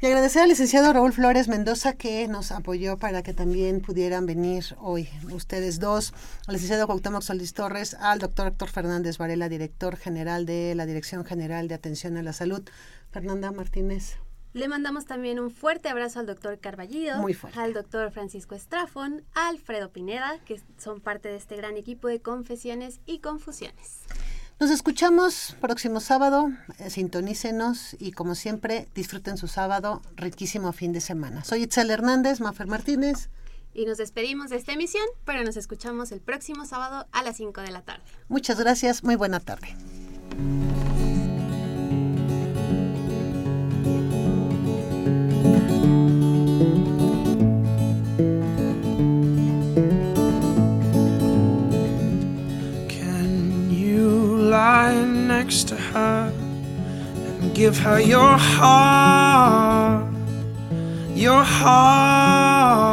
Y 0.00 0.06
agradecer 0.06 0.42
al 0.42 0.48
licenciado 0.48 0.90
Raúl 0.90 1.12
Flores 1.12 1.48
Mendoza 1.48 1.92
que 1.92 2.26
nos 2.28 2.50
apoyó 2.50 2.96
para 2.96 3.22
que 3.22 3.34
también 3.34 3.82
pudieran 3.82 4.24
venir 4.24 4.64
hoy 4.80 5.06
ustedes 5.32 5.80
dos, 5.80 6.14
al 6.46 6.54
licenciado 6.54 6.86
Cuauhtémoc 6.86 7.22
Solís 7.22 7.52
Torres, 7.52 7.94
al 7.94 8.20
doctor 8.20 8.46
Héctor 8.48 8.70
Fernández 8.70 9.18
Varela, 9.18 9.50
director 9.50 9.96
general 9.96 10.46
de 10.46 10.74
la 10.74 10.86
Dirección 10.86 11.26
General 11.26 11.68
de 11.68 11.74
Atención 11.74 12.16
a 12.16 12.22
la 12.22 12.32
Salud. 12.32 12.62
Fernanda 13.10 13.52
Martínez. 13.52 14.16
Le 14.54 14.68
mandamos 14.68 15.06
también 15.06 15.40
un 15.40 15.50
fuerte 15.50 15.88
abrazo 15.88 16.20
al 16.20 16.26
doctor 16.26 16.58
Carballido, 16.58 17.18
Muy 17.18 17.32
fuerte. 17.32 17.58
al 17.58 17.72
doctor 17.72 18.10
Francisco 18.10 18.54
Estrafón, 18.54 19.22
a 19.34 19.48
Alfredo 19.48 19.90
Pineda, 19.90 20.38
que 20.44 20.60
son 20.78 21.00
parte 21.00 21.28
de 21.30 21.36
este 21.36 21.56
gran 21.56 21.76
equipo 21.78 22.08
de 22.08 22.20
confesiones 22.20 23.00
y 23.06 23.20
confusiones. 23.20 24.00
Nos 24.60 24.70
escuchamos 24.70 25.56
próximo 25.60 26.00
sábado, 26.00 26.50
eh, 26.78 26.90
sintonícenos 26.90 27.96
y 27.98 28.12
como 28.12 28.34
siempre 28.34 28.86
disfruten 28.94 29.38
su 29.38 29.48
sábado, 29.48 30.02
riquísimo 30.16 30.72
fin 30.72 30.92
de 30.92 31.00
semana. 31.00 31.42
Soy 31.44 31.62
Itzel 31.62 31.90
Hernández, 31.90 32.40
Mafer 32.40 32.66
Martínez. 32.66 33.30
Y 33.74 33.86
nos 33.86 33.96
despedimos 33.96 34.50
de 34.50 34.56
esta 34.56 34.72
emisión, 34.72 35.04
pero 35.24 35.42
nos 35.44 35.56
escuchamos 35.56 36.12
el 36.12 36.20
próximo 36.20 36.66
sábado 36.66 37.06
a 37.10 37.22
las 37.22 37.38
5 37.38 37.62
de 37.62 37.70
la 37.70 37.80
tarde. 37.80 38.02
Muchas 38.28 38.58
gracias, 38.60 39.02
muy 39.02 39.16
buena 39.16 39.40
tarde. 39.40 39.74
Lie 54.52 54.94
next 55.06 55.68
to 55.68 55.76
her 55.76 56.30
and 57.40 57.54
give 57.54 57.78
her 57.78 57.98
your 57.98 58.36
heart? 58.36 60.12
Your 61.14 61.42
heart 61.42 62.92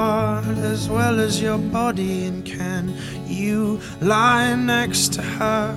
as 0.74 0.88
well 0.88 1.20
as 1.20 1.42
your 1.42 1.58
body. 1.58 2.28
And 2.28 2.46
can 2.46 2.94
you 3.28 3.80
lie 4.00 4.56
next 4.56 5.14
to 5.16 5.22
her 5.22 5.76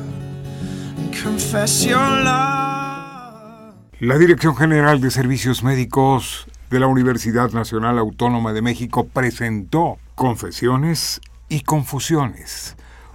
and 0.98 1.12
confess 1.12 1.84
your 1.84 1.98
love? 1.98 3.74
La 3.98 4.18
Dirección 4.18 4.56
General 4.56 5.00
de 5.00 5.10
Servicios 5.10 5.62
Médicos 5.62 6.46
de 6.70 6.78
la 6.80 6.86
Universidad 6.86 7.50
Nacional 7.52 7.98
Autónoma 7.98 8.52
de 8.52 8.62
México 8.62 9.06
presentó 9.06 9.98
Confesiones 10.14 11.20
y 11.48 11.62
Confusiones, 11.62 12.76